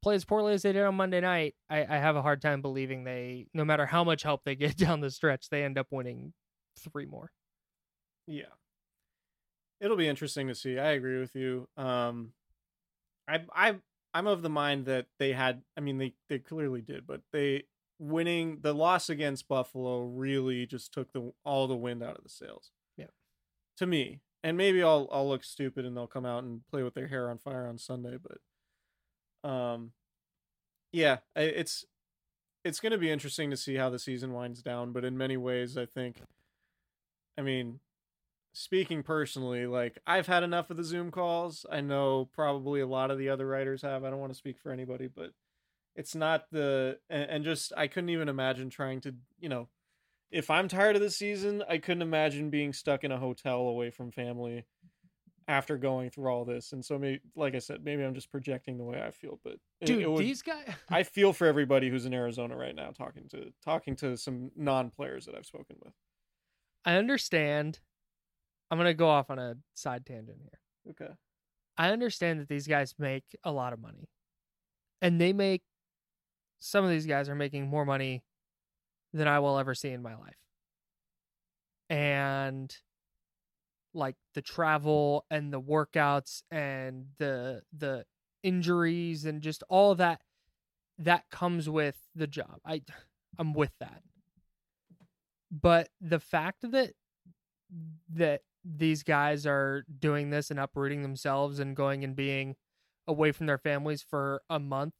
play 0.00 0.14
as 0.14 0.24
poorly 0.24 0.54
as 0.54 0.62
they 0.62 0.72
did 0.72 0.84
on 0.84 0.94
monday 0.94 1.20
night 1.20 1.56
i, 1.68 1.80
I 1.80 1.98
have 1.98 2.14
a 2.14 2.22
hard 2.22 2.40
time 2.40 2.62
believing 2.62 3.02
they 3.02 3.48
no 3.52 3.64
matter 3.64 3.84
how 3.84 4.04
much 4.04 4.22
help 4.22 4.42
they 4.44 4.54
get 4.54 4.76
down 4.78 5.00
the 5.00 5.10
stretch 5.10 5.48
they 5.48 5.64
end 5.64 5.76
up 5.76 5.88
winning 5.90 6.32
three 6.78 7.06
more. 7.06 7.30
Yeah. 8.26 8.52
It'll 9.80 9.96
be 9.96 10.08
interesting 10.08 10.48
to 10.48 10.54
see. 10.54 10.78
I 10.78 10.92
agree 10.92 11.20
with 11.20 11.34
you. 11.34 11.68
Um 11.76 12.32
i 13.28 13.40
i 13.54 13.74
i'm 14.12 14.26
of 14.26 14.42
the 14.42 14.50
mind 14.50 14.86
that 14.86 15.06
they 15.18 15.32
had 15.32 15.62
i 15.76 15.80
mean 15.80 15.98
they 15.98 16.14
they 16.28 16.38
clearly 16.38 16.80
did 16.80 17.06
but 17.06 17.20
they 17.32 17.64
winning 17.98 18.58
the 18.60 18.74
loss 18.74 19.08
against 19.08 19.48
Buffalo 19.48 20.02
really 20.02 20.66
just 20.66 20.92
took 20.92 21.12
the 21.12 21.32
all 21.44 21.66
the 21.66 21.76
wind 21.76 22.02
out 22.02 22.16
of 22.16 22.22
the 22.22 22.30
sails. 22.30 22.70
Yeah. 22.96 23.06
To 23.78 23.86
me. 23.86 24.20
And 24.42 24.56
maybe 24.58 24.82
I'll 24.82 25.08
I'll 25.10 25.28
look 25.28 25.44
stupid 25.44 25.84
and 25.84 25.96
they'll 25.96 26.06
come 26.06 26.26
out 26.26 26.44
and 26.44 26.66
play 26.70 26.82
with 26.82 26.94
their 26.94 27.08
hair 27.08 27.30
on 27.30 27.38
fire 27.38 27.66
on 27.66 27.78
Sunday, 27.78 28.16
but 28.22 29.48
um 29.48 29.92
yeah, 30.92 31.18
it's 31.34 31.84
it's 32.64 32.80
going 32.80 32.92
to 32.92 32.98
be 32.98 33.10
interesting 33.10 33.50
to 33.50 33.56
see 33.56 33.74
how 33.74 33.90
the 33.90 33.98
season 33.98 34.32
winds 34.32 34.62
down, 34.62 34.92
but 34.92 35.04
in 35.04 35.18
many 35.18 35.36
ways 35.36 35.76
I 35.76 35.86
think 35.86 36.20
I 37.38 37.42
mean 37.42 37.80
speaking 38.54 39.02
personally, 39.02 39.66
like 39.66 39.98
I've 40.06 40.26
had 40.26 40.42
enough 40.42 40.70
of 40.70 40.78
the 40.78 40.84
Zoom 40.84 41.10
calls. 41.10 41.66
I 41.70 41.82
know 41.82 42.30
probably 42.32 42.80
a 42.80 42.86
lot 42.86 43.10
of 43.10 43.18
the 43.18 43.28
other 43.28 43.46
writers 43.46 43.82
have. 43.82 44.04
I 44.04 44.10
don't 44.10 44.20
want 44.20 44.32
to 44.32 44.38
speak 44.38 44.58
for 44.58 44.72
anybody, 44.72 45.08
but 45.08 45.32
it's 45.94 46.14
not 46.14 46.50
the 46.50 46.98
and, 47.10 47.30
and 47.30 47.44
just 47.44 47.72
I 47.76 47.88
couldn't 47.88 48.10
even 48.10 48.28
imagine 48.28 48.70
trying 48.70 49.00
to 49.02 49.14
you 49.38 49.50
know 49.50 49.68
if 50.30 50.50
I'm 50.50 50.68
tired 50.68 50.96
of 50.96 51.02
the 51.02 51.10
season, 51.10 51.62
I 51.68 51.78
couldn't 51.78 52.02
imagine 52.02 52.48
being 52.50 52.72
stuck 52.72 53.04
in 53.04 53.12
a 53.12 53.18
hotel 53.18 53.60
away 53.60 53.90
from 53.90 54.10
family 54.10 54.64
after 55.46 55.76
going 55.76 56.10
through 56.10 56.28
all 56.28 56.44
this. 56.44 56.72
And 56.72 56.84
so 56.84 56.98
maybe 56.98 57.20
like 57.36 57.54
I 57.54 57.58
said, 57.58 57.84
maybe 57.84 58.02
I'm 58.02 58.14
just 58.14 58.30
projecting 58.30 58.78
the 58.78 58.84
way 58.84 59.02
I 59.02 59.10
feel, 59.10 59.38
but 59.44 59.54
it, 59.80 59.86
dude, 59.86 60.02
it 60.02 60.10
would, 60.10 60.24
these 60.24 60.42
guys 60.42 60.68
I 60.90 61.02
feel 61.02 61.32
for 61.32 61.46
everybody 61.46 61.90
who's 61.90 62.06
in 62.06 62.14
Arizona 62.14 62.56
right 62.56 62.74
now 62.74 62.90
talking 62.90 63.28
to 63.30 63.52
talking 63.64 63.96
to 63.96 64.16
some 64.16 64.52
non-players 64.56 65.26
that 65.26 65.34
I've 65.34 65.46
spoken 65.46 65.76
with. 65.84 65.92
I 66.84 66.96
understand. 66.96 67.80
I'm 68.70 68.78
going 68.78 68.88
to 68.88 68.94
go 68.94 69.08
off 69.08 69.30
on 69.30 69.38
a 69.38 69.54
side 69.74 70.06
tangent 70.06 70.38
here. 70.40 70.60
Okay. 70.90 71.12
I 71.76 71.90
understand 71.90 72.40
that 72.40 72.48
these 72.48 72.66
guys 72.66 72.94
make 72.98 73.24
a 73.44 73.52
lot 73.52 73.72
of 73.72 73.80
money. 73.80 74.08
And 75.02 75.20
they 75.20 75.32
make 75.32 75.62
some 76.60 76.84
of 76.84 76.90
these 76.90 77.06
guys 77.06 77.28
are 77.28 77.34
making 77.34 77.68
more 77.68 77.84
money 77.84 78.22
than 79.12 79.28
I 79.28 79.38
will 79.38 79.58
ever 79.58 79.74
see 79.74 79.90
in 79.90 80.02
my 80.02 80.14
life. 80.14 80.34
And 81.90 82.74
like 83.92 84.16
the 84.34 84.42
travel 84.42 85.24
and 85.30 85.52
the 85.52 85.60
workouts 85.60 86.42
and 86.50 87.06
the 87.18 87.62
the 87.76 88.04
injuries 88.42 89.24
and 89.24 89.40
just 89.40 89.62
all 89.68 89.92
of 89.92 89.98
that 89.98 90.20
that 90.98 91.24
comes 91.30 91.68
with 91.68 91.96
the 92.14 92.26
job. 92.26 92.60
I 92.64 92.82
I'm 93.38 93.52
with 93.52 93.72
that. 93.80 94.02
But 95.50 95.88
the 96.00 96.20
fact 96.20 96.70
that 96.70 96.94
that 98.14 98.42
these 98.64 99.02
guys 99.02 99.46
are 99.46 99.84
doing 99.98 100.30
this 100.30 100.50
and 100.50 100.58
uprooting 100.58 101.02
themselves 101.02 101.58
and 101.58 101.76
going 101.76 102.02
and 102.02 102.16
being 102.16 102.56
away 103.06 103.32
from 103.32 103.46
their 103.46 103.58
families 103.58 104.02
for 104.02 104.42
a 104.48 104.58
month 104.58 104.94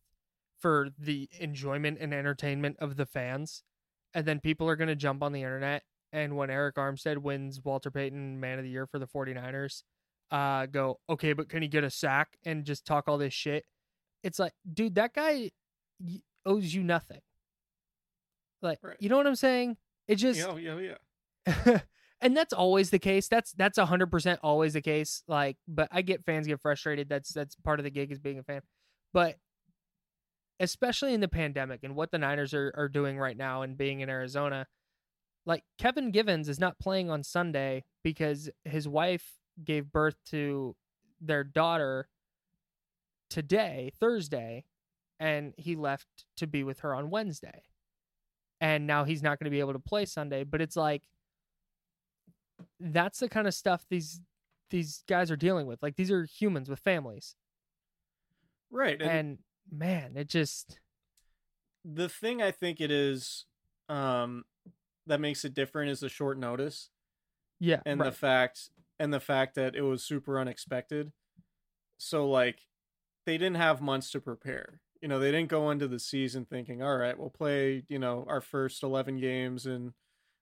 for 0.59 0.89
the 0.99 1.29
enjoyment 1.41 1.99
and 2.01 2.13
entertainment 2.13 2.77
of 2.79 2.97
the 2.97 3.07
fans. 3.07 3.63
And 4.13 4.27
then 4.27 4.41
people 4.41 4.69
are 4.69 4.77
going 4.77 4.89
to 4.89 4.97
jump 4.97 5.23
on 5.23 5.33
the 5.33 5.43
internet. 5.43 5.83
And 6.13 6.37
when 6.37 6.49
Arik 6.49 6.75
Armstead 6.75 7.19
wins 7.19 7.61
Walter 7.65 7.91
Payton 7.91 8.39
Man 8.39 8.59
of 8.59 8.65
the 8.65 8.71
Year 8.71 8.87
for 8.87 8.99
the 8.99 9.07
49ers, 9.07 9.83
uh, 10.31 10.67
go, 10.67 11.01
okay, 11.09 11.33
but 11.33 11.49
can 11.49 11.63
he 11.63 11.69
get 11.69 11.85
a 11.85 11.91
sack 11.91 12.37
and 12.45 12.65
just 12.65 12.85
talk 12.85 13.09
all 13.09 13.19
this 13.19 13.35
shit? 13.35 13.65
It's 14.23 14.39
like, 14.39 14.53
dude, 14.73 14.95
that 14.95 15.13
guy 15.15 15.51
owes 16.47 16.73
you 16.73 16.83
nothing. 16.83 17.21
Like, 18.63 18.79
right. 18.83 18.97
you 19.01 19.09
know 19.09 19.17
what 19.17 19.27
I'm 19.27 19.35
saying? 19.35 19.77
It 20.07 20.17
just, 20.17 20.39
yeah, 20.39 20.57
yeah, 20.57 20.95
yeah. 21.47 21.79
and 22.25 22.35
that's 22.35 22.55
always 22.55 22.89
the 22.89 22.99
case. 22.99 23.29
That's 23.29 23.53
that's 23.53 23.79
hundred 23.79 24.11
percent 24.11 24.41
always 24.43 24.73
the 24.73 24.81
case. 24.81 25.23
Like, 25.29 25.59
but 25.69 25.89
I 25.93 26.01
get 26.01 26.25
fans 26.25 26.47
get 26.47 26.61
frustrated. 26.61 27.09
That's 27.09 27.33
that's 27.33 27.55
part 27.57 27.79
of 27.79 27.85
the 27.85 27.91
gig 27.91 28.11
is 28.11 28.19
being 28.19 28.39
a 28.39 28.43
fan. 28.43 28.63
But 29.13 29.37
especially 30.59 31.13
in 31.13 31.21
the 31.21 31.29
pandemic 31.29 31.81
and 31.83 31.95
what 31.95 32.11
the 32.11 32.19
Niners 32.19 32.55
are, 32.55 32.73
are 32.77 32.89
doing 32.89 33.19
right 33.19 33.37
now 33.37 33.63
and 33.63 33.77
being 33.77 34.01
in 34.01 34.09
Arizona. 34.09 34.67
Like 35.47 35.65
Kevin 35.79 36.11
Givens 36.11 36.49
is 36.49 36.59
not 36.59 36.79
playing 36.79 37.11
on 37.11 37.23
Sunday 37.23 37.85
because 38.03 38.49
his 38.65 38.89
wife 38.89 39.35
gave 39.63 39.93
birth 39.93 40.17
to 40.31 40.75
their 41.21 41.45
daughter 41.45 42.09
today, 43.29 43.93
Thursday, 44.01 44.65
and 45.21 45.53
he 45.59 45.77
left 45.77 46.25
to 46.39 46.47
be 46.47 46.65
with 46.65 46.81
her 46.81 46.95
on 46.95 47.11
Wednesday. 47.11 47.65
And 48.61 48.87
now 48.87 49.05
he's 49.05 49.23
not 49.23 49.39
going 49.39 49.45
to 49.45 49.51
be 49.51 49.61
able 49.61 49.75
to 49.75 49.79
play 49.79 50.07
Sunday, 50.07 50.45
but 50.45 50.63
it's 50.63 50.77
like 50.77 51.03
that's 52.81 53.21
the 53.21 53.29
kind 53.29 53.47
of 53.47 53.55
stuff 53.55 53.85
these 53.89 54.21
these 54.71 55.05
guys 55.09 55.31
are 55.31 55.37
dealing 55.37 55.67
with. 55.67 55.83
Like 55.83 55.97
these 55.97 56.11
are 56.11 56.25
humans 56.25 56.69
with 56.69 56.81
families. 56.81 57.37
Right. 58.71 59.01
And, 59.01 59.11
and 59.11 59.39
man, 59.71 60.17
it 60.17 60.29
just 60.29 60.81
the 61.85 62.09
thing 62.09 62.43
I 62.43 62.51
think 62.51 62.81
it 62.81 62.91
is 62.91 63.47
um 63.89 64.45
that 65.07 65.21
makes 65.21 65.45
it 65.45 65.55
different 65.55 65.91
is 65.91 66.01
the 66.01 66.09
short 66.09 66.39
notice. 66.39 66.91
Yeah. 67.61 67.81
And 67.87 68.01
right. 68.01 68.07
the 68.07 68.17
fact 68.17 68.71
and 68.99 69.13
the 69.13 69.21
fact 69.21 69.55
that 69.55 69.75
it 69.75 69.83
was 69.83 70.03
super 70.03 70.41
unexpected. 70.41 71.13
So 71.99 72.29
like 72.29 72.61
they 73.27 73.39
didn't 73.39 73.57
have 73.57 73.81
months 73.81 74.11
to 74.13 74.21
prepare. 74.21 74.81
You 75.01 75.09
know, 75.09 75.19
they 75.19 75.31
didn't 75.31 75.51
go 75.51 75.71
into 75.71 75.87
the 75.87 75.99
season 75.99 76.47
thinking, 76.47 76.83
"All 76.83 76.97
right, 76.97 77.19
we'll 77.19 77.31
play, 77.31 77.85
you 77.89 77.99
know, 77.99 78.25
our 78.27 78.41
first 78.41 78.83
11 78.83 79.19
games 79.19 79.67
and 79.67 79.93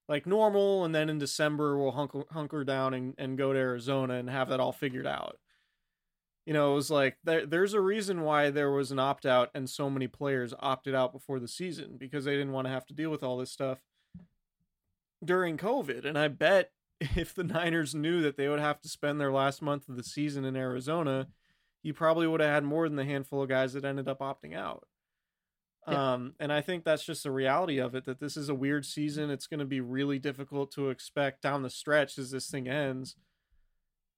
like 0.09 0.27
normal 0.27 0.85
and 0.85 0.95
then 0.95 1.09
in 1.09 1.19
December 1.19 1.79
we'll 1.79 1.93
hunker, 1.93 2.25
hunker 2.31 2.65
down 2.65 2.95
and, 2.95 3.15
and 3.19 3.39
go 3.39 3.53
to 3.53 3.59
Arizona 3.59 4.15
and 4.15 4.29
have 4.31 4.49
that 4.49 4.61
all 4.61 4.73
figured 4.73 5.07
out." 5.07 5.39
you 6.47 6.53
know, 6.53 6.73
it 6.73 6.75
was 6.75 6.91
like 6.91 7.19
there, 7.25 7.47
there's 7.47 7.75
a 7.75 7.81
reason 7.81 8.23
why 8.23 8.51
there 8.51 8.71
was 8.71 8.91
an 8.91 8.99
opt 8.99 9.27
out 9.27 9.51
and 9.55 9.69
so 9.69 9.89
many 9.89 10.09
players 10.09 10.53
opted 10.59 10.95
out 10.95 11.13
before 11.13 11.39
the 11.39 11.49
season 11.49 11.97
because 11.99 12.25
they 12.25 12.33
didn't 12.33 12.53
want 12.53 12.67
to 12.67 12.73
have 12.73 12.87
to 12.87 12.95
deal 12.95 13.11
with 13.11 13.23
all 13.23 13.37
this 13.37 13.53
stuff 13.53 13.79
during 15.25 15.57
COVID. 15.57 16.05
And 16.05 16.19
I 16.19 16.29
bet 16.29 16.73
if 17.01 17.35
the 17.35 17.45
Niners 17.45 17.95
knew 17.95 18.23
that 18.23 18.37
they 18.37 18.49
would 18.49 18.61
have 18.61 18.81
to 18.81 18.89
spend 18.89 19.21
their 19.21 19.33
last 19.33 19.63
month 19.63 19.89
of 19.89 19.97
the 19.97 20.03
season 20.03 20.45
in 20.45 20.57
Arizona, 20.57 21.29
you 21.83 21.95
probably 21.95 22.27
would 22.27 22.41
have 22.41 22.51
had 22.51 22.65
more 22.65 22.89
than 22.89 22.97
the 22.97 23.05
handful 23.05 23.43
of 23.43 23.49
guys 23.49 23.73
that 23.75 23.85
ended 23.85 24.09
up 24.09 24.19
opting 24.19 24.55
out. 24.55 24.87
Yeah. 25.89 26.13
Um, 26.13 26.35
and 26.39 26.53
I 26.53 26.61
think 26.61 26.85
that's 26.85 27.05
just 27.05 27.25
the 27.25 27.33
reality 27.33 27.79
of 27.79 27.95
it 27.95 28.05
that 28.05 28.21
this 28.21 28.37
is 28.37 28.49
a 28.49 28.55
weird 28.55 28.87
season. 28.87 29.31
It's 29.31 29.49
going 29.49 29.61
to 29.61 29.67
be 29.67 29.81
really 29.81 30.19
difficult 30.19 30.71
to 30.73 30.91
expect 30.91 31.43
down 31.43 31.63
the 31.63 31.71
stretch 31.71 32.19
as 32.19 32.31
this 32.31 32.49
thing 32.49 32.69
ends 32.69 33.17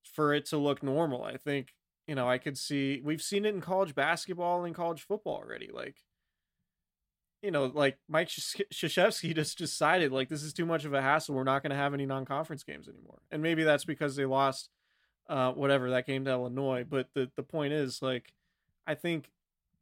for 0.02 0.34
it 0.34 0.44
to 0.46 0.58
look 0.58 0.82
normal. 0.82 1.24
I 1.24 1.38
think 1.38 1.74
you 2.06 2.14
know, 2.14 2.28
I 2.28 2.38
could 2.38 2.58
see 2.58 3.00
we've 3.02 3.22
seen 3.22 3.44
it 3.44 3.54
in 3.54 3.60
college 3.60 3.94
basketball 3.94 4.64
and 4.64 4.74
college 4.74 5.02
football 5.02 5.36
already. 5.36 5.70
Like, 5.72 5.96
you 7.42 7.50
know, 7.50 7.66
like 7.66 7.98
Mike 8.08 8.28
Krzyzewski 8.28 9.34
just 9.34 9.58
decided 9.58 10.12
like 10.12 10.28
this 10.28 10.42
is 10.42 10.52
too 10.52 10.66
much 10.66 10.84
of 10.84 10.92
a 10.92 11.02
hassle. 11.02 11.34
We're 11.34 11.44
not 11.44 11.62
going 11.62 11.70
to 11.70 11.76
have 11.76 11.94
any 11.94 12.06
non-conference 12.06 12.62
games 12.62 12.88
anymore, 12.88 13.22
and 13.30 13.42
maybe 13.42 13.64
that's 13.64 13.84
because 13.84 14.16
they 14.16 14.26
lost 14.26 14.68
uh, 15.28 15.52
whatever 15.52 15.90
that 15.90 16.06
game 16.06 16.24
to 16.26 16.30
Illinois. 16.30 16.84
But 16.88 17.08
the 17.14 17.30
the 17.36 17.42
point 17.42 17.72
is, 17.72 18.02
like, 18.02 18.32
I 18.86 18.94
think 18.94 19.30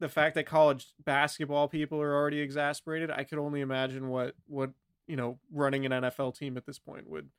the 0.03 0.09
fact 0.09 0.35
that 0.35 0.45
college 0.45 0.87
basketball 1.05 1.69
people 1.69 2.01
are 2.01 2.13
already 2.13 2.41
exasperated, 2.41 3.09
I 3.09 3.23
could 3.23 3.39
only 3.39 3.61
imagine 3.61 4.09
what 4.09 4.35
what 4.47 4.71
you 5.07 5.15
know 5.15 5.39
running 5.49 5.85
an 5.85 5.93
NFL 5.93 6.37
team 6.37 6.57
at 6.57 6.65
this 6.65 6.77
point 6.77 7.09
would 7.09 7.29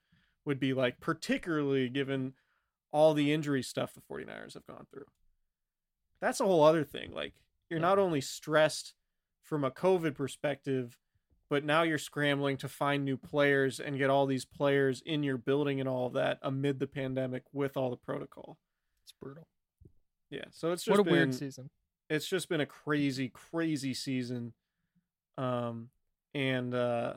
would 0.47 0.59
be 0.59 0.73
like, 0.73 0.99
particularly 0.99 1.91
given 1.91 2.33
all 2.91 3.13
the 3.13 3.35
injury 3.35 3.63
stuff 3.63 3.93
the 3.93 4.01
49ers 4.01 4.55
have 4.55 4.67
gone 4.67 4.87
through. 4.91 5.05
That's 6.23 6.41
a 6.41 6.47
whole 6.47 6.65
other 6.65 6.85
thing. 6.85 7.13
Like 7.13 7.35
you're 7.69 7.81
not 7.81 7.99
only 7.99 8.23
stressed 8.23 8.95
from 9.43 9.63
a 9.63 9.71
COVID 9.71 10.15
perspective, 10.15 10.97
but 11.51 11.67
now 11.67 11.83
you're 11.83 11.99
scrambling 11.99 12.57
to 12.57 12.69
find 12.69 13.05
new 13.05 13.19
players 13.19 13.79
and 13.79 13.99
get 13.99 14.09
all 14.09 14.25
these 14.25 14.47
players 14.47 15.03
in 15.05 15.23
your 15.23 15.37
building 15.37 15.81
and 15.81 15.89
all 15.89 16.07
of 16.07 16.15
that 16.15 16.39
amid 16.41 16.79
the 16.79 16.87
pandemic 16.87 17.43
with 17.53 17.77
all 17.77 17.91
the 17.91 17.97
protocol. 17.99 18.57
It's 19.05 19.13
brutal. 19.21 19.49
Yeah. 20.31 20.45
So 20.51 20.73
it's 20.73 20.85
just 20.85 20.97
what 20.97 21.01
a 21.01 21.05
been, 21.05 21.13
weird 21.13 21.35
season. 21.35 21.69
It's 22.11 22.29
just 22.29 22.49
been 22.49 22.61
a 22.61 22.67
crazy, 22.67 23.29
crazy 23.29 23.95
season. 23.95 24.53
Um, 25.39 25.89
and 26.35 26.75
uh, 26.75 27.15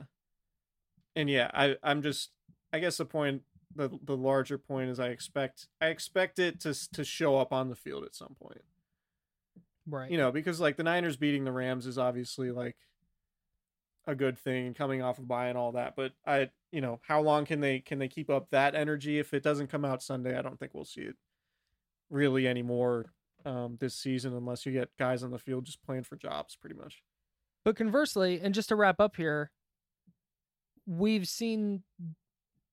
and 1.16 1.30
yeah, 1.30 1.50
I 1.54 1.76
I'm 1.84 2.02
just 2.02 2.32
I 2.72 2.80
guess 2.80 2.98
the 2.98 3.06
point 3.06 3.42
the 3.76 3.90
the 4.04 4.18
larger 4.18 4.58
point 4.58 4.90
is 4.90 5.00
I 5.00 5.08
expect 5.08 5.68
I 5.82 5.88
expect 5.88 6.40
it 6.40 6.60
to 6.62 6.74
to 6.94 7.04
show 7.04 7.38
up 7.38 7.52
on 7.52 7.70
the 7.70 7.76
field 7.76 8.04
at 8.04 8.16
some 8.16 8.36
point. 8.42 8.62
Right. 9.90 10.12
You 10.12 10.18
know, 10.18 10.32
because 10.32 10.60
like 10.60 10.78
the 10.78 10.84
Niners 10.84 11.18
beating 11.18 11.46
the 11.46 11.52
Rams 11.52 11.86
is 11.86 11.98
obviously 11.98 12.52
like 12.52 12.76
a 14.06 14.16
good 14.16 14.38
thing 14.38 14.74
coming 14.74 15.02
off 15.02 15.20
of 15.20 15.28
bye 15.28 15.48
and 15.48 15.58
all 15.58 15.74
that. 15.74 15.96
But 15.96 16.14
I, 16.26 16.50
you 16.72 16.82
know, 16.82 17.00
how 17.04 17.22
long 17.22 17.46
can 17.46 17.62
they 17.62 17.80
can 17.80 18.00
they 18.00 18.08
keep 18.08 18.30
up 18.30 18.50
that 18.50 18.76
energy? 18.76 19.20
If 19.20 19.34
it 19.34 19.44
doesn't 19.44 19.72
come 19.72 19.86
out 19.86 20.04
Sunday, 20.04 20.38
I 20.38 20.42
don't 20.42 20.60
think 20.60 20.74
we'll 20.74 20.86
see 20.86 21.02
it 21.02 21.16
really 22.10 22.48
anymore 22.48 23.14
um, 23.46 23.78
this 23.80 23.96
season 23.96 24.36
unless 24.36 24.66
you 24.66 24.72
get 24.72 24.90
guys 24.98 25.24
on 25.24 25.32
the 25.32 25.40
field 25.40 25.66
just 25.66 25.84
playing 25.84 26.04
for 26.04 26.16
jobs, 26.16 26.56
pretty 26.56 26.76
much. 26.76 27.04
But 27.64 27.76
conversely, 27.76 28.40
and 28.42 28.54
just 28.54 28.70
to 28.70 28.76
wrap 28.76 29.00
up 29.00 29.18
here, 29.18 29.52
we've 30.86 31.28
seen 31.28 31.84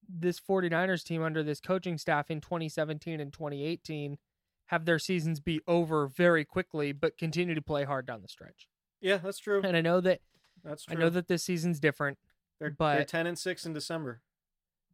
this 0.08 0.38
49ers 0.40 1.02
team 1.02 1.22
under 1.22 1.42
this 1.42 1.60
coaching 1.60 1.98
staff 1.98 2.30
in 2.30 2.40
2017 2.40 3.20
and 3.20 3.32
2018 3.32 4.18
have 4.66 4.84
their 4.84 4.98
seasons 4.98 5.40
be 5.40 5.60
over 5.66 6.06
very 6.06 6.44
quickly, 6.44 6.92
but 6.92 7.18
continue 7.18 7.54
to 7.54 7.62
play 7.62 7.84
hard 7.84 8.06
down 8.06 8.22
the 8.22 8.28
stretch. 8.28 8.68
Yeah, 9.00 9.18
that's 9.18 9.38
true. 9.38 9.60
And 9.62 9.76
I 9.76 9.80
know 9.80 10.00
that 10.00 10.20
that's 10.64 10.84
true. 10.84 10.96
I 10.96 10.98
know 10.98 11.10
that 11.10 11.28
this 11.28 11.44
season's 11.44 11.78
different. 11.78 12.18
they're, 12.58 12.70
but 12.70 12.94
they're 12.94 13.04
ten 13.04 13.26
and 13.26 13.38
six 13.38 13.66
in 13.66 13.72
December. 13.74 14.22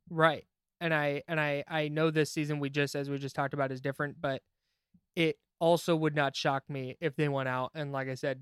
Right. 0.09 0.47
And 0.81 0.93
I 0.93 1.23
and 1.29 1.39
I 1.39 1.63
I 1.69 1.89
know 1.89 2.11
this 2.11 2.33
season 2.33 2.59
we 2.59 2.71
just 2.71 2.97
as 2.97 3.09
we 3.09 3.19
just 3.19 3.37
talked 3.37 3.55
about 3.55 3.71
is 3.71 3.81
different, 3.81 4.21
but 4.21 4.43
it 5.15 5.39
also 5.61 5.95
would 5.95 6.17
not 6.17 6.35
shock 6.35 6.65
me 6.69 6.97
if 7.01 7.15
they 7.15 7.29
went 7.29 7.49
out 7.49 7.71
and 7.75 7.93
like 7.93 8.09
I 8.09 8.15
said 8.15 8.41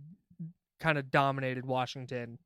kind 0.81 0.97
of 0.97 1.11
dominated 1.11 1.67
Washington 1.67 2.39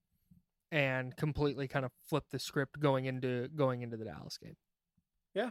and 0.70 1.14
completely 1.16 1.68
kind 1.68 1.84
of 1.84 1.92
flipped 2.08 2.32
the 2.32 2.38
script 2.38 2.80
going 2.80 3.04
into 3.04 3.48
going 3.54 3.82
into 3.82 3.96
the 3.96 4.06
Dallas 4.06 4.38
game. 4.38 4.56
Yeah. 5.34 5.50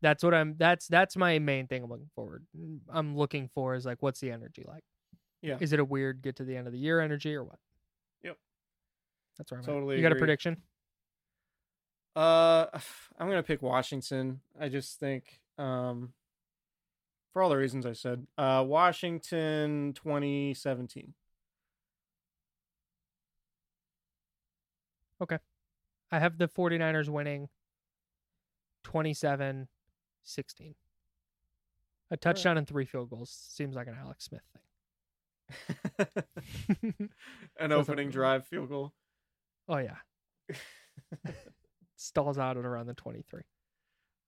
That's 0.00 0.22
what 0.22 0.34
I'm 0.34 0.56
that's 0.58 0.86
that's 0.88 1.16
my 1.16 1.38
main 1.38 1.66
thing 1.66 1.84
I'm 1.84 1.90
looking 1.90 2.10
forward. 2.14 2.44
I'm 2.88 3.16
looking 3.16 3.48
for 3.54 3.74
is 3.74 3.86
like 3.86 3.98
what's 4.00 4.20
the 4.20 4.30
energy 4.30 4.64
like? 4.66 4.84
Yeah. 5.40 5.56
Is 5.60 5.72
it 5.72 5.80
a 5.80 5.84
weird 5.84 6.20
get 6.20 6.36
to 6.36 6.44
the 6.44 6.56
end 6.56 6.66
of 6.66 6.72
the 6.72 6.78
year 6.78 7.00
energy 7.00 7.34
or 7.34 7.44
what? 7.44 7.58
Yep. 8.22 8.36
That's 9.38 9.50
where 9.50 9.60
I'm 9.60 9.64
Totally 9.64 9.94
at. 9.94 9.98
You 9.98 10.02
got 10.02 10.12
a 10.12 10.16
prediction? 10.16 10.56
Uh, 12.16 12.66
I'm 13.18 13.28
gonna 13.28 13.42
pick 13.42 13.62
Washington. 13.62 14.40
I 14.60 14.68
just 14.68 14.98
think, 14.98 15.40
um, 15.58 16.12
for 17.32 17.42
all 17.42 17.48
the 17.48 17.56
reasons 17.56 17.86
I 17.86 17.92
said, 17.92 18.26
uh, 18.36 18.64
Washington 18.66 19.92
2017. 19.94 21.14
Okay. 25.20 25.38
I 26.10 26.18
have 26.18 26.38
the 26.38 26.48
49ers 26.48 27.08
winning 27.08 27.48
27 28.84 29.68
16. 30.24 30.74
A 32.10 32.16
touchdown 32.16 32.56
and 32.56 32.66
three 32.66 32.86
field 32.86 33.10
goals 33.10 33.30
seems 33.30 33.76
like 33.76 33.86
an 33.86 33.96
Alex 34.00 34.24
Smith 34.24 34.40
thing. 34.52 34.62
An 37.58 37.72
opening 37.72 38.10
drive 38.10 38.46
field 38.46 38.68
goal. 38.68 38.92
Oh, 39.68 39.78
yeah. 39.78 39.96
Stalls 41.96 42.38
out 42.38 42.56
at 42.56 42.64
around 42.64 42.86
the 42.86 42.94
23. 42.94 43.42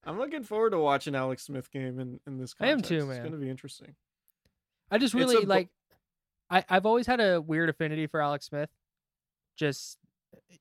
I'm 0.05 0.19
looking 0.19 0.43
forward 0.43 0.71
to 0.71 0.79
watching 0.79 1.15
Alex 1.15 1.45
Smith 1.45 1.71
game 1.71 2.01
in, 2.01 2.21
in 2.27 2.39
this. 2.39 2.55
Context. 2.55 2.91
I 2.93 2.97
am 2.97 3.01
too, 3.01 3.11
It's 3.11 3.21
gonna 3.21 3.37
be 3.37 3.51
interesting. 3.51 3.95
I 4.91 4.99
just 4.99 5.15
really 5.15 5.37
a 5.37 5.47
like. 5.47 5.69
I 6.49 6.65
I've 6.69 6.87
always 6.87 7.07
had 7.07 7.21
a 7.21 7.41
weird 7.41 7.69
affinity 7.69 8.07
for 8.07 8.21
Alex 8.21 8.47
Smith, 8.47 8.71
just 9.57 9.99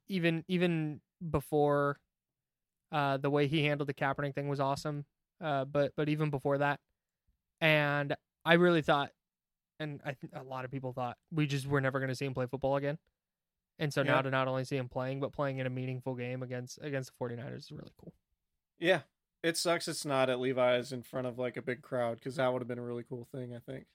even 0.08 0.44
even 0.48 1.02
before, 1.30 2.00
uh, 2.92 3.18
the 3.18 3.30
way 3.30 3.48
he 3.48 3.64
handled 3.64 3.88
the 3.90 3.94
Kaepernick 3.94 4.36
thing 4.36 4.50
was 4.50 4.60
awesome. 4.60 5.06
Uh, 5.42 5.66
but 5.66 5.94
but 5.96 6.10
even 6.10 6.30
before 6.30 6.58
that, 6.58 6.80
and 7.62 8.16
I 8.44 8.56
really 8.56 8.82
thought, 8.82 9.12
and 9.80 10.02
I 10.06 10.14
think 10.14 10.34
a 10.36 10.44
lot 10.44 10.66
of 10.66 10.72
people 10.72 10.92
thought 10.92 11.18
we 11.32 11.48
just 11.48 11.66
were 11.66 11.82
never 11.82 12.00
going 12.00 12.10
to 12.10 12.16
see 12.16 12.26
him 12.26 12.34
play 12.34 12.46
football 12.46 12.76
again. 12.76 12.98
And 13.80 13.94
so 13.94 14.04
now 14.04 14.22
to 14.22 14.30
not 14.30 14.50
only 14.50 14.66
see 14.66 14.76
him 14.76 14.90
playing, 14.90 15.22
but 15.22 15.32
playing 15.32 15.60
in 15.60 15.66
a 15.66 15.70
meaningful 15.70 16.14
game 16.14 16.44
against 16.44 16.80
against 16.82 17.14
the 17.18 17.26
49ers 17.26 17.58
is 17.60 17.72
really 17.72 17.92
cool. 17.98 18.14
Yeah, 18.78 19.02
it 19.44 19.58
sucks. 19.58 19.88
It's 19.88 20.06
not 20.06 20.30
at 20.30 20.40
Levi's 20.40 20.92
in 20.92 21.02
front 21.04 21.28
of 21.28 21.38
like 21.40 21.58
a 21.58 21.62
big 21.62 21.82
crowd 21.82 22.16
because 22.16 22.36
that 22.38 22.52
would 22.52 22.62
have 22.62 22.68
been 22.68 22.80
a 22.80 22.84
really 22.84 23.04
cool 23.08 23.28
thing. 23.32 23.54
I 23.56 23.60
think. 23.60 23.86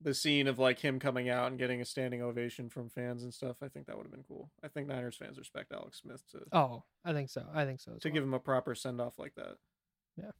The 0.00 0.14
scene 0.14 0.46
of 0.46 0.60
like 0.60 0.78
him 0.78 1.00
coming 1.00 1.28
out 1.28 1.48
and 1.48 1.58
getting 1.58 1.80
a 1.80 1.84
standing 1.84 2.22
ovation 2.22 2.68
from 2.68 2.88
fans 2.88 3.24
and 3.24 3.34
stuff. 3.34 3.56
I 3.62 3.68
think 3.68 3.86
that 3.86 3.96
would 3.96 4.04
have 4.04 4.12
been 4.12 4.22
cool. 4.28 4.48
I 4.62 4.68
think 4.68 4.86
Niners 4.86 5.16
fans 5.16 5.38
respect 5.38 5.72
Alex 5.72 5.98
Smith 6.02 6.22
to 6.30 6.42
Oh, 6.52 6.84
I 7.04 7.12
think 7.12 7.30
so. 7.30 7.44
I 7.52 7.64
think 7.64 7.80
so. 7.80 7.94
as 7.96 8.02
to 8.02 8.08
well. 8.08 8.14
give 8.14 8.22
him 8.22 8.32
a 8.34 8.38
proper 8.38 8.76
send 8.76 9.00
off 9.00 9.18
like 9.18 9.34
that. 9.34 9.56
Yeah. 10.16 10.30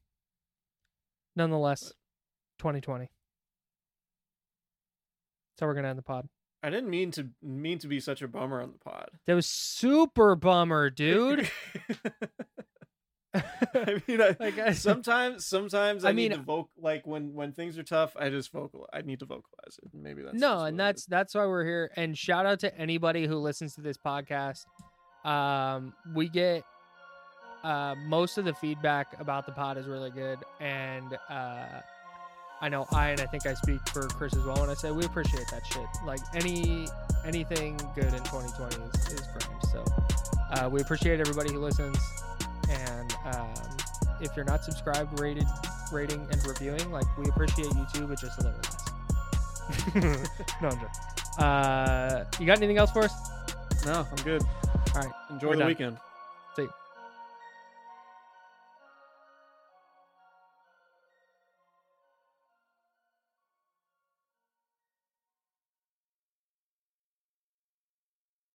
Nonetheless, 1.34 1.93
2020. 2.61 3.07
That's 3.07 3.11
how 5.61 5.66
we're 5.66 5.74
gonna 5.74 5.89
end 5.89 5.99
the 5.99 6.03
pod. 6.03 6.28
I 6.62 6.70
didn't 6.70 6.90
mean 6.90 7.11
to 7.12 7.28
mean 7.42 7.78
to 7.80 7.88
be 7.88 8.00
such 8.00 8.20
a 8.22 8.28
bummer 8.28 8.61
on 8.61 8.72
the 8.72 8.78
pod. 8.78 9.11
That 9.26 9.34
was 9.34 9.46
super 9.46 10.34
bummer, 10.34 10.90
dude. 10.90 11.48
I 13.34 14.02
mean, 14.09 14.22
I, 14.22 14.34
Like, 14.40 14.59
I- 14.59 14.72
sometimes 14.72 15.44
sometimes 15.46 16.04
I, 16.04 16.09
I 16.09 16.12
need 16.12 16.30
mean- 16.32 16.40
to 16.40 16.44
voc 16.44 16.68
like 16.80 17.06
when 17.06 17.34
when 17.34 17.52
things 17.52 17.78
are 17.78 17.82
tough, 17.82 18.16
I 18.18 18.30
just 18.30 18.50
vocal. 18.52 18.88
I 18.92 19.02
need 19.02 19.20
to 19.20 19.26
vocalize 19.26 19.78
it. 19.82 19.90
Maybe 19.92 20.22
that's 20.22 20.34
no, 20.38 20.61
and 20.64 20.80
that's 20.80 21.04
that's 21.06 21.34
why 21.34 21.46
we're 21.46 21.64
here. 21.64 21.90
And 21.96 22.16
shout 22.16 22.46
out 22.46 22.61
to 22.61 22.76
anybody 22.76 23.26
who 23.26 23.36
listens 23.36 23.74
to 23.74 23.82
this 23.82 23.98
podcast. 23.98 24.64
Um, 25.24 25.92
we 26.14 26.28
get 26.30 26.62
uh, 27.62 27.94
most 28.06 28.38
of 28.38 28.46
the 28.46 28.54
feedback 28.54 29.09
about 29.20 29.44
the 29.44 29.52
pod 29.52 29.76
is 29.76 29.86
really 29.86 30.11
good, 30.11 30.38
and 30.59 31.18
uh, 31.28 31.80
I 32.61 32.68
know 32.68 32.86
I 32.92 33.11
and 33.11 33.20
I 33.20 33.26
think 33.26 33.46
I 33.46 33.54
speak 33.54 33.80
for 33.88 34.09
Chris 34.09 34.34
as 34.34 34.44
well 34.44 34.61
when 34.61 34.70
I 34.70 34.74
say 34.74 34.90
we 34.90 35.04
appreciate 35.04 35.46
that 35.50 35.64
shit. 35.66 35.86
Like 36.04 36.20
any 36.34 36.88
anything 37.24 37.76
good 37.94 38.12
in 38.12 38.22
2020 38.24 38.76
is, 38.76 39.12
is 39.12 39.26
great. 39.28 39.62
So 39.72 39.84
uh, 40.52 40.68
we 40.70 40.80
appreciate 40.80 41.20
everybody 41.20 41.52
who 41.52 41.61
listens, 41.61 41.98
and 42.68 43.14
um, 43.26 43.54
if 44.20 44.34
you're 44.34 44.44
not 44.44 44.64
subscribed, 44.64 45.20
rated, 45.20 45.46
rating, 45.92 46.26
and 46.32 46.46
reviewing, 46.46 46.90
like 46.90 47.06
we 47.16 47.28
appreciate 47.28 47.72
you 47.74 47.86
too, 47.92 48.06
but 48.06 48.18
just 48.18 48.40
a 48.40 48.44
little 48.44 48.59
less. 48.59 48.84
no, 50.62 50.68
I'm 50.68 50.80
joking. 50.80 50.88
Uh, 51.38 52.24
you 52.40 52.46
got 52.46 52.56
anything 52.56 52.78
else 52.78 52.90
for 52.90 53.04
us? 53.04 53.14
No, 53.84 54.06
I'm 54.11 54.24
good. 54.24 54.42
All 54.94 55.02
right. 55.02 55.12
Enjoy 55.30 55.48
we're 55.48 55.54
the 55.54 55.59
done. 55.61 55.68
weekend. 55.68 55.98
See 56.56 56.62
you. 56.62 56.70